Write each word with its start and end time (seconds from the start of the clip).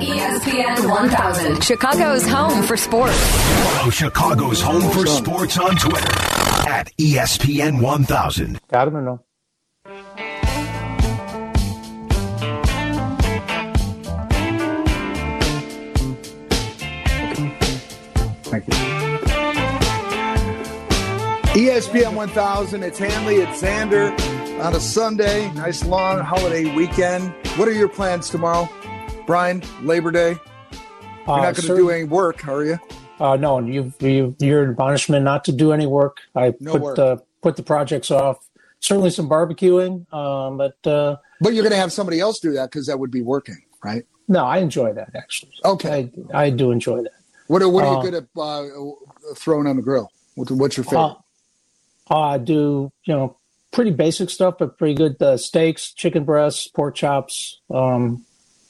ESPN 0.00 0.88
1000, 0.88 1.62
Chicago's 1.64 2.26
home 2.28 2.62
for 2.62 2.76
sports. 2.76 3.16
Follow 3.64 3.90
Chicago's 3.90 4.60
home 4.60 4.82
for 4.92 5.06
sports 5.06 5.58
on 5.58 5.74
Twitter 5.76 6.12
at 6.68 6.90
ESPN 6.98 7.80
1000. 7.82 8.60
Got 8.68 8.88
him 8.88 8.96
or 8.96 9.02
no? 9.02 9.24
Thank 18.44 18.68
you. 18.68 18.74
ESPN 21.58 22.14
1000. 22.14 22.82
It's 22.84 22.98
Hanley. 22.98 23.36
It's 23.36 23.60
Zander 23.60 24.12
on 24.60 24.74
a 24.74 24.80
Sunday. 24.80 25.50
Nice 25.52 25.84
long 25.84 26.20
holiday 26.20 26.72
weekend. 26.74 27.34
What 27.56 27.66
are 27.66 27.72
your 27.72 27.88
plans 27.88 28.30
tomorrow, 28.30 28.68
Brian? 29.28 29.62
Labor 29.82 30.10
Day. 30.10 30.30
You're 31.26 31.36
Uh, 31.36 31.42
not 31.42 31.54
going 31.54 31.68
to 31.68 31.76
do 31.76 31.90
any 31.90 32.04
work, 32.04 32.48
are 32.48 32.64
you? 32.64 32.78
Uh, 33.20 33.36
no, 33.36 33.58
you, 33.60 33.92
you, 34.00 34.34
your 34.38 34.70
admonishment 34.70 35.22
not 35.22 35.44
to 35.44 35.52
do 35.52 35.70
any 35.70 35.86
work. 35.86 36.16
I 36.34 36.54
No 36.60 36.72
put 36.72 36.80
work. 36.80 36.98
Uh, 36.98 37.16
put 37.42 37.56
the 37.56 37.62
projects 37.62 38.10
off. 38.10 38.38
Certainly 38.80 39.10
some 39.10 39.28
barbecuing, 39.28 40.10
um, 40.14 40.56
but 40.56 40.78
uh, 40.90 41.16
But 41.42 41.52
you're 41.52 41.62
going 41.62 41.72
to 41.74 41.78
have 41.78 41.92
somebody 41.92 42.20
else 42.20 42.38
do 42.40 42.52
that 42.52 42.70
because 42.70 42.86
that 42.86 42.98
would 42.98 43.10
be 43.10 43.20
working, 43.20 43.60
right? 43.84 44.04
no, 44.28 44.44
I 44.46 44.58
enjoy 44.58 44.92
that 44.94 45.10
actually. 45.14 45.52
Okay. 45.62 46.10
I, 46.32 46.44
I 46.44 46.50
do 46.50 46.70
enjoy 46.70 47.02
that. 47.02 47.12
What 47.48 47.60
are, 47.60 47.68
what 47.68 47.84
are 47.84 47.96
Uh, 47.98 48.02
you 48.02 48.10
good 48.10 48.14
at 48.14 48.26
uh, 48.40 48.64
throwing 49.36 49.66
on 49.66 49.76
the 49.76 49.82
grill? 49.82 50.10
What, 50.36 50.50
what's 50.52 50.76
your 50.78 50.84
favorite? 50.84 51.16
Uh, 52.10 52.20
I 52.20 52.38
do, 52.38 52.90
you 53.04 53.14
know, 53.14 53.36
pretty 53.72 53.90
basic 53.90 54.30
stuff, 54.30 54.54
but 54.58 54.78
pretty 54.78 54.94
good 54.94 55.20
uh, 55.20 55.36
steaks, 55.36 55.92
chicken 55.92 56.24
breasts, 56.24 56.66
pork 56.68 56.94
chops, 56.94 57.60
um, 57.70 58.24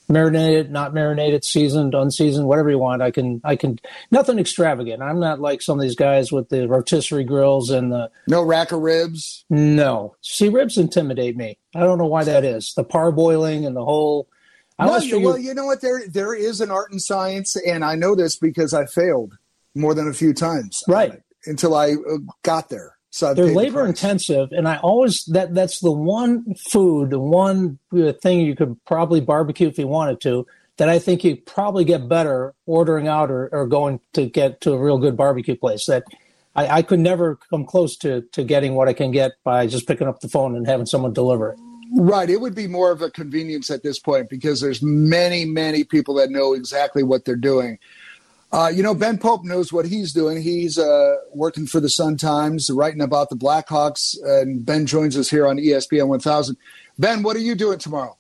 marinated, 0.09 0.71
not 0.71 0.95
marinated, 0.95 1.45
seasoned, 1.45 1.95
unseasoned, 1.95 2.47
whatever 2.47 2.71
you 2.71 2.79
want. 2.79 3.03
I 3.03 3.11
can, 3.11 3.41
I 3.45 3.57
can, 3.57 3.79
nothing 4.11 4.39
extravagant. 4.39 5.03
I'm 5.03 5.21
not 5.21 5.41
like 5.41 5.63
some 5.63 5.79
of 5.79 5.83
these 5.83 5.97
guys 5.97 6.33
with 6.33 6.49
the 6.49 6.67
rotisserie 6.69 7.25
grills 7.25 7.71
and 7.71 7.93
the, 7.93 8.11
no 8.27 8.43
rack 8.43 8.73
of 8.73 8.81
ribs? 8.81 9.45
no. 9.51 10.17
See, 10.23 10.49
ribs 10.49 10.79
intimidate 10.79 11.37
me. 11.37 11.59
I 11.75 11.81
don't 11.81 11.99
know 11.99 12.07
why 12.07 12.25
that 12.25 12.45
is. 12.45 12.75
The 12.75 12.85
parboiling 12.85 13.67
and 13.67 13.77
the 13.77 13.85
whole, 13.85 14.29
I 14.79 14.87
No, 14.87 14.99
you- 14.99 15.21
well, 15.21 15.39
you 15.39 15.55
know 15.55 15.67
what? 15.67 15.81
There 15.81 16.03
there 16.09 16.35
is 16.35 16.61
an 16.61 16.71
art 16.71 16.93
and 16.93 17.03
science, 17.03 17.57
and 17.57 17.85
I 17.85 17.97
know 17.97 18.15
this 18.15 18.37
because 18.37 18.73
I 18.73 18.87
failed 18.87 19.37
more 19.75 19.93
than 19.93 20.07
a 20.09 20.13
few 20.15 20.33
times. 20.33 20.85
Right. 20.87 21.21
until 21.47 21.75
I 21.75 21.93
uh, 21.93 22.19
got 22.43 22.69
there. 22.69 22.98
So 23.19 23.35
they're 23.35 23.47
paid 23.47 23.51
the 23.51 23.57
labor 23.57 23.85
intensive 23.85 24.53
and 24.53 24.69
i 24.69 24.77
always 24.77 25.25
that 25.25 25.53
that's 25.53 25.81
the 25.81 25.91
one 25.91 26.55
food 26.55 27.11
the 27.11 27.19
one 27.19 27.81
uh, 27.93 28.13
thing 28.13 28.39
you 28.39 28.55
could 28.55 28.77
probably 28.85 29.21
barbecue 29.21 29.67
if 29.67 29.77
you 29.77 29.89
wanted 29.89 30.21
to 30.21 30.47
that 30.77 30.89
i 30.89 31.01
think 31.01 31.25
you 31.25 31.35
probably 31.35 31.85
get 31.85 32.09
better 32.09 32.55
ordering 32.67 33.09
out 33.09 33.29
or, 33.29 33.49
or 33.51 33.67
going 33.67 33.99
to 34.13 34.27
get 34.27 34.61
to 34.61 34.73
a 34.73 34.79
real 34.79 34.99
good 34.99 35.17
barbecue 35.17 35.57
place 35.57 35.87
that 35.87 36.05
I, 36.55 36.69
I 36.69 36.83
could 36.83 37.01
never 37.01 37.41
come 37.51 37.65
close 37.65 37.97
to 37.99 38.23
to 38.31 38.45
getting 38.45 38.77
what 38.77 38.87
i 38.87 38.93
can 38.93 39.11
get 39.11 39.33
by 39.43 39.67
just 39.67 39.89
picking 39.89 40.07
up 40.07 40.21
the 40.21 40.29
phone 40.29 40.55
and 40.55 40.65
having 40.65 40.87
someone 40.87 41.13
deliver 41.13 41.51
it 41.51 41.59
Right. 41.97 42.29
It 42.29 42.43
would 42.43 42.55
be 42.55 42.67
more 42.67 42.91
of 42.91 43.01
a 43.01 43.11
convenience 43.11 43.71
at 43.71 43.83
this 43.83 43.99
point 43.99 44.29
because 44.29 44.61
there's 44.61 44.83
many, 44.83 45.47
many 45.47 45.85
people 45.85 46.13
that 46.17 46.29
know 46.29 46.53
exactly 46.53 47.03
what 47.03 47.25
they're 47.25 47.35
doing. 47.35 47.79
Uh, 48.51 48.71
you 48.75 48.83
know, 48.83 48.95
Ben 48.95 49.19
Pope 49.19 49.45
knows 49.45 49.73
what 49.73 49.87
he's 49.87 50.13
doing. 50.13 50.41
He's 50.41 50.79
uh, 50.79 51.17
working 51.35 51.67
for 51.67 51.81
the 51.81 51.91
Sun 51.91 52.17
Times, 52.17 52.71
writing 52.71 53.03
about 53.03 53.29
the 53.29 53.37
Blackhawks, 53.37 54.17
and 54.25 54.65
Ben 54.65 54.87
joins 54.87 55.19
us 55.19 55.29
here 55.29 55.47
on 55.47 55.59
ESPN 55.59 56.09
1000. 56.09 56.57
Ben, 56.99 57.23
what 57.23 57.37
are 57.37 57.41
you 57.41 57.55
doing 57.55 57.79
tomorrow? 57.79 58.17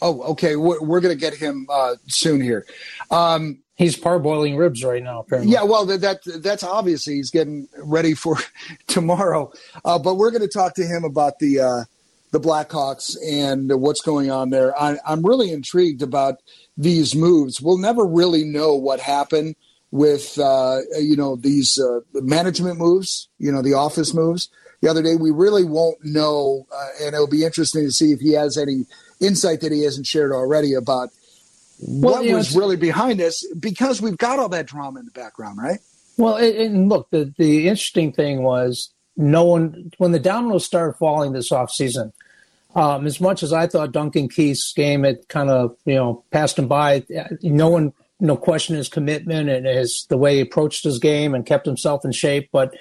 Oh, 0.00 0.22
okay. 0.32 0.56
We're, 0.56 0.82
we're 0.82 1.00
going 1.00 1.14
to 1.16 1.20
get 1.20 1.34
him 1.34 1.66
uh, 1.70 1.94
soon 2.08 2.40
here. 2.40 2.66
Um, 3.12 3.58
he's 3.76 3.96
parboiling 3.96 4.58
ribs 4.58 4.84
right 4.84 5.02
now 5.02 5.20
apparently 5.20 5.52
yeah, 5.52 5.62
well, 5.62 5.86
that, 5.86 6.00
that 6.00 6.42
that's 6.42 6.62
obviously 6.62 7.14
he's 7.14 7.30
getting 7.30 7.68
ready 7.78 8.14
for 8.14 8.36
tomorrow. 8.88 9.52
Uh, 9.84 9.98
but 9.98 10.16
we're 10.16 10.30
going 10.30 10.42
to 10.42 10.48
talk 10.48 10.74
to 10.74 10.84
him 10.84 11.04
about 11.04 11.38
the 11.38 11.60
uh, 11.60 11.84
the 12.32 12.40
Blackhawks 12.40 13.16
and 13.24 13.80
what's 13.80 14.00
going 14.00 14.30
on 14.30 14.50
there. 14.50 14.78
I, 14.80 14.98
I'm 15.06 15.24
really 15.24 15.52
intrigued 15.52 16.02
about 16.02 16.36
these 16.76 17.14
moves. 17.14 17.60
We'll 17.60 17.78
never 17.78 18.04
really 18.04 18.44
know 18.44 18.74
what 18.74 19.00
happened 19.00 19.56
with 19.90 20.38
uh, 20.38 20.78
you 20.98 21.16
know 21.16 21.36
these 21.36 21.78
uh, 21.78 22.00
management 22.14 22.78
moves, 22.78 23.28
you 23.38 23.52
know 23.52 23.62
the 23.62 23.74
office 23.74 24.14
moves. 24.14 24.48
The 24.80 24.88
other 24.90 25.02
day, 25.02 25.14
we 25.14 25.30
really 25.30 25.62
won't 25.64 25.98
know, 26.04 26.66
uh, 26.74 26.88
and 27.02 27.14
it'll 27.14 27.28
be 27.28 27.44
interesting 27.44 27.84
to 27.84 27.92
see 27.92 28.10
if 28.10 28.18
he 28.18 28.32
has 28.32 28.58
any 28.58 28.84
insight 29.20 29.60
that 29.60 29.70
he 29.70 29.84
hasn't 29.84 30.06
shared 30.08 30.32
already 30.32 30.74
about 30.74 31.10
Well, 31.78 32.14
what 32.14 32.24
know, 32.26 32.36
was 32.36 32.48
it's- 32.48 32.56
really 32.58 32.74
behind 32.76 33.20
this, 33.20 33.46
because 33.60 34.02
we've 34.02 34.16
got 34.18 34.40
all 34.40 34.48
that 34.48 34.66
drama 34.66 34.98
in 34.98 35.04
the 35.04 35.12
background, 35.12 35.58
right? 35.62 35.78
Well, 36.16 36.34
and, 36.36 36.56
and 36.56 36.88
look, 36.88 37.10
the, 37.10 37.32
the 37.38 37.68
interesting 37.68 38.12
thing 38.12 38.42
was 38.42 38.92
no 39.16 39.44
one, 39.44 39.92
when 39.98 40.10
the 40.10 40.18
dominoes 40.18 40.64
started 40.64 40.94
falling 40.94 41.32
this 41.32 41.50
offseason, 41.52 42.12
um, 42.74 43.06
as 43.06 43.20
much 43.20 43.42
as 43.42 43.52
I 43.52 43.66
thought 43.66 43.92
Duncan 43.92 44.28
Keith's 44.28 44.72
game 44.72 45.04
had 45.04 45.28
kind 45.28 45.50
of, 45.50 45.76
you 45.84 45.94
know, 45.94 46.24
passed 46.30 46.58
him 46.58 46.68
by, 46.68 47.04
no 47.42 47.68
one, 47.68 47.92
no 48.20 48.36
question 48.36 48.76
his 48.76 48.88
commitment 48.88 49.48
and 49.48 49.66
his, 49.66 50.06
the 50.08 50.16
way 50.16 50.36
he 50.36 50.40
approached 50.40 50.84
his 50.84 50.98
game 50.98 51.34
and 51.34 51.44
kept 51.44 51.66
himself 51.66 52.04
in 52.04 52.12
shape. 52.12 52.48
But 52.52 52.74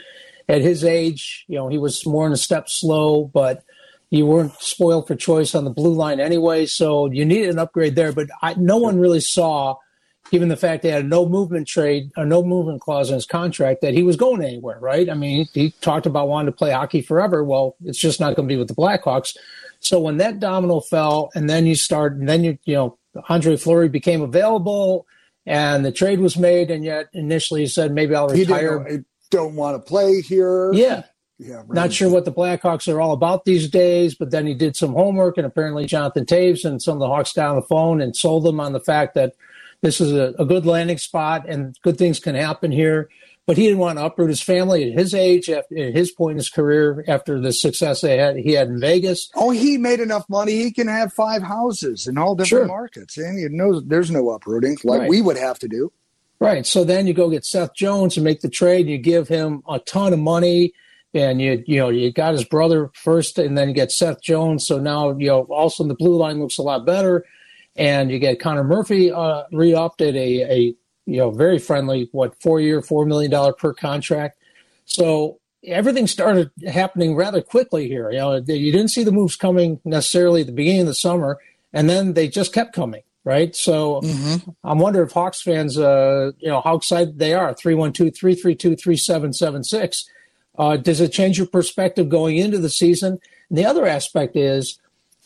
at 0.47 0.61
his 0.61 0.83
age, 0.83 1.45
you 1.47 1.55
know, 1.55 1.67
he 1.67 1.77
was 1.77 2.05
more 2.05 2.25
in 2.25 2.33
a 2.33 2.37
step 2.37 2.69
slow, 2.69 3.25
but 3.25 3.63
you 4.09 4.25
weren't 4.25 4.53
spoiled 4.59 5.07
for 5.07 5.15
choice 5.15 5.55
on 5.55 5.63
the 5.63 5.71
blue 5.71 5.93
line 5.93 6.19
anyway. 6.19 6.65
So 6.65 7.09
you 7.11 7.25
needed 7.25 7.49
an 7.49 7.59
upgrade 7.59 7.95
there. 7.95 8.11
But 8.11 8.27
I, 8.41 8.53
no 8.55 8.77
one 8.77 8.99
really 8.99 9.21
saw 9.21 9.77
given 10.31 10.49
the 10.49 10.57
fact 10.57 10.83
they 10.83 10.89
had 10.89 11.03
a 11.03 11.07
no 11.07 11.27
movement 11.27 11.67
trade, 11.67 12.11
a 12.15 12.25
no 12.25 12.41
movement 12.41 12.81
clause 12.81 13.09
in 13.09 13.15
his 13.15 13.25
contract, 13.25 13.81
that 13.81 13.93
he 13.93 14.01
was 14.01 14.15
going 14.15 14.41
anywhere, 14.43 14.79
right? 14.79 15.09
I 15.09 15.13
mean, 15.13 15.45
he, 15.53 15.61
he 15.61 15.71
talked 15.81 16.05
about 16.05 16.29
wanting 16.29 16.51
to 16.51 16.57
play 16.57 16.71
hockey 16.71 17.01
forever. 17.01 17.43
Well, 17.43 17.75
it's 17.83 17.99
just 17.99 18.19
not 18.19 18.35
going 18.35 18.47
to 18.47 18.53
be 18.53 18.57
with 18.57 18.69
the 18.69 18.75
Blackhawks. 18.75 19.35
So 19.81 19.99
when 19.99 20.17
that 20.17 20.39
domino 20.39 20.79
fell, 20.79 21.31
and 21.35 21.49
then 21.49 21.65
you 21.65 21.75
start, 21.75 22.13
and 22.13 22.29
then 22.29 22.43
you, 22.43 22.57
you 22.65 22.75
know, 22.75 22.97
Andre 23.27 23.57
Fleury 23.57 23.89
became 23.89 24.21
available, 24.21 25.07
and 25.45 25.83
the 25.83 25.91
trade 25.91 26.19
was 26.19 26.37
made, 26.37 26.69
and 26.69 26.85
yet 26.85 27.09
initially 27.13 27.61
he 27.61 27.67
said 27.67 27.91
maybe 27.91 28.15
I'll 28.15 28.29
He 28.29 28.41
retire. 28.41 28.87
know, 28.87 29.03
don't 29.31 29.55
want 29.55 29.75
to 29.75 29.87
play 29.87 30.21
here. 30.21 30.71
Yeah, 30.71 31.03
yeah. 31.39 31.55
right. 31.55 31.69
not 31.73 31.91
sure 31.91 32.11
what 32.11 32.25
the 32.25 32.31
Blackhawks 32.31 32.93
are 32.93 33.01
all 33.01 33.11
about 33.11 33.43
these 33.43 33.67
days, 33.69 34.13
but 34.13 34.29
then 34.29 34.45
he 34.45 34.53
did 34.53 34.75
some 34.75 34.93
homework, 34.93 35.37
and 35.37 35.47
apparently 35.47 35.87
Jonathan 35.87 36.25
Toews 36.25 36.63
and 36.63 36.79
some 36.81 36.93
of 36.93 36.99
the 36.99 37.07
Hawks 37.07 37.35
on 37.37 37.55
the 37.55 37.63
phone 37.63 38.01
and 38.01 38.15
sold 38.15 38.45
them 38.45 38.59
on 38.59 38.73
the 38.73 38.79
fact 38.79 39.15
that 39.15 39.33
this 39.81 39.99
is 39.99 40.11
a, 40.13 40.35
a 40.37 40.45
good 40.45 40.67
landing 40.67 40.99
spot 40.99 41.49
and 41.49 41.75
good 41.81 41.97
things 41.97 42.19
can 42.19 42.35
happen 42.35 42.71
here. 42.71 43.09
But 43.51 43.57
he 43.57 43.63
didn't 43.65 43.79
want 43.79 43.99
to 43.99 44.05
uproot 44.05 44.29
his 44.29 44.41
family 44.41 44.89
at 44.93 44.97
his 44.97 45.13
age, 45.13 45.49
after, 45.49 45.77
at 45.77 45.93
his 45.93 46.09
point 46.09 46.31
in 46.31 46.37
his 46.37 46.49
career, 46.49 47.03
after 47.05 47.37
the 47.37 47.51
success 47.51 47.99
they 47.99 48.15
had 48.17 48.37
he 48.37 48.53
had 48.53 48.69
in 48.69 48.79
Vegas. 48.79 49.29
Oh, 49.35 49.49
he 49.49 49.77
made 49.77 49.99
enough 49.99 50.23
money. 50.29 50.53
He 50.63 50.71
can 50.71 50.87
have 50.87 51.11
five 51.11 51.41
houses 51.43 52.07
in 52.07 52.17
all 52.17 52.33
different 52.33 52.61
Sure. 52.61 52.65
markets, 52.65 53.17
and 53.17 53.37
you 53.37 53.49
know 53.49 53.81
there's 53.81 54.09
no 54.09 54.29
uprooting 54.29 54.77
like 54.85 55.01
Right. 55.01 55.09
we 55.09 55.21
would 55.21 55.35
have 55.37 55.59
to 55.59 55.67
do. 55.67 55.91
Right. 56.39 56.65
So 56.65 56.85
then 56.85 57.07
you 57.07 57.13
go 57.13 57.29
get 57.29 57.43
Seth 57.43 57.75
Jones 57.75 58.15
and 58.15 58.23
make 58.23 58.39
the 58.39 58.49
trade. 58.49 58.87
You 58.87 58.97
give 58.97 59.27
him 59.27 59.63
a 59.67 59.79
ton 59.79 60.13
of 60.13 60.19
money, 60.19 60.71
and 61.13 61.41
you 61.41 61.61
you 61.67 61.77
know 61.77 61.89
you 61.89 62.09
got 62.13 62.31
his 62.31 62.45
brother 62.45 62.89
first, 62.93 63.37
and 63.37 63.57
then 63.57 63.67
you 63.67 63.75
get 63.75 63.91
Seth 63.91 64.21
Jones. 64.21 64.65
So 64.65 64.79
now 64.79 65.09
you 65.17 65.27
know 65.27 65.41
also 65.49 65.83
the 65.83 65.93
blue 65.93 66.15
line 66.15 66.39
looks 66.39 66.57
a 66.57 66.61
lot 66.63 66.85
better, 66.85 67.25
and 67.75 68.09
you 68.11 68.17
get 68.17 68.39
Connor 68.39 68.63
Murphy 68.63 69.11
uh, 69.11 69.43
re-upped 69.51 69.99
at 69.99 70.15
a 70.15 70.41
a 70.43 70.75
you 71.05 71.17
know 71.17 71.31
very 71.31 71.59
friendly 71.59 72.09
what 72.11 72.39
four 72.41 72.59
year 72.59 72.81
four 72.81 73.05
million 73.05 73.31
dollar 73.31 73.53
per 73.53 73.73
contract. 73.73 74.37
So 74.85 75.39
everything 75.63 76.07
started 76.07 76.51
happening 76.67 77.15
rather 77.15 77.41
quickly 77.41 77.87
here. 77.87 78.11
You 78.11 78.17
know 78.19 78.35
you 78.35 78.71
didn't 78.71 78.89
see 78.89 79.03
the 79.03 79.11
moves 79.11 79.35
coming 79.35 79.79
necessarily 79.85 80.41
at 80.41 80.47
the 80.47 80.53
beginning 80.53 80.81
of 80.81 80.87
the 80.87 80.95
summer, 80.95 81.39
and 81.73 81.89
then 81.89 82.13
they 82.13 82.27
just 82.27 82.53
kept 82.53 82.73
coming. 82.73 83.03
Right. 83.23 83.55
So 83.55 84.01
I'm 84.63 84.79
wondering 84.79 85.05
if 85.05 85.11
Hawks 85.11 85.43
fans, 85.43 85.77
uh, 85.77 86.31
you 86.39 86.47
know, 86.47 86.61
how 86.61 86.75
excited 86.75 87.19
they 87.19 87.35
are. 87.35 87.53
312 87.53 88.15
332 88.15 88.75
3776. 88.75 90.09
Uh, 90.57 90.77
Does 90.77 90.99
it 91.01 91.11
change 91.11 91.37
your 91.37 91.45
perspective 91.45 92.09
going 92.09 92.37
into 92.37 92.57
the 92.57 92.69
season? 92.69 93.19
And 93.49 93.57
the 93.57 93.65
other 93.65 93.85
aspect 93.85 94.35
is, 94.35 94.79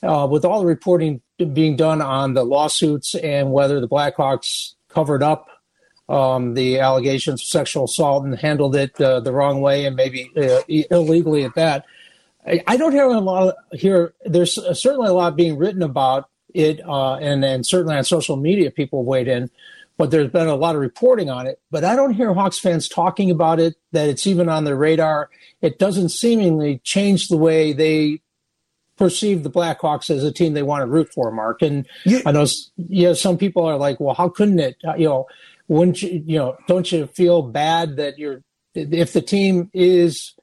uh, 0.04 0.28
with 0.30 0.44
all 0.44 0.60
the 0.60 0.66
reporting 0.66 1.22
being 1.54 1.76
done 1.78 2.02
on 2.02 2.34
the 2.34 2.44
lawsuits 2.44 3.16
and 3.16 3.52
whether 3.52 3.80
the 3.80 3.88
Blackhawks 3.88 4.74
covered 4.90 5.24
up 5.24 5.48
um, 6.08 6.54
the 6.54 6.80
allegations 6.80 7.42
of 7.42 7.48
sexual 7.48 7.86
assault 7.86 8.26
and 8.26 8.38
handled 8.38 8.76
it 8.76 9.00
uh, 9.02 9.20
the 9.20 9.32
wrong 9.32 9.62
way 9.62 9.86
and 9.86 9.96
maybe 9.96 10.32
uh, 10.38 10.62
illegally 10.68 11.44
at 11.44 11.56
that. 11.56 11.86
I, 12.46 12.64
I 12.68 12.78
don't 12.78 12.92
hear 12.92 13.06
a 13.06 13.20
lot 13.20 13.48
of, 13.50 13.80
here. 13.80 14.14
There's 14.24 14.54
certainly 14.80 15.08
a 15.08 15.14
lot 15.14 15.36
being 15.36 15.58
written 15.58 15.82
about 15.82 16.30
it, 16.54 16.80
uh, 16.88 17.16
and 17.16 17.44
and 17.44 17.66
certainly 17.66 17.96
on 17.96 18.04
social 18.04 18.38
media, 18.38 18.72
people 18.72 19.04
weighed 19.04 19.28
in. 19.28 19.50
But 19.98 20.12
there's 20.12 20.30
been 20.30 20.48
a 20.48 20.56
lot 20.56 20.76
of 20.76 20.82
reporting 20.82 21.30
on 21.30 21.48
it. 21.48 21.60
But 21.72 21.86
I 21.86 21.96
don't 21.96 22.14
hear 22.14 22.34
Hawks 22.34 22.60
fans 22.60 22.90
talking 22.90 23.32
about 23.32 23.60
it. 23.60 23.76
That 23.94 24.10
it's 24.10 24.28
even 24.28 24.50
on 24.50 24.66
their 24.66 24.76
radar. 24.76 25.30
It 25.62 25.80
doesn't 25.80 26.10
seemingly 26.10 26.80
change 26.84 27.30
the 27.30 27.38
way 27.38 27.74
they 27.74 28.22
perceive 28.98 29.44
the 29.44 29.52
Blackhawks 29.52 30.10
as 30.10 30.24
a 30.24 30.32
team 30.32 30.54
they 30.54 30.64
want 30.64 30.82
to 30.82 30.88
root 30.88 31.12
for, 31.14 31.32
Mark. 31.32 31.62
And 31.62 31.88
yeah. 32.06 32.20
I 32.26 32.32
know, 32.32 32.46
you 32.78 33.08
know, 33.08 33.14
some 33.14 33.38
people 33.38 33.66
are 33.66 33.78
like, 33.78 34.00
well, 34.00 34.16
how 34.16 34.30
couldn't 34.30 34.60
it? 34.60 34.78
Uh, 34.88 34.96
you 34.96 35.08
know, 35.08 35.28
wouldn't 35.68 36.02
you, 36.02 36.24
you 36.26 36.38
know, 36.38 36.58
don't 36.68 36.92
you 36.92 37.08
feel 37.08 37.42
bad 37.42 37.98
that 37.98 38.18
you're, 38.18 38.42
if 38.74 39.14
the 39.14 39.22
team 39.22 39.70
is, 39.74 40.34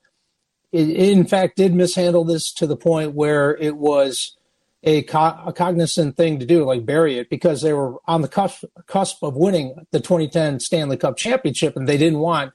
in 0.73 1.27
fact, 1.27 1.57
did 1.57 1.75
mishandle 1.75 2.25
this 2.25 2.53
to 2.55 2.67
the 2.67 2.77
point 2.77 3.15
where 3.15 3.57
it 3.57 3.77
was 3.77 4.37
a, 4.83 5.03
co- 5.03 5.39
a 5.47 5.53
cognizant 5.53 6.17
thing 6.17 6.39
to 6.39 6.47
do, 6.47 6.65
like 6.65 6.85
bury 6.85 7.19
it, 7.19 7.31
because 7.31 7.63
they 7.63 7.73
were 7.73 7.97
on 8.07 8.23
the 8.23 8.29
cusp, 8.29 8.65
cusp 8.87 9.23
of 9.23 9.37
winning 9.37 9.87
the 9.93 10.01
2010 10.01 10.61
Stanley 10.61 10.97
Cup 10.97 11.17
championship 11.17 11.77
and 11.77 11.89
they 11.89 11.99
didn't 11.99 12.19
want 12.19 12.53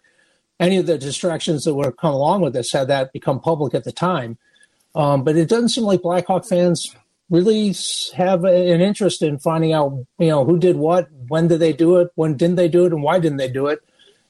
any 0.59 0.77
of 0.77 0.87
the 0.87 0.97
distractions 0.97 1.63
that 1.63 1.75
would 1.75 1.85
have 1.85 1.97
come 1.97 2.13
along 2.13 2.41
with 2.41 2.53
this 2.53 2.71
had 2.71 2.87
that 2.87 3.13
become 3.13 3.39
public 3.39 3.73
at 3.73 3.83
the 3.83 3.91
time. 3.91 4.37
Um, 4.95 5.23
but 5.23 5.37
it 5.37 5.47
doesn't 5.47 5.69
seem 5.69 5.83
like 5.83 6.01
Blackhawk 6.01 6.45
fans 6.45 6.95
really 7.29 7.75
have 8.15 8.43
an 8.43 8.81
interest 8.81 9.21
in 9.21 9.37
finding 9.37 9.73
out, 9.73 9.91
you 10.17 10.29
know, 10.29 10.45
who 10.45 10.57
did 10.57 10.77
what, 10.77 11.07
when 11.27 11.47
did 11.47 11.59
they 11.59 11.73
do 11.73 11.97
it, 11.97 12.11
when 12.15 12.35
didn't 12.35 12.55
they 12.55 12.67
do 12.67 12.85
it, 12.85 12.93
and 12.93 13.03
why 13.03 13.19
didn't 13.19 13.37
they 13.37 13.49
do 13.49 13.67
it. 13.67 13.83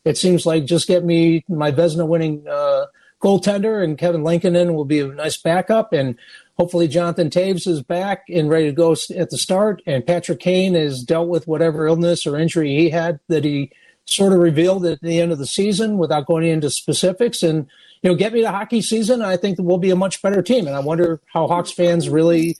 It 0.06 0.18
seems 0.18 0.46
like 0.46 0.66
just 0.66 0.88
get 0.88 1.04
me 1.04 1.44
my 1.48 1.72
Vezina 1.72 2.08
winning 2.08 2.48
uh, 2.48 2.86
goaltender, 3.22 3.84
and 3.84 3.98
Kevin 3.98 4.24
Lankinen 4.24 4.74
will 4.74 4.86
be 4.86 5.00
a 5.00 5.08
nice 5.08 5.38
backup, 5.38 5.94
and 5.94 6.18
hopefully 6.58 6.88
Jonathan 6.88 7.30
Toews 7.30 7.68
is 7.68 7.82
back 7.82 8.24
and 8.30 8.50
ready 8.50 8.66
to 8.66 8.72
go 8.72 8.96
at 9.16 9.30
the 9.30 9.38
start, 9.38 9.82
and 9.86 10.06
Patrick 10.06 10.40
Kane 10.40 10.74
has 10.76 11.04
dealt 11.04 11.28
with 11.28 11.48
whatever 11.48 11.88
illness 11.88 12.26
or 12.26 12.38
injury 12.38 12.70
he 12.70 12.90
had 12.90 13.20
that 13.28 13.44
he 13.44 13.72
sort 14.06 14.34
of 14.34 14.40
revealed 14.40 14.86
at 14.86 15.02
the 15.02 15.20
end 15.20 15.32
of 15.32 15.38
the 15.38 15.46
season 15.46 15.98
without 15.98 16.26
going 16.26 16.48
into 16.48 16.70
specifics, 16.70 17.44
and 17.44 17.68
you 18.02 18.10
know, 18.10 18.16
get 18.16 18.34
me 18.34 18.42
to 18.42 18.52
hockey 18.52 18.82
season. 18.82 19.22
I 19.22 19.38
think 19.38 19.58
we'll 19.60 19.78
be 19.78 19.90
a 19.90 19.96
much 19.96 20.22
better 20.22 20.42
team. 20.42 20.68
And 20.68 20.76
I 20.76 20.80
wonder 20.80 21.20
how 21.34 21.48
Hawks 21.48 21.72
fans 21.72 22.10
really 22.10 22.56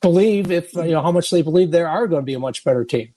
believe 0.00 0.50
if, 0.50 0.72
you 0.74 0.92
know, 0.92 1.02
how 1.02 1.12
much 1.12 1.30
they 1.30 1.42
believe 1.42 1.70
they 1.70 1.82
are 1.82 2.06
going 2.06 2.22
to 2.22 2.26
be 2.26 2.34
a 2.34 2.38
much 2.38 2.64
better 2.64 2.84
team. 2.84 3.12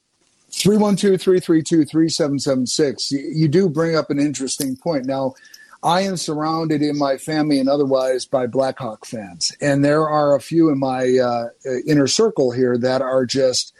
312-332-3776. 0.51 3.12
You 3.12 3.48
do 3.48 3.69
bring 3.69 3.95
up 3.95 4.09
an 4.09 4.19
interesting 4.19 4.75
point. 4.75 5.06
Now, 5.06 5.36
I 5.83 6.01
am 6.01 6.18
surrounded 6.18 6.81
in 6.81 6.98
my 6.98 7.18
family 7.18 7.59
and 7.59 7.68
otherwise 7.68 8.25
by 8.25 8.48
Blackhawk 8.48 9.06
fans. 9.06 9.51
And 9.62 9.83
there 9.83 10.07
are 10.07 10.36
a 10.36 10.42
few 10.42 10.69
in 10.69 10.77
my 10.77 11.18
uh, 11.18 11.48
inner 11.88 12.07
circle 12.07 12.51
here 12.51 12.77
that 12.77 13.01
are 13.01 13.25
just 13.25 13.74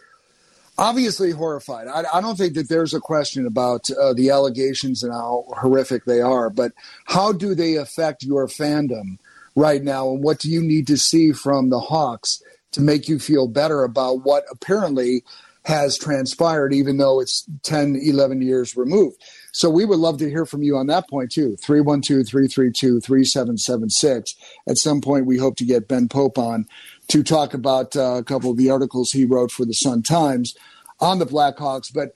obviously 0.77 1.31
horrified. 1.31 1.88
I, 1.88 2.03
I, 2.13 2.21
don't 2.21 2.38
think 2.38 2.56
that 2.56 2.69
there's 2.69 2.95
a 2.95 3.00
question 3.00 3.45
about 3.45 3.89
uh, 3.91 4.13
the 4.13 4.31
allegations 4.31 5.03
and 5.03 5.13
how 5.13 5.45
horrific 5.59 6.06
they 6.06 6.21
are, 6.21 6.50
but 6.50 6.71
how 7.06 7.33
do 7.33 7.53
they 7.53 7.75
affect 7.75 8.23
your 8.23 8.47
fandom 8.47 9.19
right 9.56 9.83
now? 9.83 10.09
And 10.09 10.23
what 10.23 10.39
do 10.39 10.50
you 10.50 10.63
need 10.63 10.88
to 10.88 10.97
see 10.97 11.33
from 11.33 11.69
the 11.69 11.79
Hawks 11.79 12.41
to 12.71 12.81
make 12.81 13.07
you 13.07 13.19
feel 13.19 13.47
better 13.47 13.83
about 13.83 14.23
what 14.23 14.45
apparently 14.50 15.23
has 15.63 15.97
transpired, 15.97 16.73
even 16.73 16.97
though 16.97 17.19
it's 17.19 17.45
10, 17.63 17.99
11 18.01 18.41
years 18.41 18.75
removed? 18.75 19.21
So 19.51 19.69
we 19.69 19.85
would 19.85 19.99
love 19.99 20.17
to 20.19 20.29
hear 20.29 20.45
from 20.45 20.63
you 20.63 20.77
on 20.77 20.87
that 20.87 21.09
point 21.09 21.31
too. 21.31 21.55
312 21.57 22.27
332 22.27 23.01
3776. 23.01 24.35
At 24.67 24.77
some 24.77 25.01
point, 25.01 25.25
we 25.25 25.37
hope 25.37 25.57
to 25.57 25.65
get 25.65 25.87
Ben 25.87 26.07
Pope 26.07 26.37
on 26.37 26.65
to 27.09 27.23
talk 27.23 27.53
about 27.53 27.95
uh, 27.95 28.15
a 28.15 28.23
couple 28.23 28.51
of 28.51 28.57
the 28.57 28.69
articles 28.69 29.11
he 29.11 29.25
wrote 29.25 29.51
for 29.51 29.65
the 29.65 29.73
Sun 29.73 30.03
Times 30.03 30.55
on 30.99 31.19
the 31.19 31.25
Blackhawks. 31.25 31.93
But 31.93 32.13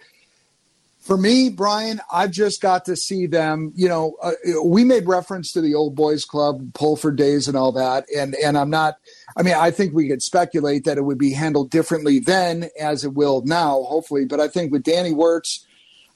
for 1.00 1.18
me, 1.18 1.50
Brian, 1.50 2.00
I've 2.12 2.31
just 2.31 2.62
got 2.62 2.86
to 2.86 2.95
see 2.95 3.27
them. 3.27 3.74
You 3.75 3.89
know, 3.89 4.15
uh, 4.24 4.31
we 4.63 4.83
made 4.83 5.07
reference 5.07 5.51
to 5.51 5.62
the 5.62 5.75
old 5.75 5.95
boys 5.95 6.25
club, 6.25 6.74
Pulford 6.74 7.15
days, 7.15 7.47
and 7.47 7.56
all 7.56 7.71
that. 7.74 8.06
And 8.15 8.33
and 8.36 8.57
I'm 8.57 8.69
not. 8.69 8.97
I 9.36 9.44
mean, 9.44 9.56
I 9.56 9.72
think 9.72 9.94
we 9.94 10.07
could 10.07 10.22
speculate 10.22 10.86
that 10.86 10.98
it 10.98 11.04
would 11.06 11.18
be 11.18 11.33
handled 11.33 11.72
differently 11.72 12.19
then 12.19 12.69
as 12.80 13.04
it 13.04 13.13
will 13.13 13.44
now, 13.45 13.83
hopefully. 13.83 14.25
But 14.25 14.39
I 14.39 14.48
think 14.48 14.72
with 14.72 14.83
Danny 14.83 15.13
Wirtz, 15.13 15.66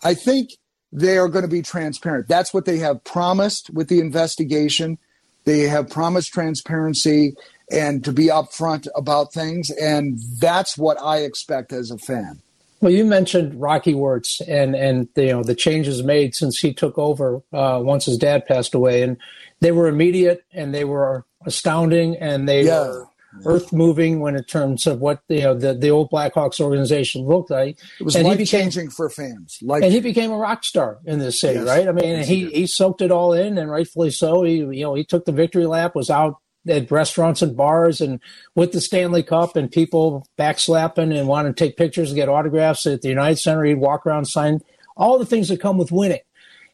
I 0.04 0.14
think 0.14 0.52
they 0.92 1.18
are 1.18 1.28
going 1.28 1.44
to 1.44 1.50
be 1.50 1.62
transparent. 1.62 2.28
That's 2.28 2.54
what 2.54 2.66
they 2.66 2.78
have 2.78 3.04
promised 3.04 3.70
with 3.72 3.90
the 3.90 4.00
investigation. 4.00 4.98
They 5.46 5.62
have 5.62 5.90
promised 5.90 6.34
transparency 6.34 7.36
and 7.72 8.04
to 8.04 8.12
be 8.12 8.26
upfront 8.26 8.88
about 8.96 9.34
things. 9.34 9.70
And 9.70 10.20
that's 10.40 10.78
what 10.78 11.02
I 11.02 11.20
expect 11.20 11.72
as 11.72 11.92
a 11.92 11.98
fan. 11.98 12.42
Well, 12.82 12.94
you 12.94 13.04
mentioned 13.04 13.60
Rocky 13.60 13.94
Wirtz 13.94 14.40
and 14.42 14.74
and 14.74 15.10
you 15.18 15.28
know 15.28 15.44
the 15.44 15.56
changes 15.56 16.02
made 16.02 16.34
since 16.34 16.60
he 16.60 16.74
took 16.74 16.98
over 16.98 17.42
uh, 17.52 17.82
once 17.84 18.06
his 18.06 18.18
dad 18.18 18.46
passed 18.46 18.74
away, 18.74 19.04
and 19.04 19.18
they 19.60 19.74
were 19.74 19.88
immediate 19.88 20.46
and 20.54 20.74
they 20.74 20.86
were 20.86 21.26
astounding 21.46 22.16
and 22.18 22.48
they 22.48 22.66
yeah. 22.66 22.80
were 22.82 23.08
earth 23.46 23.72
moving 23.72 24.20
when 24.20 24.36
in 24.36 24.44
terms 24.44 24.88
of 24.88 25.00
what 25.00 25.22
you 25.30 25.42
know 25.42 25.54
the, 25.54 25.74
the 25.74 25.90
old 25.90 26.10
Blackhawks 26.10 26.60
organization 26.60 27.26
looked 27.26 27.52
like. 27.52 27.78
It 28.00 28.04
was 28.04 28.18
life 28.18 28.46
changing 28.48 28.90
for 28.90 29.10
fans. 29.10 29.60
Life 29.62 29.84
and 29.84 29.94
he 29.94 30.00
became 30.00 30.32
a 30.32 30.38
rock 30.38 30.64
star 30.64 31.00
in 31.06 31.20
this 31.20 31.40
city, 31.40 31.60
yes. 31.60 31.68
right? 31.68 31.88
I 31.88 31.92
mean, 31.92 32.06
yes, 32.06 32.28
he, 32.28 32.46
he, 32.46 32.52
he 32.52 32.68
soaked 32.68 33.02
it 33.02 33.12
all 33.12 33.34
in, 33.34 33.58
and 33.58 33.70
rightfully 33.70 34.12
so. 34.12 34.44
He 34.44 34.58
you 34.58 34.84
know 34.84 34.96
he 34.96 35.04
took 35.04 35.26
the 35.26 35.32
victory 35.32 35.66
lap, 35.66 35.96
was 35.96 36.10
out 36.10 36.38
at 36.68 36.92
restaurants 36.92 37.42
and 37.42 37.56
bars 37.56 38.02
and 38.02 38.20
with 38.56 38.74
the 38.74 38.82
Stanley 38.82 39.24
Cup 39.24 39.56
and 39.56 39.72
people 39.72 40.28
backslapping 40.38 41.18
and 41.18 41.28
wanting 41.28 41.54
to 41.54 41.64
take 41.64 41.78
pictures 41.78 42.10
and 42.10 42.18
get 42.18 42.30
autographs 42.30 42.86
at 42.86 43.02
the 43.02 43.10
United 43.10 43.38
Center. 43.38 43.64
He'd 43.64 43.76
walk 43.76 44.06
around, 44.06 44.26
sign 44.26 44.60
all 44.98 45.18
the 45.18 45.26
things 45.26 45.48
that 45.48 45.62
come 45.62 45.78
with 45.78 45.92
winning. 45.92 46.20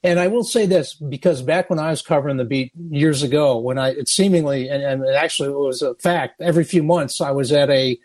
And 0.05 0.19
I 0.19 0.27
will 0.27 0.43
say 0.43 0.67
this 0.67 0.93
because 0.93 1.41
back 1.41 1.67
when 1.67 1.79
I 1.79 1.89
was 1.89 2.03
covering 2.03 2.37
the 2.37 2.45
beat 2.45 2.71
years 2.91 3.23
ago, 3.23 3.57
when 3.57 3.79
I 3.79 3.89
it 3.89 4.07
seemingly 4.07 4.69
and, 4.69 4.83
and 4.83 5.03
it 5.03 5.15
actually 5.15 5.49
was 5.49 5.81
a 5.81 5.95
fact, 5.95 6.39
every 6.39 6.63
few 6.63 6.83
months 6.83 7.21
I 7.21 7.31
was 7.31 7.51
at 7.51 7.71
a 7.71 7.97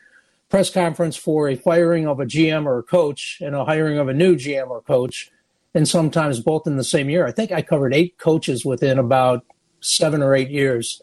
press 0.49 0.70
conference 0.70 1.14
for 1.14 1.47
a 1.47 1.56
firing 1.56 2.08
of 2.08 2.19
a 2.19 2.25
GM 2.25 2.64
or 2.64 2.79
a 2.79 2.82
coach 2.82 3.37
and 3.43 3.55
a 3.55 3.67
hiring 3.67 3.99
of 3.99 4.08
a 4.08 4.14
new 4.14 4.35
GM 4.35 4.70
or 4.70 4.81
coach, 4.81 5.31
and 5.75 5.87
sometimes 5.87 6.41
both 6.41 6.67
in 6.67 6.79
the 6.79 6.85
same 6.85 7.11
year. 7.11 7.26
I 7.26 7.32
think 7.32 7.52
I 7.52 7.61
covered 7.61 7.93
eight 7.93 8.17
coaches 8.17 8.64
within 8.64 8.99
about 8.99 9.44
seven 9.82 10.23
or 10.23 10.35
eight 10.35 10.49
years 10.49 11.02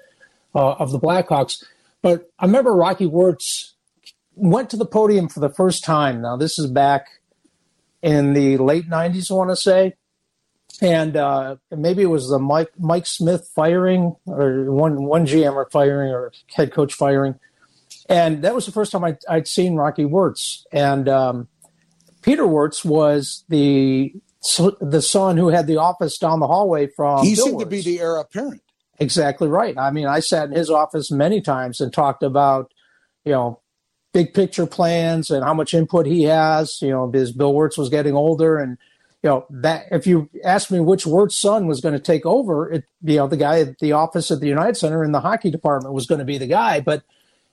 uh, 0.55 0.71
of 0.73 0.91
the 0.91 0.99
Blackhawks. 0.99 1.63
But 2.01 2.31
I 2.39 2.45
remember 2.45 2.73
Rocky 2.73 3.05
Wirtz 3.05 3.75
went 4.33 4.71
to 4.71 4.77
the 4.77 4.85
podium 4.85 5.29
for 5.29 5.41
the 5.41 5.49
first 5.49 5.83
time. 5.83 6.23
Now, 6.23 6.37
this 6.37 6.57
is 6.57 6.65
back 6.65 7.05
in 8.01 8.33
the 8.33 8.57
late 8.57 8.89
90s, 8.89 9.29
I 9.29 9.35
want 9.35 9.51
to 9.51 9.55
say. 9.55 9.93
And 10.81 11.17
uh, 11.17 11.55
maybe 11.71 12.03
it 12.03 12.07
was 12.07 12.29
the 12.29 12.37
Mike 12.37 12.71
Mike 12.77 13.07
Smith 13.07 13.49
firing, 13.55 14.15
or 14.27 14.71
one 14.71 15.05
one 15.05 15.25
GM 15.25 15.53
or 15.53 15.67
firing, 15.71 16.11
or 16.11 16.31
head 16.53 16.71
coach 16.71 16.93
firing, 16.93 17.35
and 18.07 18.43
that 18.43 18.53
was 18.53 18.67
the 18.67 18.71
first 18.71 18.91
time 18.91 19.03
I'd, 19.03 19.17
I'd 19.27 19.47
seen 19.47 19.75
Rocky 19.75 20.05
Wirtz. 20.05 20.65
And 20.71 21.09
um, 21.09 21.47
Peter 22.21 22.45
Wirtz 22.45 22.85
was 22.85 23.43
the 23.49 24.13
the 24.79 25.01
son 25.01 25.37
who 25.37 25.49
had 25.49 25.65
the 25.65 25.77
office 25.77 26.17
down 26.17 26.39
the 26.39 26.47
hallway 26.47 26.87
from. 26.87 27.25
He 27.25 27.35
Bill 27.35 27.45
seemed 27.45 27.57
Wirtz. 27.57 27.65
to 27.65 27.69
be 27.69 27.81
the 27.81 27.99
heir 27.99 28.17
apparent. 28.17 28.61
Exactly 28.99 29.47
right. 29.47 29.77
I 29.77 29.91
mean, 29.91 30.07
I 30.07 30.19
sat 30.19 30.49
in 30.49 30.55
his 30.55 30.69
office 30.69 31.11
many 31.11 31.39
times 31.41 31.79
and 31.79 31.93
talked 31.93 32.23
about, 32.23 32.71
you 33.25 33.31
know, 33.31 33.61
big 34.11 34.33
picture 34.33 34.65
plans 34.65 35.29
and 35.29 35.43
how 35.43 35.53
much 35.53 35.73
input 35.73 36.05
he 36.05 36.23
has. 36.23 36.81
You 36.81 36.89
know, 36.89 37.07
because 37.07 37.31
Bill 37.31 37.53
Wirtz 37.53 37.77
was 37.77 37.89
getting 37.89 38.13
older, 38.13 38.57
and 38.57 38.77
you 39.23 39.29
know 39.29 39.45
that 39.49 39.85
if 39.91 40.05
you 40.05 40.29
asked 40.43 40.71
me 40.71 40.79
which 40.79 41.05
Wirtz 41.05 41.39
son 41.39 41.67
was 41.67 41.81
going 41.81 41.93
to 41.93 41.99
take 41.99 42.25
over, 42.25 42.71
it 42.71 42.83
you 43.01 43.17
know 43.17 43.27
the 43.27 43.37
guy 43.37 43.61
at 43.61 43.79
the 43.79 43.93
office 43.93 44.29
at 44.31 44.39
the 44.39 44.47
United 44.47 44.77
Center 44.77 45.03
in 45.03 45.11
the 45.11 45.21
hockey 45.21 45.49
department 45.49 45.93
was 45.93 46.05
going 46.05 46.19
to 46.19 46.25
be 46.25 46.37
the 46.37 46.47
guy. 46.47 46.79
But 46.79 47.03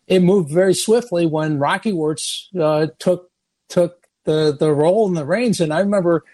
it 0.07 0.21
moved 0.21 0.51
very 0.51 0.75
swiftly 0.75 1.27
when 1.27 1.59
Rocky 1.59 1.93
Wirtz 1.93 2.51
uh, 2.59 2.89
took 2.99 3.31
took 3.69 4.07
the 4.25 4.57
the 4.59 4.73
role 4.73 5.09
in 5.09 5.15
the 5.15 5.25
reins, 5.25 5.61
and 5.61 5.73
I 5.73 5.81
remember 5.81 6.25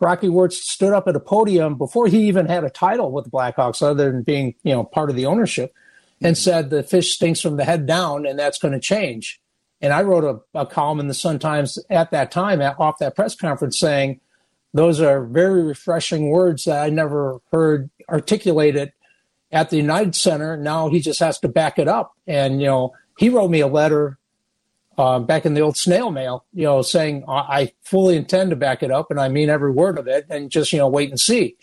Rocky 0.00 0.28
Wirtz 0.28 0.68
stood 0.68 0.92
up 0.92 1.06
at 1.06 1.14
a 1.14 1.20
podium 1.20 1.76
before 1.76 2.08
he 2.08 2.26
even 2.26 2.46
had 2.46 2.64
a 2.64 2.70
title 2.70 3.12
with 3.12 3.24
the 3.24 3.30
Blackhawks, 3.30 3.82
other 3.82 4.10
than 4.10 4.22
being 4.22 4.56
you 4.64 4.72
know 4.72 4.82
part 4.82 5.10
of 5.10 5.16
the 5.16 5.26
ownership, 5.26 5.72
and 6.20 6.36
said 6.36 6.70
the 6.70 6.82
fish 6.82 7.14
stinks 7.14 7.40
from 7.40 7.56
the 7.56 7.64
head 7.64 7.86
down, 7.86 8.26
and 8.26 8.36
that's 8.36 8.58
going 8.58 8.74
to 8.74 8.80
change. 8.80 9.40
And 9.80 9.92
I 9.92 10.02
wrote 10.02 10.24
a, 10.24 10.60
a, 10.60 10.66
column 10.66 11.00
in 11.00 11.08
the 11.08 11.14
Sun 11.14 11.40
Times 11.40 11.76
at 11.90 12.12
that 12.12 12.30
time, 12.30 12.60
at, 12.60 12.78
off 12.78 12.98
that 12.98 13.16
press 13.16 13.34
conference, 13.34 13.78
saying 13.80 14.20
those 14.74 15.00
are 15.00 15.24
very 15.24 15.62
refreshing 15.62 16.30
words 16.30 16.64
that 16.64 16.82
I 16.82 16.90
never 16.90 17.40
heard 17.50 17.90
articulated 18.08 18.92
at 19.50 19.70
the 19.70 19.76
United 19.76 20.14
Center. 20.14 20.56
Now 20.56 20.88
he 20.88 21.00
just 21.00 21.20
has 21.20 21.38
to 21.40 21.48
back 21.48 21.78
it 21.78 21.88
up, 21.88 22.12
and 22.26 22.60
you 22.60 22.66
know 22.66 22.92
he 23.18 23.28
wrote 23.28 23.50
me 23.50 23.60
a 23.60 23.66
letter 23.66 24.18
uh, 24.98 25.18
back 25.18 25.46
in 25.46 25.54
the 25.54 25.60
old 25.60 25.76
snail 25.76 26.10
mail, 26.10 26.44
you 26.52 26.64
know, 26.64 26.82
saying 26.82 27.24
I 27.28 27.72
fully 27.82 28.16
intend 28.16 28.50
to 28.50 28.56
back 28.56 28.82
it 28.82 28.90
up 28.90 29.10
and 29.10 29.18
I 29.18 29.28
mean 29.28 29.48
every 29.48 29.70
word 29.70 29.98
of 29.98 30.06
it, 30.06 30.26
and 30.28 30.50
just 30.50 30.72
you 30.72 30.78
know 30.78 30.88
wait 30.88 31.10
and 31.10 31.20
see. 31.20 31.56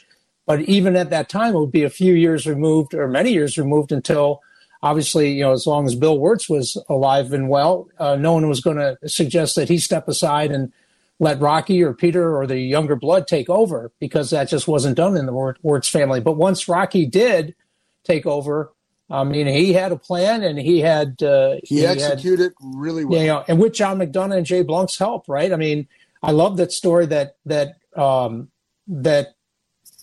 But 0.45 0.61
even 0.61 0.95
at 0.95 1.11
that 1.11 1.29
time, 1.29 1.53
it 1.53 1.59
would 1.59 1.71
be 1.71 1.83
a 1.83 1.91
few 1.91 2.13
years 2.13 2.47
removed 2.47 2.95
or 2.95 3.07
many 3.07 3.31
years 3.31 3.57
removed 3.57 3.91
until 3.91 4.41
obviously, 4.81 5.31
you 5.31 5.43
know, 5.43 5.51
as 5.51 5.67
long 5.67 5.85
as 5.85 5.93
Bill 5.95 6.17
Wirtz 6.17 6.49
was 6.49 6.81
alive 6.89 7.33
and 7.33 7.49
well, 7.49 7.87
uh, 7.99 8.15
no 8.15 8.33
one 8.33 8.47
was 8.47 8.61
going 8.61 8.77
to 8.77 8.97
suggest 9.07 9.55
that 9.55 9.69
he 9.69 9.77
step 9.77 10.07
aside 10.07 10.51
and 10.51 10.73
let 11.19 11.39
Rocky 11.41 11.83
or 11.83 11.93
Peter 11.93 12.35
or 12.35 12.47
the 12.47 12.57
younger 12.59 12.95
blood 12.95 13.27
take 13.27 13.49
over 13.49 13.91
because 13.99 14.29
that 14.29 14.49
just 14.49 14.67
wasn't 14.67 14.95
done 14.95 15.17
in 15.17 15.25
the 15.25 15.55
Wirtz 15.61 15.89
family. 15.89 16.21
But 16.21 16.37
once 16.37 16.67
Rocky 16.67 17.05
did 17.05 17.55
take 18.03 18.25
over, 18.25 18.73
I 19.09 19.23
mean, 19.23 19.47
he 19.47 19.73
had 19.73 19.91
a 19.91 19.97
plan 19.97 20.43
and 20.43 20.57
he 20.57 20.79
had 20.79 21.21
uh, 21.21 21.55
he, 21.63 21.79
he 21.79 21.85
executed 21.85 22.53
had, 22.59 22.73
really 22.75 23.05
well. 23.05 23.21
You 23.21 23.27
know, 23.27 23.43
and 23.47 23.59
with 23.59 23.73
John 23.73 23.99
McDonough 23.99 24.37
and 24.37 24.45
Jay 24.45 24.63
Blunk's 24.63 24.97
help, 24.97 25.27
right? 25.27 25.51
I 25.51 25.55
mean, 25.55 25.87
I 26.21 26.31
love 26.31 26.57
that 26.57 26.71
story 26.71 27.05
that 27.07 27.35
that 27.45 27.77
um, 27.95 28.49
that 28.87 29.35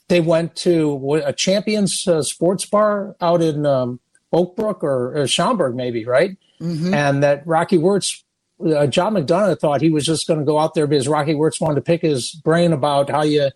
they 0.08 0.20
went 0.20 0.54
to 0.56 1.20
a 1.24 1.32
Champions 1.32 2.06
uh, 2.06 2.22
Sports 2.22 2.64
Bar 2.64 3.16
out 3.20 3.42
in 3.42 3.66
um, 3.66 4.00
Oakbrook 4.32 4.82
or, 4.82 5.18
or 5.18 5.26
Schaumburg, 5.26 5.74
maybe, 5.74 6.04
right? 6.04 6.36
Mm-hmm. 6.60 6.94
And 6.94 7.22
that 7.22 7.46
Rocky 7.46 7.78
Wirtz, 7.78 8.24
uh, 8.64 8.86
John 8.86 9.14
McDonough 9.14 9.58
thought 9.58 9.80
he 9.80 9.90
was 9.90 10.06
just 10.06 10.26
going 10.26 10.40
to 10.40 10.46
go 10.46 10.58
out 10.58 10.74
there 10.74 10.86
because 10.86 11.08
Rocky 11.08 11.34
Wirtz 11.34 11.60
wanted 11.60 11.76
to 11.76 11.80
pick 11.82 12.02
his 12.02 12.32
brain 12.32 12.72
about 12.72 13.10
how 13.10 13.22
you 13.22 13.50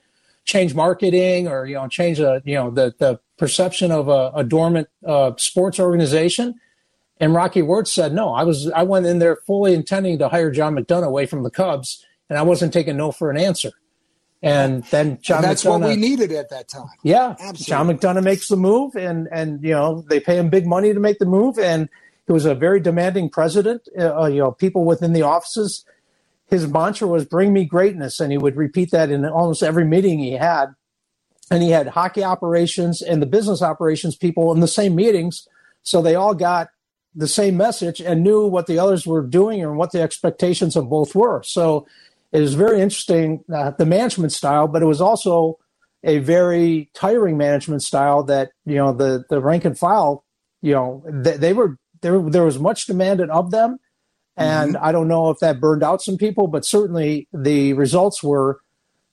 change 0.45 0.75
marketing 0.75 1.49
or 1.49 1.67
you 1.67 1.75
know 1.75 1.87
change 1.89 2.19
a 2.19 2.43
you 2.45 2.55
know 2.55 2.71
the 2.71 2.95
the 2.99 3.21
perception 3.39 3.91
of 3.91 4.09
a, 4.09 4.33
a 4.35 4.45
dormant 4.45 4.89
uh, 5.07 5.33
sports 5.37 5.79
organization. 5.81 6.55
And 7.19 7.35
Rocky 7.35 7.63
Wirtz 7.63 7.93
said, 7.93 8.13
"No, 8.15 8.33
I 8.33 8.45
was 8.45 8.71
I 8.71 8.83
went 8.83 9.07
in 9.07 9.19
there 9.19 9.37
fully 9.47 9.75
intending 9.75 10.19
to 10.19 10.29
hire 10.29 10.51
John 10.51 10.75
McDonough 10.75 11.07
away 11.07 11.27
from 11.27 11.43
the 11.43 11.51
Cubs, 11.51 12.05
and 12.29 12.39
I 12.39 12.43
wasn't 12.43 12.73
taking 12.73 12.97
no 12.97 13.13
for 13.13 13.31
an 13.31 13.37
answer." 13.37 13.71
And 14.43 14.85
then 14.85 15.19
John 15.21 15.39
and 15.39 15.45
that's 15.45 15.65
McDonough, 15.65 15.81
what 15.81 15.89
we 15.91 15.97
needed 15.97 16.33
at 16.33 16.49
that 16.49 16.69
time. 16.69 16.89
Yeah, 17.03 17.37
Absolutely. 17.39 17.65
John 17.65 17.89
McDonough 17.89 18.25
makes 18.25 18.49
the 18.49 18.57
move, 18.57 18.97
and 18.97 19.29
and 19.31 19.63
you 19.63 19.73
know 19.73 20.03
they 20.09 20.19
pay 20.19 20.39
him 20.39 20.49
big 20.49 20.67
money 20.67 20.95
to 20.95 21.01
make 21.01 21.19
the 21.19 21.27
move, 21.27 21.59
and 21.59 21.91
he 22.31 22.33
was 22.33 22.47
a 22.47 22.55
very 22.55 22.79
demanding 22.79 23.29
president. 23.29 23.89
Uh, 23.99 24.27
you 24.27 24.39
know, 24.39 24.53
people 24.53 24.85
within 24.85 25.13
the 25.13 25.23
offices. 25.23 25.85
His 26.47 26.69
mantra 26.69 27.09
was 27.09 27.25
"Bring 27.25 27.53
me 27.53 27.65
greatness," 27.65 28.21
and 28.21 28.31
he 28.31 28.39
would 28.39 28.55
repeat 28.55 28.93
that 28.93 29.11
in 29.11 29.25
almost 29.25 29.65
every 29.65 29.85
meeting 29.85 30.21
he 30.21 30.35
had. 30.35 30.67
And 31.51 31.61
he 31.61 31.71
had 31.71 31.89
hockey 31.89 32.23
operations 32.23 33.03
and 33.03 33.21
the 33.21 33.27
business 33.27 33.63
operations 33.63 34.15
people 34.15 34.53
in 34.53 34.61
the 34.61 34.69
same 34.69 34.95
meetings, 34.95 35.49
so 35.83 36.01
they 36.01 36.15
all 36.15 36.35
got 36.35 36.69
the 37.17 37.27
same 37.27 37.57
message 37.57 38.01
and 38.01 38.23
knew 38.23 38.47
what 38.47 38.69
the 38.69 38.79
others 38.79 39.09
were 39.09 39.27
doing 39.27 39.61
and 39.61 39.77
what 39.77 39.91
the 39.91 40.01
expectations 40.01 40.77
of 40.77 40.89
both 40.89 41.17
were. 41.17 41.43
So 41.43 41.85
it 42.31 42.41
was 42.41 42.55
very 42.55 42.81
interesting, 42.81 43.43
uh, 43.53 43.73
the 43.73 43.87
management 43.87 44.31
style, 44.31 44.69
but 44.69 44.83
it 44.83 44.87
was 44.87 45.01
also 45.01 45.59
a 46.05 46.19
very 46.19 46.91
tiring 46.95 47.37
management 47.37 47.83
style 47.83 48.23
that, 48.23 48.53
you 48.65 48.77
know, 48.77 48.93
the, 48.93 49.25
the 49.29 49.41
rank 49.41 49.65
and 49.65 49.77
file, 49.77 50.25
you 50.63 50.73
know, 50.73 51.03
they, 51.09 51.37
they 51.37 51.53
were, 51.53 51.79
there, 52.03 52.21
there 52.21 52.45
was 52.45 52.59
much 52.59 52.87
demanded 52.87 53.31
of 53.31 53.51
them. 53.51 53.79
And 54.37 54.75
mm-hmm. 54.75 54.85
I 54.85 54.93
don't 54.93 55.09
know 55.09 55.31
if 55.31 55.39
that 55.41 55.61
burned 55.61 55.83
out 55.83 56.03
some 56.03 56.17
people, 56.17 56.47
but 56.47 56.65
certainly 56.65 57.29
the 57.33 57.73
results 57.75 58.23
were 58.23 58.61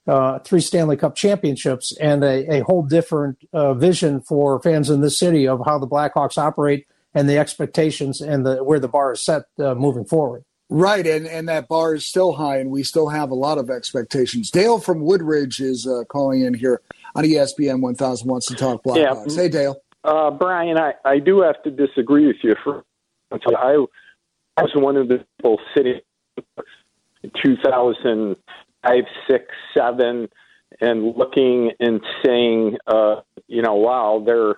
uh, 0.07 0.39
three 0.39 0.61
Stanley 0.61 0.95
Cup 0.95 1.15
championships 1.15 1.95
and 1.97 2.23
a, 2.23 2.57
a 2.57 2.63
whole 2.63 2.81
different 2.81 3.37
uh, 3.51 3.73
vision 3.73 4.21
for 4.21 4.61
fans 4.61 4.89
in 4.89 5.01
the 5.01 5.09
city 5.09 5.47
of 5.47 5.61
how 5.65 5.77
the 5.77 5.87
Blackhawks 5.87 6.37
operate 6.37 6.87
and 7.13 7.27
the 7.27 7.37
expectations 7.37 8.21
and 8.21 8.45
the 8.45 8.63
where 8.63 8.79
the 8.79 8.87
bar 8.87 9.13
is 9.13 9.23
set 9.23 9.43
uh, 9.59 9.75
moving 9.75 10.05
forward. 10.05 10.43
Right, 10.69 11.07
and 11.07 11.25
and 11.27 11.47
that 11.47 11.67
bar 11.67 11.95
is 11.95 12.05
still 12.05 12.33
high, 12.33 12.57
and 12.57 12.69
we 12.69 12.83
still 12.83 13.07
have 13.07 13.31
a 13.31 13.35
lot 13.35 13.57
of 13.57 13.69
expectations. 13.69 14.51
Dale 14.51 14.79
from 14.79 15.01
Woodridge 15.01 15.61
is 15.61 15.87
uh, 15.87 16.03
calling 16.05 16.41
in 16.41 16.53
here 16.53 16.81
on 17.15 17.23
ESPN 17.23 17.81
1000 17.81 18.27
wants 18.27 18.47
to 18.47 18.55
talk 18.55 18.83
Blackhawks. 18.83 19.35
Yeah. 19.35 19.43
Hey, 19.43 19.49
Dale. 19.49 19.77
Uh, 20.07 20.31
Brian, 20.31 20.77
I, 20.77 20.93
I 21.03 21.19
do 21.19 21.41
have 21.41 21.61
to 21.63 21.69
disagree 21.69 22.27
with 22.27 22.37
you. 22.41 22.55
For 22.63 22.85
I, 23.29 23.85
I 24.55 24.61
was 24.61 24.71
one 24.73 24.95
of 24.95 25.09
the 25.09 25.25
people 25.37 25.59
sitting 25.75 25.99
in 27.23 27.31
2005, 27.43 28.93
six, 29.29 29.45
seven, 29.77 30.29
and 30.79 31.17
looking 31.17 31.71
and 31.81 31.99
saying, 32.25 32.77
uh, 32.87 33.17
you 33.47 33.61
know, 33.61 33.75
wow, 33.75 34.23
there 34.25 34.55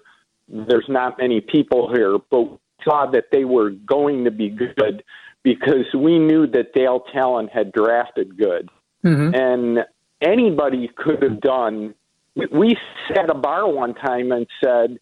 there's 0.47 0.85
not 0.87 1.17
many 1.19 1.41
people 1.41 1.91
here, 1.93 2.17
but 2.29 2.57
saw 2.83 3.09
that 3.11 3.25
they 3.31 3.43
were 3.43 3.71
going 3.71 4.25
to 4.25 4.31
be 4.31 4.49
good 4.49 5.03
because 5.43 5.85
we 5.95 6.19
knew 6.19 6.45
that 6.47 6.73
Dale 6.73 7.03
Tallon 7.11 7.47
had 7.47 7.71
drafted 7.71 8.37
good. 8.37 8.69
Mm-hmm. 9.03 9.33
And 9.33 9.79
anybody 10.21 10.89
could 10.95 11.23
have 11.23 11.41
done. 11.41 11.95
We 12.35 12.77
sat 13.07 13.25
at 13.25 13.29
a 13.29 13.35
bar 13.35 13.67
one 13.71 13.95
time 13.95 14.31
and 14.31 14.47
said, 14.63 14.99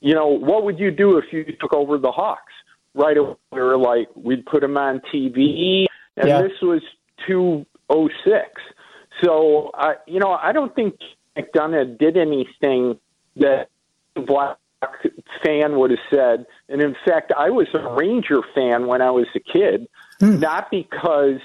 you 0.00 0.14
know, 0.14 0.28
what 0.28 0.64
would 0.64 0.78
you 0.78 0.90
do 0.90 1.18
if 1.18 1.26
you 1.32 1.44
took 1.60 1.74
over 1.74 1.98
the 1.98 2.10
Hawks? 2.10 2.52
Right 2.94 3.16
away, 3.16 3.36
we 3.52 3.60
were 3.60 3.78
like, 3.78 4.08
we'd 4.16 4.44
put 4.46 4.62
them 4.62 4.76
on 4.76 5.00
TV, 5.14 5.86
and 6.16 6.28
yeah. 6.28 6.42
this 6.42 6.60
was 6.60 6.82
206. 7.28 8.48
So, 9.22 9.70
uh, 9.74 9.92
you 10.06 10.18
know, 10.18 10.32
I 10.32 10.52
don't 10.52 10.74
think 10.74 10.96
McDonough 11.36 11.98
did 11.98 12.16
anything 12.16 12.98
that 13.36 13.68
Black 14.14 14.56
fan 15.44 15.78
would 15.78 15.90
have 15.90 16.00
said. 16.10 16.46
And 16.68 16.80
in 16.80 16.96
fact, 17.06 17.32
I 17.36 17.50
was 17.50 17.68
a 17.74 17.94
Ranger 17.94 18.40
fan 18.54 18.86
when 18.86 19.02
I 19.02 19.10
was 19.10 19.26
a 19.34 19.40
kid, 19.40 19.86
hmm. 20.18 20.38
not 20.38 20.70
because 20.70 21.40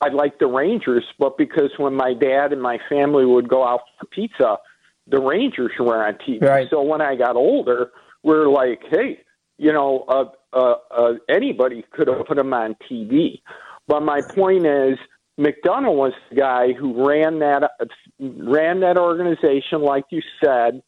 I 0.00 0.08
liked 0.08 0.40
the 0.40 0.46
Rangers, 0.46 1.04
but 1.18 1.38
because 1.38 1.70
when 1.78 1.94
my 1.94 2.14
dad 2.14 2.52
and 2.52 2.60
my 2.60 2.78
family 2.88 3.24
would 3.24 3.48
go 3.48 3.66
out 3.66 3.80
for 3.98 4.06
pizza, 4.06 4.58
the 5.06 5.20
Rangers 5.20 5.72
were 5.78 6.06
on 6.06 6.14
TV. 6.14 6.42
Right. 6.42 6.68
So 6.70 6.82
when 6.82 7.00
I 7.00 7.14
got 7.14 7.36
older, 7.36 7.90
we 8.22 8.34
are 8.34 8.48
like, 8.48 8.80
hey, 8.90 9.20
you 9.58 9.72
know, 9.72 10.04
uh, 10.08 10.24
uh, 10.52 10.74
uh, 10.90 11.12
anybody 11.28 11.84
could 11.92 12.08
have 12.08 12.26
put 12.26 12.36
them 12.36 12.52
on 12.52 12.76
TV. 12.90 13.40
But 13.86 14.00
my 14.00 14.20
point 14.34 14.66
is, 14.66 14.98
McDonough 15.38 15.94
was 15.94 16.12
the 16.30 16.36
guy 16.36 16.72
who 16.72 17.06
ran 17.06 17.38
that 17.40 17.70
ran 18.18 18.80
that 18.80 18.96
organization, 18.96 19.82
like 19.82 20.04
you 20.10 20.22
said, 20.42 20.82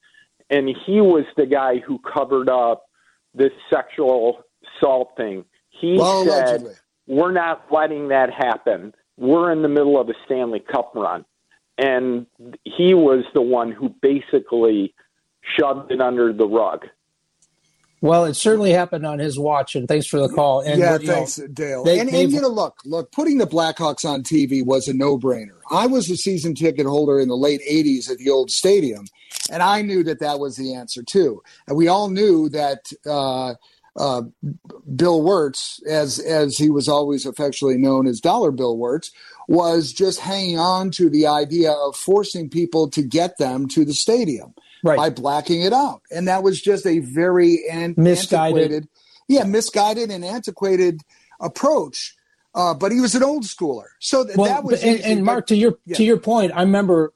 and 0.50 0.68
he 0.86 1.00
was 1.00 1.24
the 1.36 1.46
guy 1.46 1.78
who 1.78 1.98
covered 1.98 2.48
up 2.48 2.84
this 3.34 3.52
sexual 3.70 4.42
assault 4.78 5.10
thing. 5.16 5.44
He 5.68 5.96
well, 5.98 6.24
said, 6.24 6.60
allegedly. 6.60 6.74
"We're 7.06 7.32
not 7.32 7.66
letting 7.70 8.08
that 8.08 8.30
happen. 8.32 8.94
We're 9.18 9.52
in 9.52 9.62
the 9.62 9.68
middle 9.68 10.00
of 10.00 10.08
a 10.08 10.14
Stanley 10.24 10.60
Cup 10.60 10.92
run." 10.94 11.24
And 11.78 12.26
he 12.64 12.92
was 12.94 13.24
the 13.34 13.42
one 13.42 13.70
who 13.70 13.94
basically 14.02 14.94
shoved 15.42 15.92
it 15.92 16.00
under 16.00 16.32
the 16.32 16.46
rug. 16.46 16.86
Well, 18.00 18.26
it 18.26 18.34
certainly 18.34 18.70
happened 18.70 19.04
on 19.04 19.18
his 19.18 19.38
watch, 19.38 19.74
and 19.74 19.88
thanks 19.88 20.06
for 20.06 20.20
the 20.20 20.28
call. 20.28 20.60
And 20.60 20.78
yeah, 20.78 20.98
thanks, 20.98 21.38
know, 21.38 21.48
Dale. 21.48 21.82
They, 21.82 21.98
and, 21.98 22.08
and 22.08 22.32
you 22.32 22.40
know, 22.40 22.48
look, 22.48 22.76
look, 22.84 23.10
putting 23.10 23.38
the 23.38 23.46
Blackhawks 23.46 24.04
on 24.04 24.22
TV 24.22 24.64
was 24.64 24.86
a 24.86 24.94
no-brainer. 24.94 25.58
I 25.70 25.88
was 25.88 26.08
a 26.08 26.16
season 26.16 26.54
ticket 26.54 26.86
holder 26.86 27.18
in 27.18 27.28
the 27.28 27.36
late 27.36 27.60
'80s 27.68 28.08
at 28.08 28.18
the 28.18 28.30
old 28.30 28.52
stadium, 28.52 29.06
and 29.50 29.64
I 29.64 29.82
knew 29.82 30.04
that 30.04 30.20
that 30.20 30.38
was 30.38 30.56
the 30.56 30.74
answer 30.74 31.02
too. 31.02 31.42
And 31.66 31.76
we 31.76 31.88
all 31.88 32.08
knew 32.08 32.48
that 32.50 32.86
uh, 33.04 33.54
uh, 33.98 34.22
Bill 34.94 35.22
Wirtz, 35.22 35.82
as 35.86 36.18
as 36.18 36.56
he 36.56 36.70
was 36.70 36.88
always 36.88 37.26
affectionately 37.26 37.78
known 37.78 38.06
as 38.06 38.20
Dollar 38.20 38.52
Bill 38.52 38.76
Wirtz, 38.76 39.10
was 39.48 39.92
just 39.92 40.20
hanging 40.20 40.58
on 40.58 40.90
to 40.92 41.10
the 41.10 41.26
idea 41.26 41.72
of 41.72 41.96
forcing 41.96 42.48
people 42.48 42.88
to 42.90 43.02
get 43.02 43.38
them 43.38 43.66
to 43.68 43.84
the 43.84 43.94
stadium 43.94 44.54
right. 44.84 44.96
by 44.96 45.10
blacking 45.10 45.62
it 45.62 45.72
out. 45.72 46.02
And 46.10 46.28
that 46.28 46.42
was 46.42 46.60
just 46.60 46.86
a 46.86 47.00
very 47.00 47.68
an- 47.68 47.94
misguided, 47.96 48.88
yeah, 49.26 49.44
misguided 49.44 50.10
and 50.10 50.24
antiquated 50.24 51.02
approach. 51.40 52.14
Uh, 52.54 52.74
but 52.74 52.92
he 52.92 53.00
was 53.00 53.14
an 53.14 53.22
old 53.22 53.44
schooler, 53.44 53.86
so 54.00 54.24
th- 54.24 54.36
well, 54.36 54.46
that 54.46 54.64
was. 54.64 54.82
And, 54.82 55.00
and, 55.00 55.24
Mark, 55.24 55.46
to 55.48 55.56
your 55.56 55.78
yeah. 55.84 55.96
to 55.96 56.04
your 56.04 56.16
point, 56.16 56.52
I 56.54 56.62
remember 56.62 57.12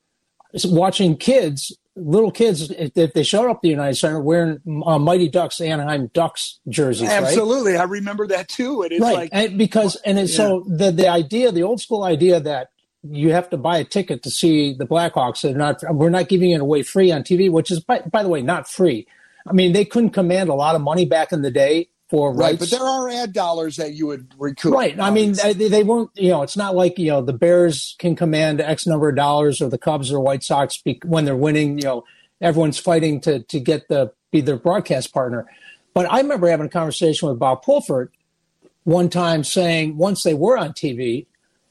watching 0.65 1.17
kids, 1.17 1.77
little 1.97 2.31
kids, 2.31 2.71
if 2.71 3.13
they 3.13 3.23
showed 3.23 3.51
up 3.51 3.57
at 3.57 3.63
the 3.63 3.69
United 3.69 3.97
Center 3.97 4.21
wearing 4.21 4.61
uh, 4.87 4.99
Mighty 4.99 5.29
Ducks, 5.29 5.61
Anaheim 5.61 6.11
Ducks 6.15 6.61
jerseys. 6.69 7.09
Absolutely, 7.09 7.73
right? 7.73 7.81
I 7.81 7.85
remember 7.85 8.27
that 8.29 8.49
too. 8.49 8.83
And 8.83 8.93
it's 8.93 9.03
right, 9.03 9.15
like, 9.15 9.31
and 9.33 9.59
because 9.59 9.97
and 9.97 10.19
yeah. 10.19 10.27
so 10.27 10.65
the 10.67 10.91
the 10.91 11.09
idea, 11.09 11.53
the 11.53 11.63
old 11.63 11.81
school 11.81 12.05
idea 12.05 12.41
that 12.41 12.71
you 13.03 13.33
have 13.33 13.51
to 13.51 13.57
buy 13.57 13.79
a 13.79 13.85
ticket 13.85 14.23
to 14.23 14.31
see 14.31 14.75
the 14.75 14.87
Blackhawks. 14.87 15.45
And 15.45 15.57
not 15.57 15.83
we're 15.95 16.11
not 16.11 16.29
giving 16.29 16.51
it 16.51 16.61
away 16.61 16.83
free 16.83 17.13
on 17.13 17.23
TV, 17.23 17.51
which 17.51 17.71
is 17.71 17.81
by, 17.81 18.01
by 18.01 18.23
the 18.23 18.29
way 18.29 18.43
not 18.43 18.69
free. 18.69 19.07
I 19.47 19.53
mean, 19.53 19.73
they 19.73 19.85
couldn't 19.85 20.11
command 20.11 20.49
a 20.49 20.55
lot 20.55 20.77
of 20.77 20.83
money 20.83 21.05
back 21.05 21.33
in 21.33 21.43
the 21.43 21.51
day 21.51 21.89
for 22.13 22.31
right, 22.35 22.59
but 22.59 22.71
there 22.71 22.83
are 22.83 23.09
ad 23.09 23.33
dollars 23.33 23.77
that 23.77 23.95
you 23.95 24.07
would 24.07 24.35
recoup. 24.37 24.75
Right. 24.75 25.01
I 25.01 25.11
mean, 25.11 25.33
they, 25.33 25.55
they 25.55 25.83
weren't. 25.83 26.11
You 26.15 26.29
know, 26.29 26.43
it's 26.43 26.59
not 26.59 26.77
like 26.77 26.99
you 26.99 27.09
know 27.09 27.23
the 27.23 27.33
Bears 27.33 27.97
can 27.99 28.15
command 28.15 28.61
X 28.61 28.87
number 28.87 29.09
of 29.09 29.17
dollars, 29.17 29.63
or 29.63 29.71
the 29.71 29.79
Cubs 29.79 30.13
or 30.13 30.21
White 30.21 30.43
Sox 30.43 30.83
when 31.07 31.25
they're 31.25 31.35
winning. 31.35 31.79
You 31.79 31.85
know, 31.85 32.05
everyone's 32.39 32.79
fighting 32.79 33.19
to 33.23 33.41
to 33.45 33.59
get 33.59 33.89
the 33.89 34.13
be 34.31 34.43
their 34.43 34.59
broadcast 34.59 35.15
partner. 35.15 35.47
But 35.95 36.05
I 36.13 36.21
remember 36.21 36.49
having 36.49 36.67
a 36.67 36.69
conversation 36.69 37.31
with 37.31 37.39
Bob 37.39 37.63
Pulford 37.63 38.13
one 38.85 39.09
time 39.09 39.43
saying 39.43 39.97
once 39.97 40.23
they 40.23 40.35
were 40.35 40.59
on 40.59 40.75
TV, 40.75 41.25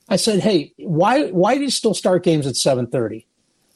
I 0.09 0.15
said, 0.15 0.39
"Hey, 0.39 0.73
why 0.77 1.27
why 1.27 1.55
do 1.55 1.61
you 1.61 1.69
still 1.69 1.93
start 1.93 2.23
games 2.23 2.47
at 2.47 2.55
7:30? 2.55 3.25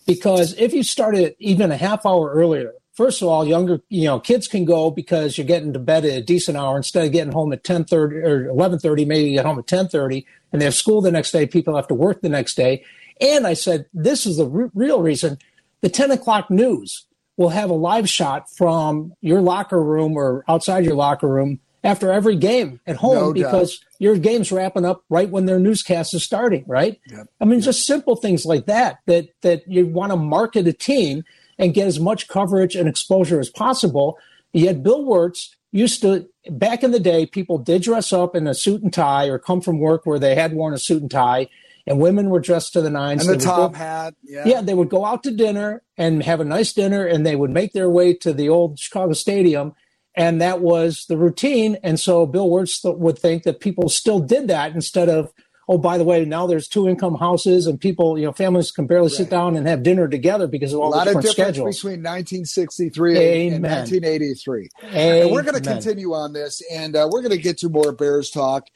Because 0.07 0.55
if 0.57 0.73
you 0.73 0.81
started 0.81 1.35
even 1.37 1.71
a 1.71 1.77
half 1.77 2.07
hour 2.07 2.31
earlier, 2.31 2.73
first 2.95 3.21
of 3.21 3.27
all, 3.27 3.45
younger 3.45 3.81
you 3.89 4.05
know 4.05 4.19
kids 4.19 4.47
can 4.47 4.65
go 4.65 4.89
because 4.91 5.37
you're 5.37 5.45
getting 5.47 5.73
to 5.73 5.79
bed 5.79 6.05
at 6.05 6.17
a 6.17 6.21
decent 6.21 6.57
hour 6.57 6.77
instead 6.77 7.05
of 7.05 7.11
getting 7.11 7.33
home 7.33 7.53
at 7.53 7.63
10:30 7.63 8.23
or 8.25 8.47
11:30. 8.49 9.05
Maybe 9.05 9.29
you 9.29 9.35
get 9.37 9.45
home 9.45 9.59
at 9.59 9.67
10:30, 9.67 10.25
and 10.51 10.61
they 10.61 10.65
have 10.65 10.75
school 10.75 11.01
the 11.01 11.11
next 11.11 11.31
day. 11.31 11.45
People 11.45 11.75
have 11.75 11.87
to 11.89 11.93
work 11.93 12.21
the 12.21 12.29
next 12.29 12.55
day. 12.55 12.83
And 13.21 13.47
I 13.47 13.53
said, 13.53 13.85
this 13.93 14.25
is 14.25 14.37
the 14.37 14.49
r- 14.49 14.71
real 14.73 15.01
reason: 15.01 15.37
the 15.81 15.89
10 15.89 16.11
o'clock 16.11 16.49
news 16.49 17.05
will 17.37 17.49
have 17.49 17.69
a 17.69 17.73
live 17.73 18.09
shot 18.09 18.49
from 18.55 19.13
your 19.21 19.41
locker 19.41 19.81
room 19.81 20.15
or 20.17 20.43
outside 20.47 20.85
your 20.85 20.95
locker 20.95 21.27
room 21.27 21.59
after 21.83 22.09
every 22.11 22.35
game 22.35 22.79
at 22.87 22.95
home 22.95 23.15
No 23.15 23.33
doubt. 23.33 23.51
because 23.51 23.79
your 23.99 24.17
game's 24.17 24.51
wrapping 24.51 24.85
up 24.85 25.03
right 25.09 25.29
when 25.29 25.45
their 25.45 25.59
newscast 25.59 26.13
is 26.13 26.23
starting, 26.23 26.63
right? 26.65 26.99
Yep. 27.11 27.27
I 27.39 27.45
mean, 27.45 27.59
just 27.61 27.85
simple 27.85 28.15
things 28.15 28.45
like 28.45 28.65
that 28.67 28.99
that 29.05 29.27
that 29.41 29.67
you 29.67 29.85
want 29.85 30.11
to 30.11 30.15
market 30.17 30.65
a 30.67 30.73
team 30.73 31.23
and 31.57 31.73
get 31.73 31.87
as 31.87 31.99
much 31.99 32.27
coverage 32.27 32.75
and 32.75 32.87
exposure 32.87 33.39
as 33.39 33.49
possible. 33.49 34.17
Yet 34.53 34.83
Bill 34.83 35.03
Wirtz 35.03 35.55
used 35.71 36.01
to 36.01 36.27
back 36.49 36.83
in 36.83 36.91
the 36.91 36.99
day, 36.99 37.25
people 37.25 37.57
did 37.57 37.81
dress 37.81 38.13
up 38.13 38.35
in 38.35 38.47
a 38.47 38.53
suit 38.53 38.81
and 38.81 38.93
tie 38.93 39.27
or 39.27 39.37
come 39.39 39.61
from 39.61 39.79
work 39.79 40.05
where 40.05 40.19
they 40.19 40.35
had 40.35 40.53
worn 40.53 40.73
a 40.73 40.77
suit 40.77 41.01
and 41.01 41.11
tie, 41.11 41.49
and 41.87 41.99
women 41.99 42.29
were 42.29 42.39
dressed 42.39 42.73
to 42.73 42.81
the 42.81 42.89
nines. 42.89 43.25
And 43.27 43.33
the 43.35 43.39
They 43.39 43.45
top 43.45 43.73
go- 43.73 43.77
hat. 43.77 44.15
Yeah. 44.23 44.43
yeah, 44.45 44.61
they 44.61 44.73
would 44.73 44.89
go 44.89 45.05
out 45.05 45.23
to 45.23 45.31
dinner 45.31 45.81
and 45.97 46.23
have 46.23 46.39
a 46.39 46.45
nice 46.45 46.71
dinner, 46.73 47.05
and 47.05 47.25
they 47.25 47.35
would 47.35 47.51
make 47.51 47.73
their 47.73 47.89
way 47.89 48.13
to 48.15 48.31
the 48.33 48.47
old 48.49 48.79
Chicago 48.79 49.13
Stadium, 49.13 49.73
and 50.15 50.41
that 50.41 50.61
was 50.61 51.05
the 51.09 51.17
routine. 51.17 51.77
And 51.83 51.99
so 51.99 52.25
Bill 52.25 52.49
Wirtz 52.49 52.81
th- 52.81 52.95
would 52.97 53.19
think 53.19 53.43
that 53.43 53.59
people 53.59 53.89
still 53.89 54.19
did 54.19 54.47
that 54.47 54.73
instead 54.73 55.09
of, 55.09 55.33
oh, 55.67 55.77
by 55.77 55.97
the 55.97 56.03
way, 56.03 56.23
now 56.25 56.45
there's 56.47 56.67
two 56.67 56.87
income 56.87 57.15
houses 57.15 57.65
and 57.67 57.79
people, 57.79 58.17
you 58.17 58.25
know, 58.25 58.31
families 58.31 58.71
can 58.71 58.85
barely 58.87 59.09
sit 59.09 59.29
down 59.29 59.55
and 59.55 59.67
have 59.67 59.81
dinner 59.83 60.07
together 60.07 60.47
because 60.47 60.73
of 60.73 60.79
A 60.79 60.81
all 60.83 60.91
the 60.91 60.97
lot 60.97 61.07
of 61.07 61.13
different 61.15 61.35
difference 61.35 61.55
schedules. 61.55 61.75
between 61.77 62.03
1963 62.03 63.11
and 63.47 63.55
Amen. 63.55 63.61
1983. 63.61 64.69
And 64.91 65.31
we're 65.31 65.43
going 65.43 65.55
to 65.61 65.67
continue 65.69 66.13
on 66.13 66.33
this, 66.33 66.61
and 66.71 66.95
uh, 66.95 67.07
we're 67.11 67.21
going 67.21 67.35
to 67.35 67.41
get 67.41 67.57
to 67.59 67.69
more 67.69 67.91
Bears 67.91 68.29
talk, 68.29 68.67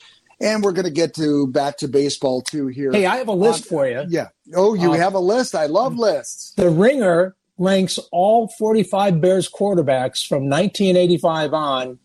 and 0.41 0.63
we're 0.63 0.71
going 0.71 0.85
to 0.85 0.91
get 0.91 1.13
to 1.15 1.47
back 1.47 1.77
to 1.77 1.87
baseball 1.87 2.41
too 2.41 2.67
here. 2.67 2.91
Hey, 2.91 3.05
I 3.05 3.17
have 3.17 3.27
a 3.27 3.33
list 3.33 3.65
On- 3.65 3.69
for 3.69 3.87
you. 3.87 4.05
Yeah. 4.09 4.29
Oh, 4.55 4.73
you 4.73 4.93
Uh, 4.93 4.97
have 4.97 5.13
a 5.13 5.19
list. 5.19 5.53
I 5.55 5.67
love 5.67 5.95
lists. 5.97 6.53
The 6.55 6.69
Ringer 6.69 7.35
ranks 7.57 7.99
all 8.11 8.47
45 8.57 9.19
Bears 9.21 9.49
quarterbacks 9.51 10.25
from 10.25 10.49
1985 10.49 11.53
on, 11.53 11.99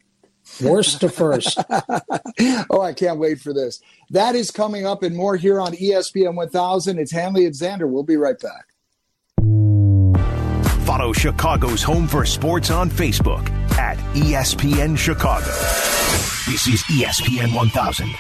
worst 0.63 1.01
to 1.01 1.09
first. 1.09 1.59
Oh, 2.71 2.81
I 2.81 2.93
can't 2.93 3.21
wait 3.21 3.41
for 3.41 3.53
this. 3.53 3.81
That 4.11 4.35
is 4.35 4.51
coming 4.51 4.87
up 4.87 5.05
and 5.05 5.15
more 5.15 5.37
here 5.37 5.61
on 5.61 5.73
ESPN 5.73 6.35
1000. 6.35 6.99
It's 6.99 7.13
Hanley 7.13 7.47
and 7.47 7.55
Zander. 7.55 7.89
We'll 7.89 8.03
be 8.03 8.17
right 8.17 8.37
back. 8.39 8.67
Follow 10.85 11.13
Chicago's 11.13 11.83
Home 11.83 12.09
for 12.09 12.25
Sports 12.25 12.71
on 12.71 12.91
Facebook 12.91 13.49
at 13.79 13.97
ESPN 14.15 14.99
Chicago. 14.99 15.47
This 16.47 16.67
is 16.67 16.83
ESPN 16.85 17.55
1000. 17.55 18.11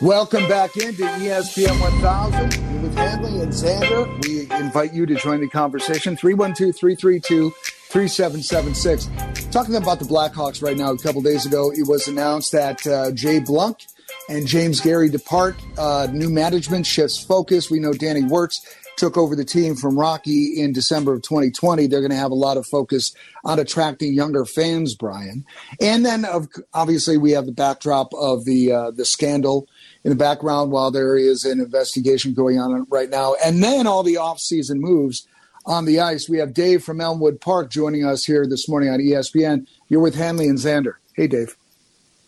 Welcome 0.00 0.48
back 0.48 0.76
into 0.76 1.02
ESPN 1.02 1.78
1000 1.80 2.54
You're 2.54 2.69
with 2.94 3.42
and 3.42 3.52
Zander. 3.52 4.26
We 4.26 4.50
invite 4.58 4.92
you 4.92 5.06
to 5.06 5.14
join 5.14 5.40
the 5.40 5.48
conversation 5.48 6.16
312 6.16 6.76
332 6.76 7.50
3776. 7.90 9.46
Talking 9.50 9.76
about 9.76 9.98
the 9.98 10.04
Blackhawks 10.04 10.62
right 10.62 10.76
now, 10.76 10.92
a 10.92 10.98
couple 10.98 11.22
days 11.22 11.46
ago, 11.46 11.72
it 11.72 11.86
was 11.88 12.06
announced 12.08 12.52
that 12.52 12.86
uh, 12.86 13.10
Jay 13.12 13.40
Blunk 13.40 13.86
and 14.28 14.46
James 14.46 14.80
Gary 14.80 15.08
depart. 15.08 15.56
Uh, 15.76 16.08
new 16.12 16.30
management 16.30 16.86
shifts 16.86 17.22
focus. 17.22 17.70
We 17.70 17.80
know 17.80 17.92
Danny 17.92 18.22
Wirtz 18.22 18.64
took 18.96 19.16
over 19.16 19.34
the 19.34 19.44
team 19.44 19.76
from 19.76 19.98
Rocky 19.98 20.60
in 20.60 20.72
December 20.72 21.14
of 21.14 21.22
2020. 21.22 21.86
They're 21.86 22.00
going 22.00 22.10
to 22.10 22.16
have 22.16 22.30
a 22.30 22.34
lot 22.34 22.58
of 22.58 22.66
focus 22.66 23.14
on 23.44 23.58
attracting 23.58 24.12
younger 24.12 24.44
fans, 24.44 24.94
Brian. 24.94 25.44
And 25.80 26.04
then, 26.04 26.24
of, 26.24 26.48
obviously, 26.74 27.16
we 27.16 27.30
have 27.32 27.46
the 27.46 27.52
backdrop 27.52 28.12
of 28.14 28.44
the 28.44 28.72
uh, 28.72 28.90
the 28.90 29.04
scandal 29.04 29.68
in 30.04 30.10
the 30.10 30.16
background 30.16 30.70
while 30.70 30.90
there 30.90 31.16
is 31.16 31.44
an 31.44 31.60
investigation 31.60 32.32
going 32.32 32.58
on 32.58 32.86
right 32.90 33.10
now. 33.10 33.34
And 33.44 33.62
then 33.62 33.86
all 33.86 34.02
the 34.02 34.16
off-season 34.16 34.80
moves 34.80 35.26
on 35.66 35.84
the 35.84 36.00
ice. 36.00 36.28
We 36.28 36.38
have 36.38 36.54
Dave 36.54 36.82
from 36.82 37.00
Elmwood 37.00 37.40
Park 37.40 37.70
joining 37.70 38.04
us 38.04 38.24
here 38.24 38.46
this 38.46 38.68
morning 38.68 38.88
on 38.88 38.98
ESPN. 38.98 39.66
You're 39.88 40.00
with 40.00 40.14
Hanley 40.14 40.48
and 40.48 40.58
Zander. 40.58 40.94
Hey, 41.14 41.26
Dave. 41.26 41.56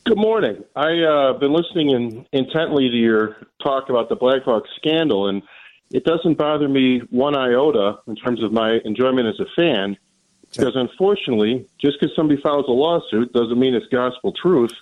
Good 0.05 0.19
morning. 0.19 0.65
I've 0.75 1.03
uh, 1.03 1.33
been 1.39 1.53
listening 1.53 1.91
in, 1.91 2.27
intently 2.33 2.91
to 2.91 2.97
your 2.97 3.37
talk 3.63 3.89
about 3.89 4.09
the 4.09 4.17
Blackhawks 4.17 4.67
scandal, 4.77 5.29
and 5.29 5.43
it 5.93 6.05
doesn't 6.05 6.37
bother 6.37 6.69
me 6.69 7.03
one 7.11 7.37
iota 7.37 7.99
in 8.09 8.17
terms 8.17 8.43
of 8.43 8.53
my 8.53 8.81
enjoyment 8.85 9.29
as 9.29 9.39
a 9.39 9.47
fan, 9.55 9.97
because 10.51 10.75
unfortunately, 10.75 11.67
just 11.79 12.01
because 12.01 12.15
somebody 12.17 12.41
files 12.41 12.67
a 12.67 12.73
lawsuit 12.73 13.33
doesn't 13.33 13.59
mean 13.59 13.75
it's 13.75 13.87
gospel 13.87 14.33
truth. 14.33 14.75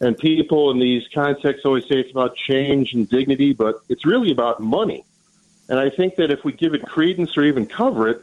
And 0.00 0.16
people 0.16 0.70
in 0.70 0.78
these 0.78 1.02
contexts 1.12 1.64
always 1.64 1.84
say 1.84 1.96
it's 1.96 2.10
about 2.10 2.36
change 2.36 2.92
and 2.92 3.08
dignity, 3.08 3.52
but 3.52 3.80
it's 3.88 4.06
really 4.06 4.30
about 4.30 4.60
money. 4.60 5.04
And 5.68 5.78
I 5.78 5.90
think 5.90 6.16
that 6.16 6.30
if 6.30 6.44
we 6.44 6.52
give 6.52 6.72
it 6.74 6.82
credence 6.82 7.36
or 7.36 7.42
even 7.44 7.66
cover 7.66 8.08
it, 8.08 8.22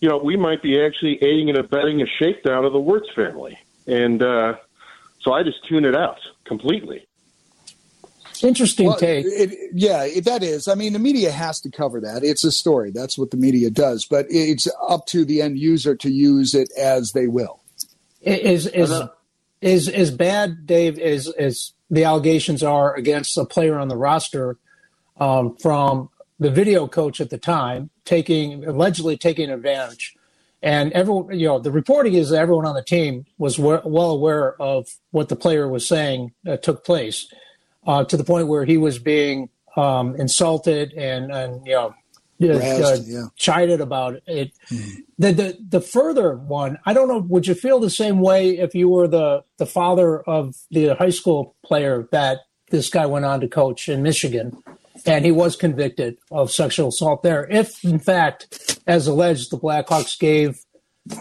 you 0.00 0.08
know, 0.08 0.18
we 0.18 0.36
might 0.36 0.62
be 0.62 0.80
actually 0.80 1.22
aiding 1.22 1.48
and 1.48 1.58
abetting 1.58 2.00
a 2.00 2.06
shakedown 2.06 2.64
of 2.64 2.72
the 2.72 2.78
Wirtz 2.78 3.12
family. 3.14 3.58
And 3.86 4.22
uh, 4.22 4.56
so 5.20 5.32
I 5.32 5.42
just 5.42 5.66
tune 5.66 5.84
it 5.84 5.96
out 5.96 6.18
completely. 6.44 7.06
Interesting 8.42 8.88
Well, 8.88 8.98
take. 8.98 9.24
it, 9.26 9.70
yeah, 9.72 10.04
it, 10.04 10.24
that 10.26 10.42
is. 10.42 10.68
I 10.68 10.74
mean, 10.74 10.92
the 10.92 10.98
media 10.98 11.30
has 11.30 11.60
to 11.62 11.70
cover 11.70 12.00
that. 12.02 12.22
It's 12.22 12.44
a 12.44 12.52
story. 12.52 12.90
That's 12.90 13.16
what 13.16 13.30
the 13.30 13.36
media 13.36 13.70
does. 13.70 14.04
But 14.04 14.26
it's 14.28 14.68
up 14.86 15.06
to 15.06 15.24
the 15.24 15.40
end 15.40 15.58
user 15.58 15.96
to 15.96 16.10
use 16.10 16.54
it 16.54 16.70
as 16.78 17.12
they 17.12 17.26
will. 17.26 17.60
is 18.20 18.66
is 18.66 18.92
is 19.60 19.88
as 19.88 20.10
bad, 20.10 20.66
Dave. 20.66 20.98
as 20.98 21.28
as 21.28 21.72
the 21.90 22.04
allegations 22.04 22.62
are 22.62 22.94
against 22.94 23.38
a 23.38 23.44
player 23.44 23.78
on 23.78 23.88
the 23.88 23.96
roster 23.96 24.58
um, 25.18 25.56
from 25.56 26.10
the 26.38 26.50
video 26.50 26.86
coach 26.86 27.20
at 27.20 27.30
the 27.30 27.38
time 27.38 27.90
taking 28.04 28.64
allegedly 28.64 29.16
taking 29.16 29.50
advantage, 29.50 30.14
and 30.62 30.92
everyone 30.92 31.38
you 31.38 31.46
know 31.46 31.58
the 31.58 31.70
reporting 31.72 32.14
is 32.14 32.30
that 32.30 32.40
everyone 32.40 32.66
on 32.66 32.74
the 32.74 32.82
team 32.82 33.24
was 33.38 33.58
we- 33.58 33.80
well 33.84 34.10
aware 34.10 34.60
of 34.60 34.88
what 35.10 35.28
the 35.28 35.36
player 35.36 35.68
was 35.68 35.86
saying 35.86 36.32
uh, 36.46 36.56
took 36.56 36.84
place 36.84 37.32
uh, 37.86 38.04
to 38.04 38.16
the 38.16 38.24
point 38.24 38.48
where 38.48 38.64
he 38.64 38.76
was 38.76 38.98
being 38.98 39.48
um, 39.76 40.14
insulted 40.16 40.92
and 40.94 41.32
and 41.32 41.66
you 41.66 41.72
know. 41.72 41.94
Uh, 42.42 42.98
yeah. 43.06 43.26
chided 43.36 43.80
about 43.80 44.20
it. 44.26 44.52
The, 45.18 45.32
the 45.32 45.58
the 45.68 45.80
further 45.80 46.36
one, 46.36 46.78
I 46.84 46.92
don't 46.92 47.08
know. 47.08 47.18
Would 47.18 47.46
you 47.46 47.54
feel 47.54 47.80
the 47.80 47.90
same 47.90 48.20
way 48.20 48.58
if 48.58 48.74
you 48.74 48.88
were 48.88 49.08
the 49.08 49.44
the 49.56 49.66
father 49.66 50.20
of 50.20 50.54
the 50.70 50.94
high 50.94 51.10
school 51.10 51.56
player 51.64 52.08
that 52.12 52.40
this 52.70 52.90
guy 52.90 53.06
went 53.06 53.24
on 53.24 53.40
to 53.40 53.48
coach 53.48 53.88
in 53.88 54.02
Michigan, 54.02 54.62
and 55.06 55.24
he 55.24 55.32
was 55.32 55.56
convicted 55.56 56.18
of 56.30 56.50
sexual 56.50 56.88
assault 56.88 57.22
there? 57.22 57.46
If 57.50 57.82
in 57.84 57.98
fact, 57.98 58.80
as 58.86 59.06
alleged, 59.06 59.50
the 59.50 59.58
Blackhawks 59.58 60.18
gave 60.18 60.60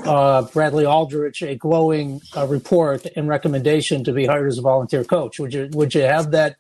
uh, 0.04 0.44
Bradley 0.44 0.86
Aldrich 0.86 1.42
a 1.42 1.56
glowing 1.56 2.22
uh, 2.36 2.48
report 2.48 3.06
and 3.16 3.28
recommendation 3.28 4.04
to 4.04 4.14
be 4.14 4.26
hired 4.26 4.48
as 4.48 4.58
a 4.58 4.62
volunteer 4.62 5.04
coach, 5.04 5.40
would 5.40 5.54
you 5.54 5.70
would 5.72 5.94
you 5.94 6.02
have 6.02 6.32
that? 6.32 6.58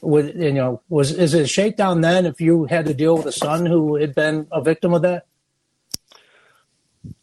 Would 0.00 0.36
you 0.36 0.52
know 0.52 0.80
was 0.88 1.10
is 1.10 1.34
it 1.34 1.42
a 1.42 1.46
shakedown 1.46 2.00
then 2.00 2.24
if 2.26 2.40
you 2.40 2.66
had 2.66 2.86
to 2.86 2.94
deal 2.94 3.16
with 3.16 3.26
a 3.26 3.32
son 3.32 3.66
who 3.66 3.96
had 3.96 4.14
been 4.14 4.46
a 4.52 4.62
victim 4.62 4.94
of 4.94 5.02
that? 5.02 5.26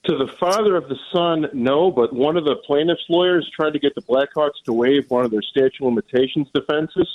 To 0.06 0.18
the 0.18 0.28
father 0.40 0.76
of 0.76 0.88
the 0.88 0.98
son, 1.14 1.48
no, 1.54 1.90
but 1.90 2.14
one 2.14 2.38
of 2.38 2.46
the 2.46 2.56
plaintiff's 2.68 3.06
lawyers 3.10 3.50
tried 3.56 3.72
to 3.74 3.80
get 3.80 3.96
the 3.96 4.02
Blackhawks 4.02 4.64
to 4.66 4.74
waive 4.74 5.10
one 5.10 5.26
of 5.26 5.32
their 5.32 5.42
statute 5.42 5.82
of 5.82 5.86
limitations 5.86 6.48
defenses 6.54 7.08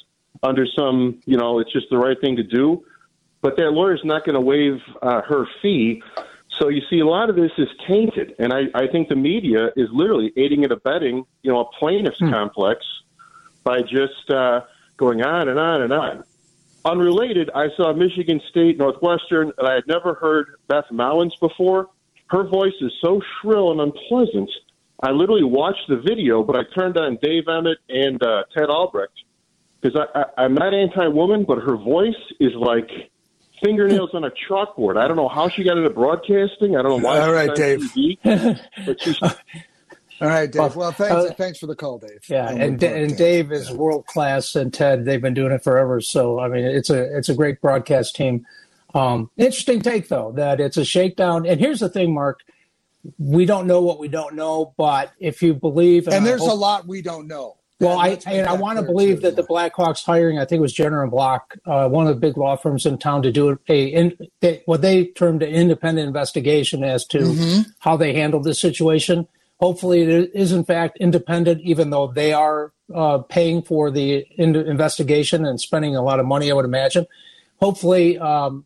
under 0.42 0.66
some, 0.66 1.20
you 1.24 1.36
know, 1.36 1.58
it's 1.60 1.72
just 1.72 1.86
the 1.90 1.98
right 1.98 2.20
thing 2.20 2.36
to 2.36 2.42
do. 2.42 2.84
But 3.42 3.56
that 3.56 3.70
lawyer's 3.70 4.02
not 4.04 4.24
going 4.24 4.34
to 4.34 4.40
waive 4.40 4.80
uh, 5.02 5.22
her 5.22 5.46
fee. 5.62 6.02
So 6.58 6.68
you 6.68 6.82
see, 6.90 7.00
a 7.00 7.06
lot 7.06 7.30
of 7.30 7.36
this 7.36 7.52
is 7.58 7.68
tainted. 7.86 8.34
And 8.38 8.52
I, 8.52 8.64
I 8.74 8.86
think 8.86 9.08
the 9.08 9.16
media 9.16 9.70
is 9.76 9.88
literally 9.92 10.32
aiding 10.36 10.64
and 10.64 10.72
abetting, 10.72 11.24
you 11.42 11.52
know, 11.52 11.60
a 11.60 11.64
plaintiff's 11.78 12.18
complex 12.18 12.84
by 13.64 13.80
just 13.82 14.30
uh, 14.30 14.62
going 15.00 15.22
on 15.22 15.48
and 15.48 15.58
on 15.58 15.82
and 15.82 15.92
on. 15.92 16.24
Unrelated, 16.84 17.50
I 17.54 17.66
saw 17.76 17.92
Michigan 17.92 18.40
State 18.50 18.78
Northwestern, 18.78 19.50
and 19.58 19.66
I 19.66 19.74
had 19.74 19.86
never 19.88 20.14
heard 20.14 20.46
Beth 20.68 20.84
Mowins 20.92 21.32
before. 21.40 21.88
Her 22.28 22.44
voice 22.44 22.74
is 22.80 22.92
so 23.02 23.20
shrill 23.40 23.72
and 23.72 23.80
unpleasant. 23.80 24.50
I 25.02 25.10
literally 25.10 25.44
watched 25.44 25.88
the 25.88 25.96
video, 25.96 26.44
but 26.44 26.54
I 26.54 26.62
turned 26.74 26.96
on 26.96 27.18
Dave 27.22 27.44
Eanet 27.46 27.76
and 27.88 28.22
uh, 28.22 28.44
Ted 28.56 28.68
Albrecht 28.68 29.12
because 29.80 29.98
I, 29.98 30.20
I, 30.20 30.44
I'm 30.44 30.54
not 30.54 30.74
anti-woman, 30.74 31.44
but 31.44 31.58
her 31.58 31.76
voice 31.76 32.22
is 32.38 32.52
like 32.54 32.88
fingernails 33.64 34.10
on 34.14 34.24
a 34.24 34.30
chalkboard. 34.48 34.96
I 34.96 35.08
don't 35.08 35.16
know 35.16 35.28
how 35.28 35.48
she 35.48 35.64
got 35.64 35.76
into 35.78 35.90
broadcasting. 35.90 36.76
I 36.76 36.82
don't 36.82 37.00
know 37.00 37.08
why. 37.08 37.20
All 37.20 37.32
right, 37.32 37.54
Dave. 37.54 37.80
TV, 37.80 38.18
but 38.86 39.00
she's 39.02 39.18
All 40.20 40.28
right, 40.28 40.50
Dave. 40.50 40.76
Well, 40.76 40.92
thanks. 40.92 41.12
Uh, 41.12 41.34
thanks 41.34 41.58
for 41.58 41.66
the 41.66 41.74
call, 41.74 41.98
Dave. 41.98 42.28
Yeah, 42.28 42.50
and 42.50 42.78
Park, 42.78 42.92
and 42.92 43.16
Dave 43.16 43.52
is 43.52 43.70
world 43.70 44.06
class, 44.06 44.54
and 44.54 44.72
Ted 44.72 45.04
they've 45.06 45.20
been 45.20 45.34
doing 45.34 45.52
it 45.52 45.64
forever. 45.64 46.00
So 46.00 46.38
I 46.40 46.48
mean, 46.48 46.64
it's 46.64 46.90
a 46.90 47.16
it's 47.16 47.28
a 47.28 47.34
great 47.34 47.60
broadcast 47.60 48.16
team. 48.16 48.46
Um, 48.94 49.30
interesting 49.36 49.80
take 49.80 50.08
though 50.08 50.32
that 50.32 50.60
it's 50.60 50.76
a 50.76 50.84
shakedown. 50.84 51.46
And 51.46 51.60
here's 51.60 51.80
the 51.80 51.88
thing, 51.88 52.12
Mark, 52.12 52.40
we 53.18 53.46
don't 53.46 53.66
know 53.66 53.82
what 53.82 53.98
we 53.98 54.08
don't 54.08 54.34
know, 54.34 54.74
but 54.76 55.12
if 55.18 55.42
you 55.42 55.54
believe, 55.54 56.06
And 56.06 56.16
I 56.16 56.20
there's 56.20 56.42
a 56.42 56.54
lot 56.54 56.86
we 56.86 57.02
don't 57.02 57.26
know. 57.26 57.56
Well, 57.78 57.98
I 57.98 58.18
and 58.26 58.46
I 58.46 58.52
want 58.52 58.78
to 58.78 58.84
believe 58.84 59.22
that 59.22 59.36
the 59.36 59.42
Blackhawks 59.42 60.04
hiring, 60.04 60.38
I 60.38 60.44
think 60.44 60.58
it 60.58 60.62
was 60.62 60.74
Jenner 60.74 61.02
and 61.02 61.10
Block, 61.10 61.56
uh, 61.64 61.88
one 61.88 62.06
of 62.06 62.14
the 62.14 62.20
big 62.20 62.36
law 62.36 62.56
firms 62.56 62.84
in 62.84 62.98
town, 62.98 63.22
to 63.22 63.32
do 63.32 63.58
a 63.70 63.86
in, 63.86 64.18
they, 64.40 64.62
what 64.66 64.82
they 64.82 65.06
termed 65.06 65.42
an 65.42 65.48
independent 65.48 66.06
investigation 66.06 66.84
as 66.84 67.06
to 67.06 67.20
mm-hmm. 67.20 67.70
how 67.78 67.96
they 67.96 68.12
handled 68.12 68.44
this 68.44 68.60
situation. 68.60 69.26
Hopefully, 69.60 70.02
it 70.02 70.30
is 70.34 70.52
in 70.52 70.64
fact 70.64 70.96
independent, 70.98 71.60
even 71.60 71.90
though 71.90 72.06
they 72.06 72.32
are 72.32 72.72
uh, 72.94 73.18
paying 73.18 73.62
for 73.62 73.90
the 73.90 74.26
in- 74.36 74.56
investigation 74.56 75.44
and 75.44 75.60
spending 75.60 75.94
a 75.94 76.02
lot 76.02 76.18
of 76.18 76.26
money. 76.26 76.50
I 76.50 76.54
would 76.54 76.64
imagine. 76.64 77.06
Hopefully, 77.60 78.18
um, 78.18 78.64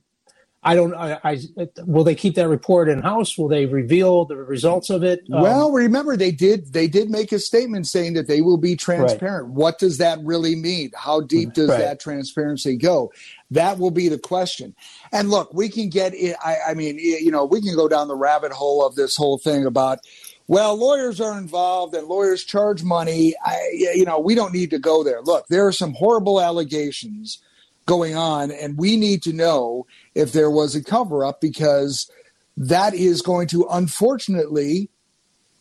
I 0.64 0.74
don't. 0.74 0.94
I, 0.94 1.18
I, 1.22 1.38
will 1.84 2.04
they 2.04 2.14
keep 2.14 2.36
that 2.36 2.48
report 2.48 2.88
in 2.88 3.02
house? 3.02 3.36
Will 3.36 3.48
they 3.48 3.66
reveal 3.66 4.24
the 4.24 4.36
results 4.36 4.88
of 4.88 5.04
it? 5.04 5.20
Um, 5.30 5.42
well, 5.42 5.72
remember 5.72 6.16
they 6.16 6.30
did. 6.30 6.72
They 6.72 6.88
did 6.88 7.10
make 7.10 7.32
a 7.32 7.38
statement 7.38 7.86
saying 7.86 8.14
that 8.14 8.28
they 8.28 8.40
will 8.40 8.56
be 8.56 8.74
transparent. 8.74 9.48
Right. 9.48 9.54
What 9.54 9.78
does 9.78 9.98
that 9.98 10.18
really 10.22 10.56
mean? 10.56 10.90
How 10.96 11.20
deep 11.20 11.52
does 11.52 11.68
right. 11.68 11.78
that 11.78 12.00
transparency 12.00 12.76
go? 12.76 13.12
That 13.50 13.78
will 13.78 13.90
be 13.90 14.08
the 14.08 14.18
question. 14.18 14.74
And 15.12 15.28
look, 15.28 15.52
we 15.52 15.68
can 15.68 15.90
get. 15.90 16.14
I, 16.42 16.56
I 16.68 16.74
mean, 16.74 16.98
you 16.98 17.30
know, 17.30 17.44
we 17.44 17.60
can 17.60 17.76
go 17.76 17.86
down 17.86 18.08
the 18.08 18.16
rabbit 18.16 18.52
hole 18.52 18.86
of 18.86 18.94
this 18.94 19.16
whole 19.16 19.38
thing 19.38 19.66
about. 19.66 19.98
Well, 20.46 20.76
lawyers 20.76 21.20
are 21.20 21.38
involved 21.38 21.94
and 21.94 22.06
lawyers 22.06 22.44
charge 22.44 22.82
money. 22.82 23.34
I, 23.42 23.70
you 23.72 24.04
know, 24.04 24.18
we 24.18 24.34
don't 24.34 24.52
need 24.52 24.70
to 24.70 24.78
go 24.78 25.02
there. 25.02 25.22
Look, 25.22 25.46
there 25.48 25.66
are 25.66 25.72
some 25.72 25.94
horrible 25.94 26.40
allegations 26.40 27.38
going 27.86 28.14
on, 28.16 28.50
and 28.50 28.76
we 28.76 28.96
need 28.96 29.22
to 29.22 29.32
know 29.32 29.86
if 30.14 30.32
there 30.32 30.50
was 30.50 30.74
a 30.74 30.82
cover 30.82 31.24
up 31.24 31.40
because 31.40 32.10
that 32.56 32.94
is 32.94 33.22
going 33.22 33.48
to 33.48 33.66
unfortunately 33.70 34.90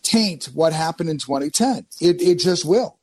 taint 0.03 0.45
what 0.53 0.73
happened 0.73 1.09
in 1.09 1.17
2010. 1.17 1.85
It, 2.01 2.21
it 2.21 2.39
just 2.39 2.65
will. 2.65 2.97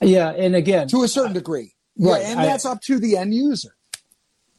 Yeah, 0.00 0.30
and 0.30 0.54
again, 0.54 0.86
to 0.88 1.02
a 1.02 1.08
certain 1.08 1.32
degree, 1.32 1.72
right? 1.98 2.20
Yeah, 2.22 2.28
and 2.28 2.40
that's 2.40 2.64
up 2.64 2.80
to 2.82 2.98
the 2.98 3.16
end 3.16 3.34
user. 3.34 3.74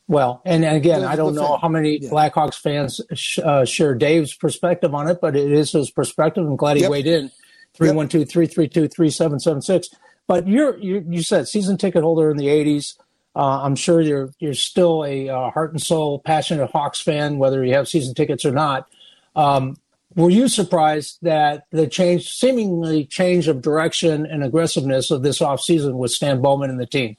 Well, 0.10 0.42
and, 0.44 0.66
and 0.66 0.76
again, 0.76 1.04
I 1.04 1.16
don't 1.16 1.36
know 1.36 1.58
how 1.58 1.70
many 1.70 2.00
yeah. 2.00 2.10
Blackhawks 2.10 2.56
fans 2.56 3.00
sh- 3.14 3.38
uh, 3.38 3.64
share 3.64 3.94
Dave's 3.94 4.34
perspective 4.34 4.96
on 4.96 5.08
it, 5.08 5.22
but 5.22 5.36
it 5.36 5.52
is 5.52 5.72
his 5.72 5.92
perspective. 5.92 6.48
I'm 6.48 6.56
glad 6.56 6.78
he 6.78 6.82
yep. 6.82 6.92
weighed 6.92 7.06
in. 7.06 7.30
312 7.76 8.28
332 8.28 8.88
3776. 8.88 9.90
But 10.28 10.48
you're, 10.48 10.78
you 10.80 11.06
you 11.08 11.22
said 11.22 11.48
season 11.48 11.78
ticket 11.78 12.02
holder 12.02 12.32
in 12.32 12.38
the 12.38 12.48
80s. 12.48 12.98
Uh, 13.36 13.62
I'm 13.62 13.76
sure 13.76 14.02
you're 14.02 14.32
you're 14.40 14.56
still 14.56 15.06
a 15.06 15.30
uh, 15.30 15.52
heart 15.52 15.74
and 15.74 15.82
soul 15.82 16.18
passionate 16.18 16.72
Hawks 16.72 17.00
fan, 17.00 17.38
whether 17.38 17.64
you 17.64 17.76
have 17.76 17.88
season 17.88 18.16
tickets 18.16 18.46
or 18.46 18.52
not. 18.52 18.90
Um, 19.36 19.78
were 20.16 20.32
you 20.32 20.48
surprised 20.48 21.20
that 21.22 21.68
the 21.70 21.86
change, 21.86 22.34
seemingly 22.34 23.06
change 23.06 23.48
of 23.48 23.62
direction 23.62 24.26
and 24.26 24.44
aggressiveness 24.44 25.12
of 25.12 25.22
this 25.22 25.38
offseason 25.38 25.94
with 25.94 26.10
Stan 26.10 26.42
Bowman 26.42 26.72
and 26.72 26.80
the 26.80 26.88
team? 26.88 27.16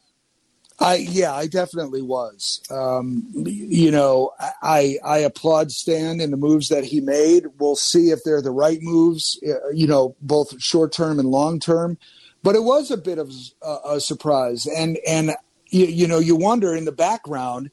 I 0.80 0.96
yeah, 0.96 1.34
I 1.34 1.46
definitely 1.46 2.00
was. 2.00 2.62
Um, 2.70 3.26
you 3.34 3.90
know, 3.90 4.32
I 4.62 4.96
I 5.04 5.18
applaud 5.18 5.70
Stan 5.72 6.20
and 6.20 6.32
the 6.32 6.38
moves 6.38 6.68
that 6.68 6.84
he 6.84 7.00
made. 7.00 7.46
We'll 7.58 7.76
see 7.76 8.10
if 8.10 8.24
they're 8.24 8.40
the 8.40 8.50
right 8.50 8.78
moves. 8.80 9.38
Uh, 9.46 9.68
you 9.70 9.86
know, 9.86 10.16
both 10.22 10.60
short 10.60 10.92
term 10.92 11.18
and 11.18 11.28
long 11.28 11.60
term. 11.60 11.98
But 12.42 12.56
it 12.56 12.64
was 12.64 12.90
a 12.90 12.96
bit 12.96 13.18
of 13.18 13.30
a, 13.60 13.76
a 13.90 14.00
surprise, 14.00 14.66
and 14.66 14.98
and 15.06 15.34
you, 15.68 15.84
you 15.86 16.06
know, 16.08 16.18
you 16.18 16.34
wonder 16.34 16.74
in 16.74 16.86
the 16.86 16.92
background, 16.92 17.70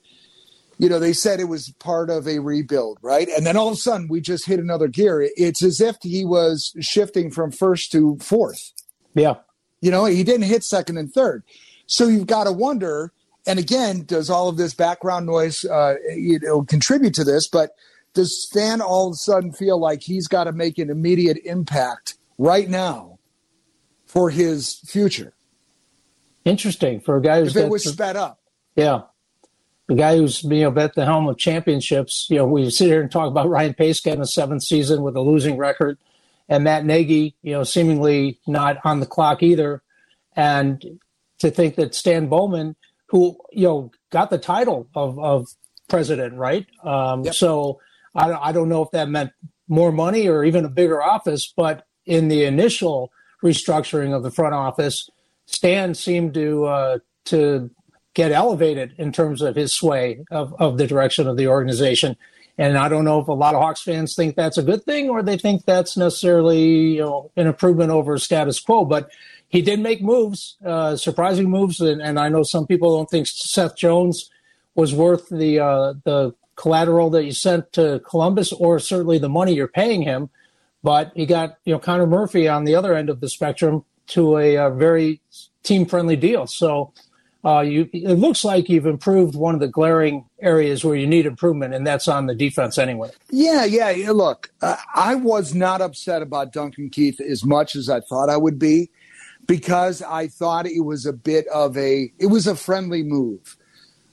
you 0.77 0.89
know, 0.89 0.99
they 0.99 1.13
said 1.13 1.39
it 1.39 1.45
was 1.45 1.71
part 1.79 2.09
of 2.09 2.27
a 2.27 2.39
rebuild, 2.39 2.99
right? 3.01 3.27
And 3.29 3.45
then 3.45 3.57
all 3.57 3.67
of 3.67 3.73
a 3.73 3.77
sudden 3.77 4.07
we 4.07 4.21
just 4.21 4.45
hit 4.45 4.59
another 4.59 4.87
gear. 4.87 5.29
It's 5.35 5.63
as 5.63 5.81
if 5.81 5.95
he 6.01 6.23
was 6.23 6.73
shifting 6.79 7.31
from 7.31 7.51
first 7.51 7.91
to 7.93 8.17
fourth. 8.19 8.73
Yeah. 9.15 9.35
You 9.81 9.91
know, 9.91 10.05
he 10.05 10.23
didn't 10.23 10.43
hit 10.47 10.63
second 10.63 10.97
and 10.97 11.11
third. 11.11 11.43
So 11.87 12.07
you've 12.07 12.27
got 12.27 12.43
to 12.43 12.51
wonder, 12.51 13.11
and 13.47 13.57
again, 13.57 14.03
does 14.03 14.29
all 14.29 14.49
of 14.49 14.57
this 14.57 14.73
background 14.73 15.25
noise, 15.25 15.65
uh, 15.65 15.95
you 16.15 16.39
know, 16.41 16.63
contribute 16.63 17.13
to 17.15 17.23
this? 17.23 17.47
But 17.47 17.71
does 18.13 18.43
Stan 18.43 18.81
all 18.81 19.07
of 19.07 19.13
a 19.13 19.15
sudden 19.15 19.53
feel 19.53 19.79
like 19.79 20.01
he's 20.01 20.27
got 20.27 20.43
to 20.43 20.51
make 20.51 20.77
an 20.77 20.89
immediate 20.89 21.37
impact 21.45 22.15
right 22.37 22.69
now 22.69 23.19
for 24.05 24.29
his 24.29 24.75
future? 24.85 25.33
Interesting 26.43 26.99
for 26.99 27.17
a 27.17 27.21
guy 27.21 27.39
who's 27.39 27.55
if 27.55 27.65
it 27.65 27.69
was 27.69 27.83
sped 27.83 28.15
up. 28.15 28.39
Yeah, 28.75 29.01
the 29.87 29.95
guy 29.95 30.17
who's 30.17 30.43
you 30.43 30.69
know 30.69 30.81
at 30.81 30.95
the 30.95 31.05
helm 31.05 31.27
of 31.27 31.37
championships. 31.37 32.27
You 32.29 32.37
know, 32.37 32.45
we 32.45 32.69
sit 32.69 32.87
here 32.87 33.01
and 33.01 33.11
talk 33.11 33.27
about 33.27 33.49
Ryan 33.49 33.73
Pace 33.73 34.01
getting 34.01 34.21
a 34.21 34.27
seventh 34.27 34.63
season 34.63 35.03
with 35.03 35.15
a 35.15 35.21
losing 35.21 35.57
record, 35.57 35.97
and 36.49 36.63
Matt 36.63 36.85
Nagy, 36.85 37.35
you 37.41 37.53
know, 37.53 37.63
seemingly 37.63 38.39
not 38.47 38.77
on 38.83 38.99
the 38.99 39.05
clock 39.05 39.43
either. 39.43 39.81
And 40.35 40.99
to 41.39 41.51
think 41.51 41.75
that 41.75 41.95
Stan 41.95 42.27
Bowman, 42.27 42.75
who 43.09 43.37
you 43.51 43.67
know 43.67 43.91
got 44.11 44.29
the 44.29 44.37
title 44.37 44.87
of 44.95 45.19
of 45.19 45.47
president, 45.89 46.33
right? 46.35 46.65
Um, 46.83 47.23
yep. 47.23 47.33
So 47.33 47.79
I, 48.15 48.31
I 48.33 48.51
don't 48.51 48.69
know 48.69 48.81
if 48.81 48.91
that 48.91 49.09
meant 49.09 49.31
more 49.67 49.91
money 49.91 50.27
or 50.27 50.43
even 50.43 50.65
a 50.65 50.69
bigger 50.69 51.01
office, 51.01 51.51
but 51.55 51.85
in 52.05 52.27
the 52.27 52.45
initial 52.45 53.11
restructuring 53.43 54.15
of 54.15 54.23
the 54.23 54.31
front 54.31 54.53
office, 54.53 55.09
Stan 55.45 55.93
seemed 55.93 56.33
to 56.33 56.65
uh, 56.65 56.99
to 57.25 57.69
get 58.13 58.31
elevated 58.31 58.95
in 58.97 59.11
terms 59.11 59.41
of 59.41 59.55
his 59.55 59.73
sway 59.73 60.25
of, 60.31 60.53
of 60.59 60.77
the 60.77 60.87
direction 60.87 61.27
of 61.27 61.37
the 61.37 61.47
organization. 61.47 62.17
And 62.57 62.75
I 62.75 62.89
don't 62.89 63.05
know 63.05 63.19
if 63.19 63.27
a 63.27 63.33
lot 63.33 63.53
of 63.53 63.61
Hawks 63.61 63.83
fans 63.83 64.15
think 64.15 64.35
that's 64.35 64.57
a 64.57 64.63
good 64.63 64.83
thing 64.83 65.09
or 65.09 65.21
they 65.21 65.37
think 65.37 65.65
that's 65.65 65.95
necessarily 65.95 66.95
you 66.95 67.01
know, 67.01 67.31
an 67.37 67.45
improvement 67.45 67.91
over 67.91 68.17
status 68.17 68.59
quo. 68.59 68.85
But 68.85 69.11
he 69.49 69.61
did 69.61 69.79
make 69.79 70.01
moves, 70.01 70.57
uh, 70.65 70.95
surprising 70.95 71.49
moves, 71.49 71.79
and, 71.79 72.01
and, 72.01 72.19
I 72.19 72.29
know 72.29 72.43
some 72.43 72.67
people 72.67 72.97
don't 72.97 73.09
think 73.09 73.27
Seth 73.27 73.77
Jones 73.77 74.29
was 74.75 74.93
worth 74.93 75.29
the 75.29 75.59
uh, 75.59 75.93
the 76.03 76.33
collateral 76.55 77.09
that 77.11 77.23
you 77.23 77.31
sent 77.31 77.71
to 77.73 78.01
Columbus, 78.07 78.51
or 78.51 78.79
certainly 78.79 79.17
the 79.17 79.29
money 79.29 79.53
you're 79.53 79.67
paying 79.67 80.01
him. 80.01 80.29
But 80.83 81.11
he 81.15 81.25
got 81.25 81.57
you 81.63 81.73
know 81.73 81.79
Connor 81.79 82.07
Murphy 82.07 82.47
on 82.47 82.65
the 82.65 82.75
other 82.75 82.93
end 82.93 83.09
of 83.09 83.21
the 83.21 83.29
spectrum 83.29 83.85
to 84.07 84.37
a, 84.37 84.55
a 84.55 84.69
very 84.69 85.21
team 85.63 85.85
friendly 85.85 86.15
deal. 86.15 86.47
So 86.47 86.93
uh, 87.45 87.61
you, 87.61 87.89
it 87.93 88.15
looks 88.15 88.43
like 88.43 88.67
you've 88.67 88.85
improved 88.85 89.35
one 89.35 89.53
of 89.53 89.61
the 89.61 89.67
glaring 89.67 90.25
areas 90.41 90.83
where 90.83 90.95
you 90.95 91.07
need 91.07 91.25
improvement, 91.25 91.73
and 91.73 91.87
that's 91.87 92.07
on 92.07 92.25
the 92.25 92.35
defense 92.35 92.77
anyway. 92.77 93.09
Yeah, 93.29 93.63
yeah. 93.63 94.11
Look, 94.11 94.51
uh, 94.61 94.75
I 94.93 95.15
was 95.15 95.55
not 95.55 95.81
upset 95.81 96.21
about 96.21 96.51
Duncan 96.51 96.89
Keith 96.89 97.21
as 97.21 97.45
much 97.45 97.75
as 97.75 97.89
I 97.89 98.01
thought 98.01 98.29
I 98.29 98.37
would 98.37 98.59
be 98.59 98.89
because 99.47 100.01
I 100.01 100.27
thought 100.27 100.67
it 100.67 100.85
was 100.85 101.05
a 101.05 101.13
bit 101.13 101.47
of 101.47 101.77
a 101.77 102.11
it 102.19 102.27
was 102.27 102.45
a 102.47 102.55
friendly 102.55 103.03
move. 103.03 103.57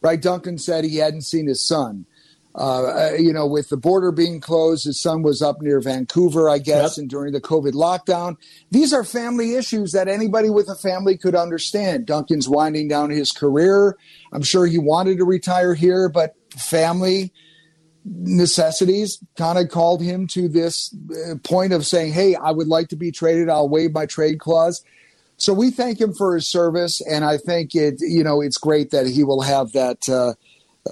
Right? 0.00 0.20
Duncan 0.20 0.58
said 0.58 0.84
he 0.84 0.98
hadn't 0.98 1.22
seen 1.22 1.46
his 1.46 1.66
son. 1.66 2.06
Uh, 2.54 3.14
you 3.18 3.32
know, 3.32 3.46
with 3.46 3.68
the 3.68 3.76
border 3.76 4.12
being 4.12 4.40
closed, 4.40 4.84
his 4.84 5.00
son 5.00 5.22
was 5.22 5.42
up 5.42 5.60
near 5.60 5.80
Vancouver, 5.80 6.48
I 6.48 6.58
guess, 6.58 6.96
yep. 6.96 7.02
and 7.02 7.10
during 7.10 7.32
the 7.32 7.40
COVID 7.40 7.72
lockdown. 7.72 8.36
These 8.70 8.92
are 8.92 9.02
family 9.02 9.56
issues 9.56 9.90
that 9.90 10.06
anybody 10.06 10.50
with 10.50 10.68
a 10.68 10.76
family 10.76 11.18
could 11.18 11.34
understand. 11.34 12.06
Duncan's 12.06 12.48
winding 12.48 12.86
down 12.86 13.10
his 13.10 13.32
career. 13.32 13.96
I'm 14.32 14.44
sure 14.44 14.66
he 14.66 14.78
wanted 14.78 15.18
to 15.18 15.24
retire 15.24 15.74
here, 15.74 16.08
but 16.08 16.36
family 16.56 17.32
necessities 18.04 19.18
kind 19.36 19.58
of 19.58 19.68
called 19.68 20.00
him 20.00 20.28
to 20.28 20.48
this 20.48 20.94
uh, 21.10 21.34
point 21.42 21.72
of 21.72 21.84
saying, 21.84 22.12
Hey, 22.12 22.36
I 22.36 22.52
would 22.52 22.68
like 22.68 22.88
to 22.88 22.96
be 22.96 23.10
traded. 23.10 23.48
I'll 23.48 23.68
waive 23.68 23.92
my 23.92 24.06
trade 24.06 24.38
clause. 24.38 24.84
So 25.36 25.52
we 25.52 25.70
thank 25.70 26.00
him 26.00 26.14
for 26.14 26.34
his 26.34 26.46
service. 26.46 27.00
And 27.00 27.24
I 27.24 27.38
think 27.38 27.74
it, 27.74 27.96
you 28.00 28.22
know, 28.22 28.40
it's 28.40 28.58
great 28.58 28.90
that 28.90 29.06
he 29.06 29.24
will 29.24 29.42
have 29.42 29.72
that, 29.72 30.08
uh, 30.08 30.34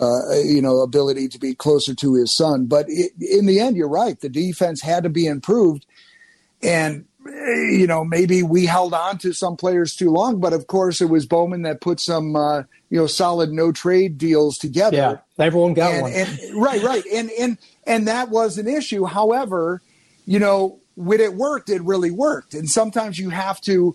uh, 0.00 0.40
you 0.40 0.62
know, 0.62 0.80
ability 0.80 1.28
to 1.28 1.38
be 1.38 1.54
closer 1.54 1.94
to 1.94 2.14
his 2.14 2.34
son. 2.34 2.66
But 2.66 2.86
it, 2.88 3.12
in 3.20 3.46
the 3.46 3.60
end, 3.60 3.76
you're 3.76 3.88
right. 3.88 4.18
The 4.18 4.28
defense 4.28 4.80
had 4.80 5.04
to 5.04 5.10
be 5.10 5.26
improved, 5.26 5.86
and 6.62 7.04
you 7.24 7.86
know 7.86 8.04
maybe 8.04 8.42
we 8.42 8.66
held 8.66 8.94
on 8.94 9.18
to 9.18 9.32
some 9.32 9.56
players 9.56 9.94
too 9.94 10.10
long. 10.10 10.40
But 10.40 10.52
of 10.52 10.66
course, 10.66 11.00
it 11.00 11.10
was 11.10 11.26
Bowman 11.26 11.62
that 11.62 11.80
put 11.80 12.00
some 12.00 12.34
uh, 12.34 12.62
you 12.90 12.98
know 12.98 13.06
solid 13.06 13.52
no 13.52 13.70
trade 13.70 14.18
deals 14.18 14.58
together. 14.58 14.96
Yeah, 14.96 15.44
everyone 15.44 15.74
got 15.74 15.92
and, 15.92 16.02
one. 16.02 16.12
And, 16.12 16.38
right, 16.54 16.82
right, 16.82 17.04
and 17.12 17.30
and 17.38 17.58
and 17.86 18.08
that 18.08 18.30
was 18.30 18.58
an 18.58 18.68
issue. 18.68 19.04
However, 19.04 19.82
you 20.24 20.38
know, 20.38 20.80
when 20.94 21.20
it 21.20 21.34
worked, 21.34 21.68
it 21.68 21.82
really 21.82 22.10
worked. 22.10 22.54
And 22.54 22.68
sometimes 22.68 23.18
you 23.18 23.30
have 23.30 23.60
to 23.62 23.94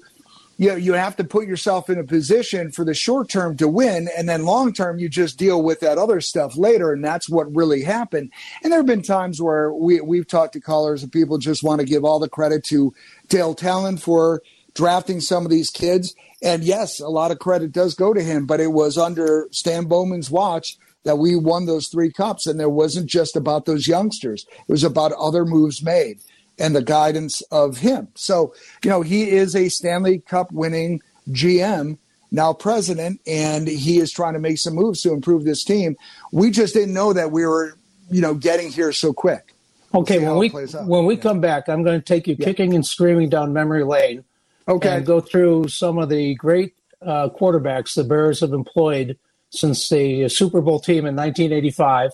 you 0.57 0.75
you 0.75 0.93
have 0.93 1.15
to 1.17 1.23
put 1.23 1.47
yourself 1.47 1.89
in 1.89 1.99
a 1.99 2.03
position 2.03 2.71
for 2.71 2.83
the 2.83 2.93
short 2.93 3.29
term 3.29 3.55
to 3.57 3.67
win, 3.67 4.09
and 4.17 4.27
then 4.27 4.45
long 4.45 4.73
term 4.73 4.99
you 4.99 5.07
just 5.07 5.37
deal 5.37 5.61
with 5.61 5.79
that 5.79 5.97
other 5.97 6.19
stuff 6.19 6.57
later, 6.57 6.91
and 6.91 7.03
that's 7.03 7.29
what 7.29 7.55
really 7.55 7.83
happened. 7.83 8.31
And 8.63 8.71
there 8.71 8.79
have 8.79 8.87
been 8.87 9.03
times 9.03 9.41
where 9.41 9.71
we 9.71 10.01
we've 10.01 10.27
talked 10.27 10.53
to 10.53 10.59
callers 10.59 11.03
and 11.03 11.11
people 11.11 11.37
just 11.37 11.63
want 11.63 11.79
to 11.79 11.87
give 11.87 12.03
all 12.03 12.19
the 12.19 12.29
credit 12.29 12.63
to 12.65 12.93
Dale 13.29 13.53
Tallon 13.53 13.97
for 13.97 14.41
drafting 14.73 15.21
some 15.21 15.45
of 15.45 15.51
these 15.51 15.69
kids, 15.69 16.15
and 16.41 16.63
yes, 16.63 16.99
a 16.99 17.07
lot 17.07 17.31
of 17.31 17.39
credit 17.39 17.71
does 17.71 17.95
go 17.95 18.13
to 18.13 18.21
him, 18.21 18.45
but 18.45 18.59
it 18.59 18.71
was 18.71 18.97
under 18.97 19.47
Stan 19.51 19.85
Bowman's 19.85 20.29
watch 20.29 20.77
that 21.03 21.17
we 21.17 21.35
won 21.35 21.65
those 21.65 21.87
three 21.87 22.11
cups, 22.11 22.47
and 22.47 22.59
there 22.59 22.69
wasn't 22.69 23.07
just 23.07 23.35
about 23.35 23.65
those 23.65 23.87
youngsters; 23.87 24.45
it 24.67 24.71
was 24.71 24.83
about 24.83 25.11
other 25.13 25.45
moves 25.45 25.83
made. 25.83 26.19
And 26.59 26.75
the 26.75 26.81
guidance 26.81 27.41
of 27.51 27.77
him. 27.77 28.07
So, 28.15 28.53
you 28.83 28.89
know, 28.89 29.01
he 29.01 29.29
is 29.29 29.55
a 29.55 29.69
Stanley 29.69 30.19
Cup 30.19 30.51
winning 30.51 31.01
GM, 31.29 31.97
now 32.31 32.53
president, 32.53 33.21
and 33.27 33.67
he 33.67 33.99
is 33.99 34.11
trying 34.11 34.33
to 34.33 34.39
make 34.39 34.57
some 34.57 34.75
moves 34.75 35.01
to 35.01 35.13
improve 35.13 35.45
this 35.45 35.63
team. 35.63 35.95
We 36.31 36.51
just 36.51 36.73
didn't 36.73 36.93
know 36.93 37.13
that 37.13 37.31
we 37.31 37.45
were, 37.45 37.77
you 38.09 38.21
know, 38.21 38.33
getting 38.33 38.71
here 38.71 38.91
so 38.91 39.13
quick. 39.13 39.53
Okay, 39.93 40.19
when 40.19 40.37
we 40.37 40.49
when 40.49 41.05
we 41.05 41.15
yeah. 41.15 41.21
come 41.21 41.39
back, 41.39 41.69
I'm 41.69 41.83
going 41.83 41.99
to 41.99 42.05
take 42.05 42.27
you 42.27 42.35
yeah. 42.37 42.45
kicking 42.45 42.73
and 42.73 42.85
screaming 42.85 43.29
down 43.29 43.53
memory 43.53 43.83
lane. 43.83 44.23
Okay, 44.67 44.97
and 44.97 45.05
go 45.05 45.21
through 45.21 45.69
some 45.69 45.97
of 45.97 46.09
the 46.09 46.35
great 46.35 46.73
uh, 47.01 47.29
quarterbacks 47.29 47.95
the 47.95 48.03
Bears 48.03 48.41
have 48.41 48.51
employed 48.51 49.17
since 49.49 49.87
the 49.87 50.27
Super 50.27 50.61
Bowl 50.61 50.79
team 50.79 51.05
in 51.05 51.15
1985. 51.15 52.11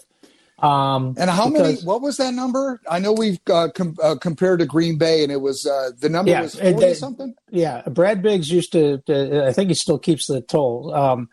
Um, 0.63 1.15
and 1.17 1.29
how 1.29 1.49
because, 1.49 1.61
many? 1.61 1.85
What 1.85 2.01
was 2.01 2.15
that 2.17 2.33
number? 2.33 2.79
I 2.89 2.99
know 2.99 3.11
we've 3.11 3.37
uh, 3.51 3.67
com- 3.75 3.97
uh, 4.01 4.15
compared 4.15 4.59
to 4.59 4.65
Green 4.65 4.97
Bay, 4.97 5.21
and 5.21 5.29
it 5.29 5.41
was 5.41 5.65
uh, 5.65 5.91
the 5.99 6.07
number 6.07 6.31
yeah, 6.31 6.41
was 6.41 6.55
forty 6.55 6.93
something. 6.93 7.35
Yeah, 7.49 7.81
Brad 7.81 8.21
Biggs 8.21 8.49
used 8.49 8.71
to, 8.71 8.99
to, 8.99 9.45
I 9.45 9.51
think 9.51 9.67
he 9.67 9.75
still 9.75 9.99
keeps 9.99 10.27
the 10.27 10.39
toll 10.39 10.93
um, 10.95 11.27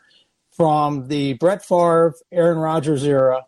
from 0.51 1.07
the 1.07 1.35
Brett 1.35 1.65
Favre, 1.65 2.15
Aaron 2.33 2.59
Rodgers 2.59 3.05
era. 3.05 3.47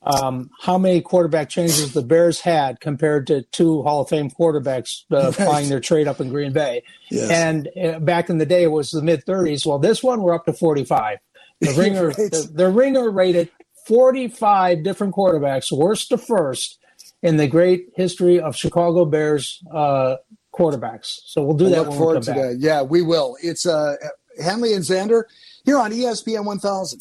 Um, 0.00 0.48
how 0.62 0.78
many 0.78 1.02
quarterback 1.02 1.50
changes 1.50 1.92
the 1.92 2.00
Bears 2.00 2.40
had 2.40 2.80
compared 2.80 3.26
to 3.26 3.42
two 3.42 3.82
Hall 3.82 4.00
of 4.00 4.08
Fame 4.08 4.30
quarterbacks 4.30 5.02
uh, 5.10 5.32
right. 5.44 5.68
their 5.68 5.80
trade 5.80 6.08
up 6.08 6.20
in 6.20 6.30
Green 6.30 6.52
Bay? 6.52 6.84
Yes. 7.10 7.30
And 7.30 7.68
uh, 7.76 7.98
back 7.98 8.30
in 8.30 8.38
the 8.38 8.46
day, 8.46 8.62
it 8.62 8.70
was 8.70 8.92
the 8.92 9.02
mid 9.02 9.26
30s. 9.26 9.66
Well, 9.66 9.78
this 9.78 10.02
one 10.02 10.22
we're 10.22 10.34
up 10.34 10.46
to 10.46 10.54
45. 10.54 11.18
The 11.60 11.72
ringer, 11.76 12.06
right. 12.08 12.16
the, 12.16 12.50
the 12.50 12.70
ringer 12.70 13.10
rated 13.10 13.50
45 13.88 14.82
different 14.84 15.14
quarterbacks, 15.14 15.72
worst 15.72 16.10
to 16.10 16.18
first, 16.18 16.78
in 17.22 17.38
the 17.38 17.48
great 17.48 17.88
history 17.96 18.38
of 18.38 18.54
Chicago 18.54 19.06
Bears 19.06 19.62
uh, 19.72 20.16
quarterbacks. 20.54 21.20
So 21.24 21.42
we'll 21.42 21.56
do 21.56 21.66
I 21.66 21.70
that. 21.70 21.82
Look 21.84 21.94
forward 21.94 22.22
to 22.22 22.30
back. 22.30 22.36
that. 22.36 22.56
Yeah, 22.60 22.82
we 22.82 23.00
will. 23.00 23.36
It's 23.42 23.64
uh, 23.66 23.96
Hanley 24.42 24.74
and 24.74 24.84
Zander 24.84 25.24
here 25.64 25.78
on 25.78 25.90
ESPN 25.90 26.44
1000. 26.44 27.00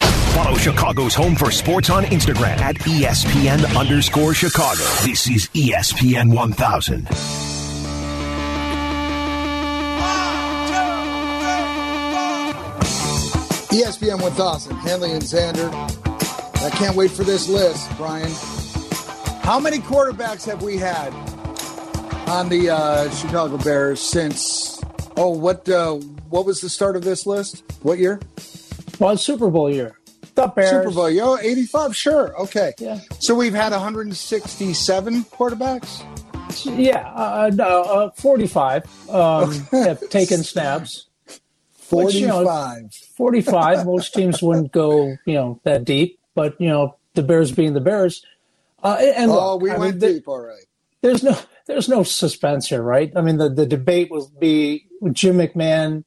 Follow 0.00 0.56
Chicago's 0.56 1.14
Home 1.14 1.34
for 1.34 1.50
Sports 1.50 1.90
on 1.90 2.04
Instagram 2.04 2.58
at 2.58 2.76
ESPN 2.76 3.76
underscore 3.76 4.32
Chicago. 4.34 4.84
This 5.02 5.28
is 5.28 5.48
ESPN 5.48 6.34
1000. 6.34 7.53
ESPN 13.74 14.22
1000, 14.22 14.76
Hanley 14.76 15.10
and 15.10 15.20
Zander. 15.20 15.68
I 16.64 16.70
can't 16.70 16.94
wait 16.94 17.10
for 17.10 17.24
this 17.24 17.48
list, 17.48 17.90
Brian. 17.96 18.30
How 19.42 19.58
many 19.58 19.78
quarterbacks 19.78 20.46
have 20.46 20.62
we 20.62 20.76
had 20.76 21.12
on 22.28 22.48
the 22.48 22.70
uh, 22.70 23.10
Chicago 23.10 23.58
Bears 23.58 24.00
since? 24.00 24.80
Oh, 25.16 25.30
what 25.30 25.68
uh, 25.68 25.94
what 26.30 26.46
was 26.46 26.60
the 26.60 26.68
start 26.68 26.94
of 26.94 27.02
this 27.02 27.26
list? 27.26 27.64
What 27.82 27.98
year? 27.98 28.20
Well, 29.00 29.16
Super 29.16 29.50
Bowl 29.50 29.68
year. 29.68 29.98
The 30.36 30.46
Bears. 30.46 30.70
Super 30.70 30.90
Bowl, 30.92 31.10
yo, 31.10 31.36
85, 31.36 31.96
sure. 31.96 32.40
Okay. 32.42 32.74
Yeah. 32.78 33.00
So 33.18 33.34
we've 33.34 33.54
had 33.54 33.72
167 33.72 35.24
quarterbacks? 35.24 36.04
Yeah, 36.64 37.08
uh, 37.12 37.50
no, 37.52 37.82
uh, 37.82 38.10
45 38.12 39.10
um, 39.10 39.52
have 39.72 40.08
taken 40.10 40.44
snaps. 40.44 41.08
45. 41.84 42.20
you 42.20 42.26
know, 42.26 42.88
45. 43.16 43.86
most 43.86 44.14
teams 44.14 44.42
wouldn't 44.42 44.72
go, 44.72 45.16
you 45.26 45.34
know, 45.34 45.60
that 45.64 45.84
deep. 45.84 46.18
But, 46.34 46.60
you 46.60 46.68
know, 46.68 46.96
the 47.14 47.22
Bears 47.22 47.52
being 47.52 47.74
the 47.74 47.80
Bears. 47.80 48.24
Uh, 48.82 48.96
and 49.16 49.30
look, 49.30 49.40
oh, 49.42 49.56
we 49.56 49.70
I 49.70 49.78
went 49.78 50.00
mean, 50.00 50.14
deep, 50.14 50.28
all 50.28 50.40
right. 50.40 50.64
There's 51.00 51.22
no 51.22 51.36
there's 51.66 51.88
no 51.88 52.02
suspense 52.02 52.68
here, 52.68 52.82
right? 52.82 53.12
I 53.16 53.22
mean, 53.22 53.38
the, 53.38 53.48
the 53.48 53.66
debate 53.66 54.10
will 54.10 54.30
be 54.38 54.86
Jim 55.12 55.38
McMahon, 55.38 56.04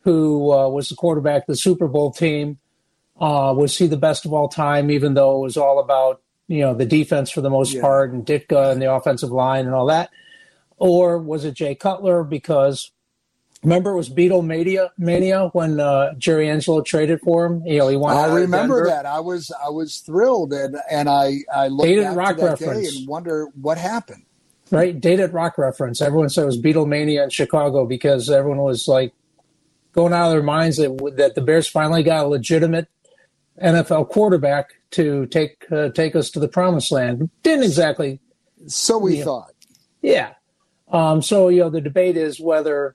who 0.00 0.52
uh, 0.52 0.68
was 0.68 0.88
the 0.88 0.96
quarterback 0.96 1.42
of 1.42 1.46
the 1.46 1.56
Super 1.56 1.86
Bowl 1.86 2.12
team. 2.12 2.58
Uh, 3.20 3.54
was 3.56 3.76
he 3.78 3.86
the 3.86 3.96
best 3.96 4.26
of 4.26 4.32
all 4.32 4.48
time, 4.48 4.90
even 4.90 5.14
though 5.14 5.38
it 5.38 5.42
was 5.42 5.56
all 5.56 5.78
about, 5.78 6.20
you 6.48 6.60
know, 6.60 6.74
the 6.74 6.84
defense 6.84 7.30
for 7.30 7.40
the 7.40 7.50
most 7.50 7.74
yeah. 7.74 7.80
part 7.80 8.12
and 8.12 8.26
Ditka 8.26 8.72
and 8.72 8.82
the 8.82 8.92
offensive 8.92 9.30
line 9.30 9.64
and 9.64 9.74
all 9.74 9.86
that? 9.86 10.10
Or 10.76 11.18
was 11.18 11.44
it 11.44 11.54
Jay 11.54 11.74
Cutler 11.74 12.22
because 12.24 12.90
Remember, 13.66 13.90
it 13.90 13.96
was 13.96 14.08
Beatlemania 14.08 14.90
mania 14.96 15.48
when 15.48 15.80
uh, 15.80 16.14
Jerry 16.14 16.48
Angelo 16.48 16.82
traded 16.82 17.20
for 17.20 17.44
him. 17.46 17.66
You 17.66 17.78
know, 17.80 17.88
he 17.88 17.96
wanted. 17.96 18.20
I 18.20 18.34
remember 18.36 18.86
that. 18.86 19.06
I 19.06 19.18
was 19.18 19.50
I 19.50 19.70
was 19.70 19.98
thrilled, 20.06 20.52
and 20.52 20.76
and 20.88 21.08
I 21.08 21.38
I 21.52 21.66
looked 21.66 21.88
Dated 21.88 22.14
rock 22.14 22.38
reference. 22.38 22.92
day 22.92 23.00
and 23.00 23.08
wonder 23.08 23.48
what 23.60 23.76
happened. 23.76 24.22
Right, 24.70 25.00
dated 25.00 25.32
rock 25.32 25.58
reference. 25.58 26.00
Everyone 26.00 26.28
said 26.28 26.42
it 26.42 26.46
was 26.46 26.62
Beatlemania 26.62 27.24
in 27.24 27.30
Chicago 27.30 27.86
because 27.86 28.30
everyone 28.30 28.62
was 28.62 28.86
like 28.86 29.12
going 29.90 30.12
out 30.12 30.26
of 30.26 30.32
their 30.34 30.44
minds 30.44 30.76
that 30.76 31.14
that 31.16 31.34
the 31.34 31.40
Bears 31.40 31.66
finally 31.66 32.04
got 32.04 32.26
a 32.26 32.28
legitimate 32.28 32.86
NFL 33.60 34.10
quarterback 34.10 34.74
to 34.92 35.26
take 35.26 35.66
uh, 35.72 35.88
take 35.88 36.14
us 36.14 36.30
to 36.30 36.38
the 36.38 36.46
promised 36.46 36.92
land. 36.92 37.30
Didn't 37.42 37.64
exactly. 37.64 38.20
So 38.68 38.96
we 38.96 39.22
thought. 39.22 39.50
Know, 40.04 40.10
yeah. 40.10 40.34
Um, 40.86 41.20
so 41.20 41.48
you 41.48 41.62
know, 41.62 41.70
the 41.70 41.80
debate 41.80 42.16
is 42.16 42.38
whether 42.38 42.94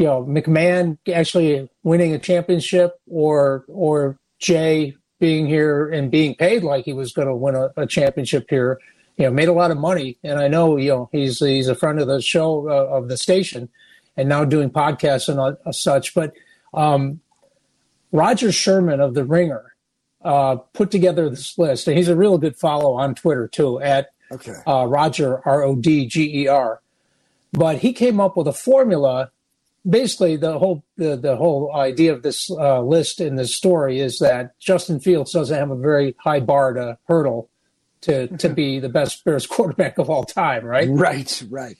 you 0.00 0.06
know 0.06 0.24
McMahon 0.24 0.96
actually 1.12 1.68
winning 1.82 2.14
a 2.14 2.18
championship 2.18 2.98
or 3.06 3.66
or 3.68 4.16
Jay 4.38 4.96
being 5.18 5.46
here 5.46 5.90
and 5.90 6.10
being 6.10 6.34
paid 6.34 6.62
like 6.62 6.86
he 6.86 6.94
was 6.94 7.12
going 7.12 7.28
to 7.28 7.36
win 7.36 7.54
a, 7.54 7.68
a, 7.76 7.86
championship 7.86 8.46
here. 8.48 8.80
You 9.18 9.26
know, 9.26 9.30
made 9.30 9.48
a 9.48 9.52
lot 9.52 9.70
of 9.70 9.76
money, 9.76 10.16
and 10.24 10.38
I 10.38 10.48
know 10.48 10.78
you 10.78 10.88
know 10.88 11.10
he's 11.12 11.40
he's 11.40 11.68
a 11.68 11.74
friend 11.74 12.00
of 12.00 12.08
the 12.08 12.22
show 12.22 12.66
uh, 12.70 12.96
of 12.96 13.08
the 13.08 13.18
station, 13.18 13.68
and 14.16 14.26
now 14.26 14.46
doing 14.46 14.70
podcasts 14.70 15.28
and 15.28 15.38
uh, 15.38 15.72
such. 15.72 16.14
But 16.14 16.32
um, 16.72 17.20
Rodger 18.10 18.52
Sherman 18.52 19.00
of 19.00 19.12
the 19.12 19.26
Ringer 19.26 19.74
uh, 20.24 20.56
put 20.72 20.90
together 20.90 21.28
this 21.28 21.58
list, 21.58 21.86
and 21.88 21.98
he's 21.98 22.08
a 22.08 22.16
real 22.16 22.38
good 22.38 22.56
follow 22.56 22.94
on 22.94 23.14
Twitter 23.14 23.48
too 23.48 23.78
at 23.82 24.12
okay. 24.32 24.54
Uh, 24.66 24.86
Rodger 24.86 25.46
R 25.46 25.62
O 25.62 25.76
D 25.76 26.06
G 26.06 26.44
E 26.44 26.48
R. 26.48 26.80
But 27.52 27.78
he 27.78 27.92
came 27.92 28.18
up 28.18 28.38
with 28.38 28.46
a 28.46 28.54
formula 28.54 29.30
basically 29.88 30.36
the 30.36 30.58
whole 30.58 30.84
the, 30.96 31.16
the 31.16 31.36
whole 31.36 31.74
idea 31.74 32.12
of 32.12 32.22
this 32.22 32.50
uh, 32.50 32.82
list 32.82 33.20
in 33.20 33.36
this 33.36 33.54
story 33.56 34.00
is 34.00 34.18
that 34.18 34.58
Justin 34.58 35.00
Fields 35.00 35.32
doesn't 35.32 35.56
have 35.56 35.70
a 35.70 35.76
very 35.76 36.14
high 36.18 36.40
bar 36.40 36.74
to 36.74 36.98
hurdle 37.06 37.48
to 38.02 38.28
to 38.38 38.48
be 38.48 38.78
the 38.78 38.88
best 38.88 39.24
Bears 39.24 39.46
quarterback 39.46 39.98
of 39.98 40.10
all 40.10 40.24
time, 40.24 40.64
right? 40.64 40.88
Right, 40.90 41.42
right. 41.50 41.76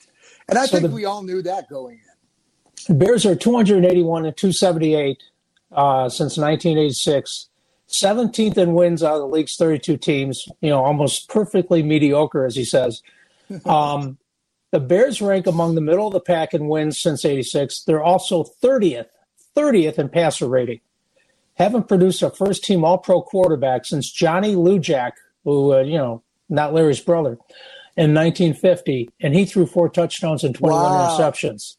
And 0.49 0.57
I 0.57 0.65
so 0.65 0.77
think 0.77 0.89
the, 0.89 0.95
we 0.95 1.05
all 1.05 1.23
knew 1.23 1.41
that 1.43 1.69
going 1.69 1.99
in. 1.99 2.95
The 2.97 3.05
Bears 3.05 3.25
are 3.25 3.35
281 3.35 4.25
and 4.25 4.35
278 4.35 5.23
uh, 5.71 6.09
since 6.09 6.37
1986. 6.37 7.47
17th 7.87 8.57
in 8.57 8.73
wins 8.73 9.03
out 9.03 9.15
of 9.15 9.19
the 9.19 9.27
league's 9.27 9.57
32 9.57 9.97
teams, 9.97 10.47
you 10.61 10.69
know, 10.69 10.83
almost 10.83 11.27
perfectly 11.27 11.83
mediocre, 11.83 12.45
as 12.45 12.55
he 12.55 12.63
says. 12.63 13.01
Um, 13.65 14.17
the 14.71 14.79
Bears 14.79 15.21
rank 15.21 15.47
among 15.47 15.75
the 15.75 15.81
middle 15.81 16.07
of 16.07 16.13
the 16.13 16.21
pack 16.21 16.53
in 16.53 16.67
wins 16.67 16.97
since 16.97 17.25
86. 17.25 17.83
They're 17.83 18.03
also 18.03 18.45
30th, 18.63 19.07
30th 19.55 19.99
in 19.99 20.09
passer 20.09 20.47
rating. 20.47 20.79
Haven't 21.55 21.87
produced 21.87 22.21
a 22.21 22.29
first 22.29 22.63
team 22.63 22.83
all 22.83 22.97
pro 22.97 23.21
quarterback 23.21 23.85
since 23.85 24.09
Johnny 24.09 24.55
Lujack, 24.55 25.11
who, 25.43 25.73
uh, 25.73 25.81
you 25.81 25.97
know, 25.97 26.23
not 26.49 26.73
Larry's 26.73 27.01
brother, 27.01 27.37
in 27.97 28.13
1950. 28.13 29.09
And 29.19 29.35
he 29.35 29.45
threw 29.45 29.65
four 29.65 29.89
touchdowns 29.89 30.43
and 30.43 30.55
21 30.55 30.81
wow. 30.81 31.17
interceptions. 31.19 31.75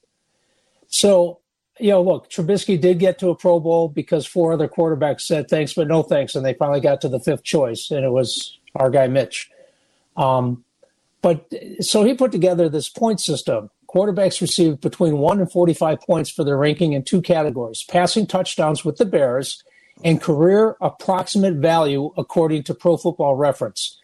So, 0.88 1.40
you 1.80 1.90
know, 1.90 2.02
look, 2.02 2.30
Trubisky 2.30 2.78
did 2.78 2.98
get 2.98 3.18
to 3.20 3.30
a 3.30 3.34
Pro 3.34 3.58
Bowl 3.58 3.88
because 3.88 4.26
four 4.26 4.52
other 4.52 4.68
quarterbacks 4.68 5.22
said 5.22 5.48
thanks, 5.48 5.72
but 5.72 5.88
no 5.88 6.02
thanks. 6.02 6.34
And 6.34 6.44
they 6.44 6.52
finally 6.54 6.80
got 6.80 7.00
to 7.00 7.08
the 7.08 7.18
fifth 7.18 7.42
choice, 7.42 7.90
and 7.90 8.04
it 8.04 8.10
was 8.10 8.58
our 8.76 8.90
guy, 8.90 9.08
Mitch. 9.08 9.50
Um, 10.16 10.64
but 11.22 11.52
so 11.80 12.04
he 12.04 12.14
put 12.14 12.32
together 12.32 12.68
this 12.68 12.88
point 12.88 13.20
system. 13.20 13.70
Quarterbacks 13.88 14.40
received 14.40 14.80
between 14.80 15.18
1 15.18 15.40
and 15.40 15.52
45 15.52 16.00
points 16.00 16.30
for 16.30 16.44
their 16.44 16.56
ranking 16.56 16.94
in 16.94 17.04
two 17.04 17.22
categories 17.22 17.84
passing 17.88 18.26
touchdowns 18.26 18.84
with 18.84 18.96
the 18.96 19.04
Bears 19.04 19.62
and 20.04 20.20
career 20.20 20.76
approximate 20.80 21.54
value 21.54 22.10
according 22.16 22.64
to 22.64 22.74
Pro 22.74 22.96
Football 22.96 23.36
Reference. 23.36 23.98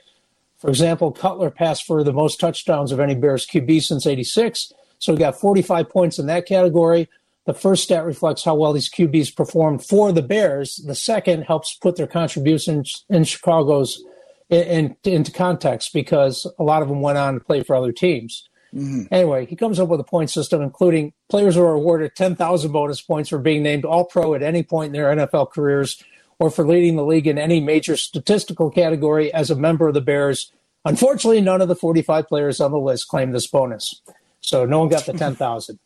For 0.58 0.68
example, 0.68 1.12
Cutler 1.12 1.50
passed 1.50 1.84
for 1.84 2.02
the 2.04 2.12
most 2.12 2.40
touchdowns 2.40 2.92
of 2.92 3.00
any 3.00 3.14
Bears 3.14 3.46
QB 3.46 3.82
since 3.82 4.06
86. 4.06 4.72
So 4.98 5.12
he 5.12 5.18
got 5.18 5.40
45 5.40 5.88
points 5.88 6.18
in 6.18 6.26
that 6.26 6.46
category. 6.46 7.08
The 7.46 7.54
first 7.54 7.84
stat 7.84 8.04
reflects 8.04 8.44
how 8.44 8.56
well 8.56 8.72
these 8.72 8.90
QBs 8.90 9.34
performed 9.34 9.84
for 9.84 10.12
the 10.12 10.22
Bears. 10.22 10.76
The 10.84 10.94
second 10.94 11.42
helps 11.44 11.74
put 11.74 11.96
their 11.96 12.06
contributions 12.06 13.04
in 13.08 13.24
Chicago's 13.24 14.04
in, 14.50 14.96
in, 15.04 15.12
into 15.12 15.32
context 15.32 15.92
because 15.92 16.46
a 16.58 16.62
lot 16.62 16.82
of 16.82 16.88
them 16.88 17.00
went 17.00 17.18
on 17.18 17.34
to 17.34 17.40
play 17.40 17.62
for 17.62 17.76
other 17.76 17.92
teams. 17.92 18.48
Mm-hmm. 18.74 19.04
Anyway, 19.10 19.46
he 19.46 19.56
comes 19.56 19.80
up 19.80 19.88
with 19.88 20.00
a 20.00 20.04
point 20.04 20.30
system, 20.30 20.60
including 20.60 21.12
players 21.28 21.54
who 21.54 21.62
are 21.62 21.72
awarded 21.72 22.14
10,000 22.14 22.70
bonus 22.70 23.00
points 23.00 23.30
for 23.30 23.38
being 23.38 23.62
named 23.62 23.84
All 23.84 24.04
Pro 24.04 24.34
at 24.34 24.42
any 24.42 24.62
point 24.62 24.94
in 24.94 25.00
their 25.00 25.14
NFL 25.14 25.52
careers 25.52 26.02
or 26.38 26.50
for 26.50 26.66
leading 26.66 26.96
the 26.96 27.04
league 27.04 27.26
in 27.26 27.38
any 27.38 27.60
major 27.60 27.96
statistical 27.96 28.70
category 28.70 29.32
as 29.32 29.50
a 29.50 29.56
member 29.56 29.88
of 29.88 29.94
the 29.94 30.00
Bears 30.00 30.52
Unfortunately, 30.84 31.40
none 31.40 31.60
of 31.60 31.68
the 31.68 31.76
45 31.76 32.28
players 32.28 32.60
on 32.60 32.70
the 32.70 32.78
list 32.78 33.08
claimed 33.08 33.34
this 33.34 33.46
bonus, 33.46 34.00
so 34.40 34.64
no 34.64 34.78
one 34.78 34.88
got 34.88 35.06
the 35.06 35.12
10,000. 35.18 35.78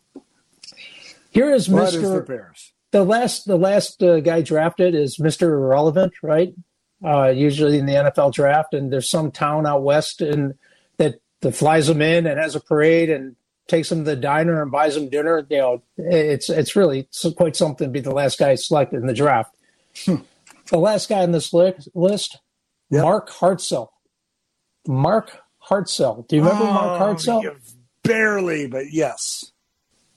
Here 1.31 1.53
is 1.53 1.69
What 1.69 1.95
is 1.95 1.95
the 1.95 2.09
Mr. 2.09 2.27
Bears? 2.27 2.73
the 2.91 3.05
last 3.05 3.47
the 3.47 3.57
last 3.57 4.03
uh, 4.03 4.21
guy 4.21 4.43
drafted 4.43 4.95
is 4.95 5.17
Mr. 5.17 5.49
Irrelevant, 5.49 6.13
right? 6.23 6.55
Uh, 7.05 7.29
usually 7.29 7.79
in 7.79 7.87
the 7.87 7.95
NFL 7.95 8.33
draft, 8.33 8.75
and 8.75 8.93
there's 8.93 9.11
some 9.11 9.31
town 9.33 9.67
out 9.67 9.83
west 9.83 10.21
and 10.21 10.55
that 10.99 11.21
that 11.41 11.53
flies 11.53 11.89
them 11.89 12.01
in 12.01 12.27
and 12.27 12.39
has 12.39 12.55
a 12.55 12.61
parade 12.61 13.11
and 13.11 13.35
takes 13.67 13.89
them 13.89 14.05
to 14.05 14.11
the 14.11 14.17
diner 14.17 14.63
and 14.63 14.71
buys 14.71 14.95
them 14.95 15.09
dinner. 15.09 15.45
You 15.51 15.57
know, 15.59 15.83
it's 15.97 16.49
it's 16.49 16.77
really 16.77 17.09
quite 17.37 17.57
something 17.57 17.89
to 17.89 17.91
be 17.93 18.01
the 18.01 18.13
last 18.13 18.39
guy 18.39 18.55
selected 18.55 19.01
in 19.01 19.07
the 19.07 19.15
draft. 19.15 19.55
the 20.07 20.79
last 20.79 21.09
guy 21.09 21.23
on 21.23 21.33
this 21.33 21.53
li- 21.53 21.75
list, 21.95 22.39
Yep. 22.91 23.03
Mark 23.03 23.31
Hartzell. 23.31 23.89
Mark 24.87 25.39
Hartzell. 25.69 26.27
Do 26.29 26.37
you 26.37 26.43
remember 26.43 26.65
Mark 26.65 27.01
Oh, 27.01 27.05
Hartzell? 27.15 27.57
Barely, 28.05 28.67
but 28.67 28.93
yes. 28.93 29.53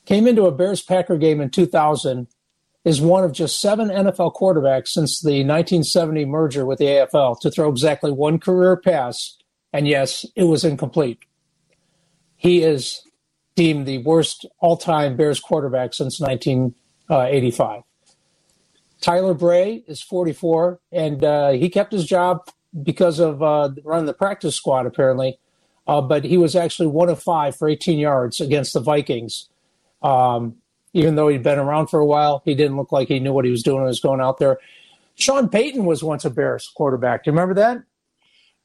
came 0.06 0.28
into 0.28 0.46
a 0.46 0.52
Bears 0.52 0.82
Packer 0.82 1.18
game 1.18 1.40
in 1.42 1.50
2000, 1.50 2.28
is 2.86 3.02
one 3.02 3.24
of 3.24 3.34
just 3.34 3.60
seven 3.60 3.90
NFL 3.90 4.36
quarterbacks 4.36 4.90
since 4.90 5.20
the 5.20 5.44
1970 5.44 6.26
merger 6.26 6.66
with 6.66 6.78
the 6.78 6.86
AFL 6.86 7.40
to 7.42 7.50
throw 7.50 7.68
exactly 7.70 8.12
one 8.12 8.40
career 8.40 8.78
pass, 8.78 9.38
and 9.74 9.88
yes, 9.88 10.26
it 10.36 10.44
was 10.44 10.64
incomplete. 10.64 11.20
He 12.38 12.62
is 12.62 13.02
deemed 13.56 13.88
the 13.88 13.98
worst 14.00 14.46
all 14.60 14.78
time 14.78 15.18
Bears 15.18 15.40
quarterback 15.40 15.94
since 15.94 16.20
1985. 16.20 17.82
Tyler 19.02 19.34
Bray 19.34 19.84
is 19.88 20.02
44, 20.02 20.80
and 20.92 21.24
uh, 21.24 21.52
he 21.52 21.70
kept 21.70 21.92
his 21.92 22.06
job 22.06 22.48
because 22.84 23.20
of 23.20 23.42
uh, 23.42 23.70
running 23.84 24.06
the 24.06 24.14
practice 24.14 24.56
squad, 24.56 24.86
apparently. 24.86 25.40
Uh, 25.88 26.02
but 26.02 26.24
he 26.24 26.38
was 26.38 26.56
actually 26.56 26.88
one 26.88 27.10
of 27.10 27.22
five 27.22 27.56
for 27.56 27.68
18 27.70 28.00
yards 28.00 28.42
against 28.42 28.74
the 28.74 28.80
Vikings. 28.80 29.50
Um, 30.02 30.56
even 30.96 31.16
though 31.16 31.28
he'd 31.28 31.44
been 31.44 31.60
around 31.60 31.88
for 31.88 32.00
a 32.00 32.06
while, 32.06 32.42
he 32.46 32.56
didn't 32.56 32.78
look 32.78 32.92
like 32.94 33.10
he 33.10 33.20
knew 33.20 33.34
what 33.34 33.44
he 33.44 33.52
was 33.52 33.64
doing 33.64 33.80
when 33.80 33.88
he 33.88 33.90
was 33.90 34.00
going 34.00 34.22
out 34.22 34.38
there. 34.38 34.60
Sean 35.16 35.50
Payton 35.50 35.84
was 35.84 36.04
once 36.04 36.24
a 36.24 36.30
Bears 36.30 36.72
quarterback. 36.74 37.24
Do 37.24 37.30
you 37.30 37.34
remember 37.34 37.54
that? 37.56 37.84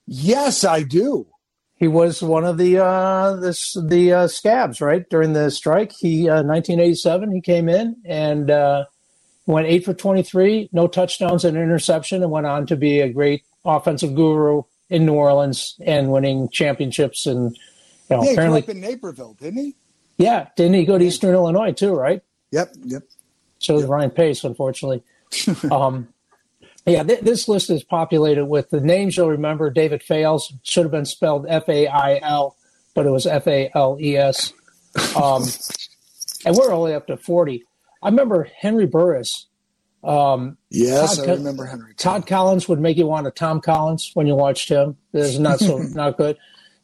Yes, 0.07 0.65
I 0.65 0.85
do. 0.85 1.27
He 1.75 1.89
was 1.89 2.23
one 2.23 2.45
of 2.45 2.57
the 2.57 2.79
uh, 2.79 3.35
this, 3.37 3.77
the 3.83 4.13
uh, 4.13 4.29
scabs, 4.29 4.81
right? 4.81 5.09
During 5.11 5.33
the 5.33 5.51
strike, 5.51 5.93
he 5.93 6.29
uh, 6.29 6.43
1987 6.43 7.33
he 7.33 7.41
came 7.41 7.69
in 7.69 7.97
and 8.05 8.49
uh, 8.51 8.85
went 9.47 9.67
eight 9.67 9.85
for 9.85 9.95
23, 9.95 10.69
no 10.73 10.87
touchdowns 10.87 11.45
and 11.45 11.57
interception, 11.57 12.23
and 12.23 12.31
went 12.31 12.47
on 12.47 12.67
to 12.67 12.77
be 12.77 13.01
a 13.01 13.13
great 13.13 13.45
offensive 13.65 14.15
guru 14.15 14.63
in 14.89 15.05
New 15.05 15.15
Orleans 15.15 15.77
and 15.85 16.13
winning 16.13 16.49
championships. 16.51 17.27
And 17.27 17.57
you 18.09 18.17
know, 18.17 18.23
Yeah, 18.23 18.33
apparently, 18.33 18.63
up 18.63 18.69
in 18.69 18.81
Naperville, 18.81 19.35
didn't 19.35 19.65
he? 19.65 19.77
Yeah, 20.21 20.49
didn't 20.55 20.75
he 20.75 20.85
go 20.85 20.99
to 20.99 21.05
Eastern 21.05 21.35
Illinois 21.35 21.73
too? 21.73 21.95
Right? 21.95 22.23
Yep, 22.53 22.75
yep. 22.85 23.03
So 23.59 23.81
did 23.81 23.89
Ryan 23.89 24.11
Pace, 24.11 24.45
unfortunately. 24.45 25.03
um, 25.71 26.09
yeah, 26.87 27.03
th- 27.03 27.21
this 27.21 27.49
list 27.49 27.71
is 27.71 27.83
populated 27.83 28.47
with 28.47 28.71
the 28.71 28.81
names 28.81 29.17
you'll 29.17 29.31
remember. 29.31 29.71
David 29.71 30.03
Fales 30.03 30.53
should 30.63 30.85
have 30.85 30.93
been 30.93 31.05
spelled 31.07 31.47
F 31.49 31.69
A 31.69 31.87
I 31.87 32.19
L, 32.23 32.57
but 32.95 33.07
it 33.07 33.11
was 33.11 33.27
F 33.27 33.47
A 33.47 33.71
L 33.75 33.97
E 34.01 34.17
S. 34.17 34.53
Um, 35.17 35.45
and 36.45 36.57
we're 36.57 36.73
only 36.73 36.95
up 36.95 37.07
to 37.07 37.17
40. 37.17 37.65
I 38.03 38.09
remember 38.09 38.45
Henry 38.59 38.87
Burris. 38.87 39.47
Um, 40.03 40.57
Yes, 40.71 41.17
Todd 41.17 41.29
I 41.29 41.33
remember 41.35 41.67
Henry. 41.67 41.95
Todd 41.95 42.27
Collins 42.27 42.69
would 42.69 42.81
make 42.81 42.97
you 42.97 43.07
want 43.07 43.27
a 43.27 43.31
Tom 43.31 43.61
Collins 43.61 44.11
when 44.15 44.27
you 44.27 44.35
watched 44.35 44.69
him. 44.69 44.97
This 45.13 45.29
is 45.29 45.39
not 45.39 45.61
so 45.61 45.79
not 45.95 46.17
good. 46.17 46.39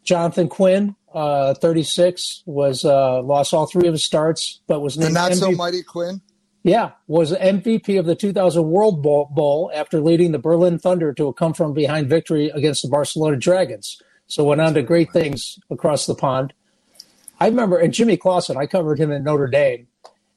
Jonathan 0.04 0.48
Quinn, 0.48 0.94
uh, 1.16 1.54
36, 1.54 2.42
was 2.46 2.84
uh, 2.84 3.22
lost 3.22 3.54
all 3.54 3.66
three 3.66 3.88
of 3.88 3.94
his 3.94 4.04
starts, 4.04 4.60
but 4.66 4.80
was 4.80 4.96
The 4.96 5.04
named 5.04 5.14
not 5.14 5.32
so 5.34 5.50
mighty 5.52 5.82
Quinn. 5.82 6.20
yeah, 6.62 6.90
was 7.06 7.32
MVP 7.32 7.98
of 7.98 8.04
the 8.06 8.14
2000 8.14 8.62
World 8.62 9.02
Bowl, 9.02 9.28
Bowl 9.34 9.70
after 9.74 10.00
leading 10.00 10.32
the 10.32 10.38
Berlin 10.38 10.78
Thunder 10.78 11.12
to 11.14 11.28
a 11.28 11.32
come 11.32 11.54
from 11.54 11.72
behind 11.72 12.08
victory 12.10 12.50
against 12.50 12.82
the 12.82 12.88
Barcelona 12.88 13.36
Dragons. 13.36 14.00
So 14.26 14.44
went 14.44 14.60
on 14.60 14.74
to 14.74 14.82
great 14.82 15.10
things 15.12 15.58
across 15.70 16.06
the 16.06 16.14
pond. 16.14 16.52
I 17.40 17.46
remember, 17.48 17.78
and 17.78 17.94
Jimmy 17.94 18.16
Clausen, 18.16 18.56
I 18.56 18.66
covered 18.66 18.98
him 18.98 19.10
in 19.10 19.24
Notre 19.24 19.46
Dame, 19.46 19.86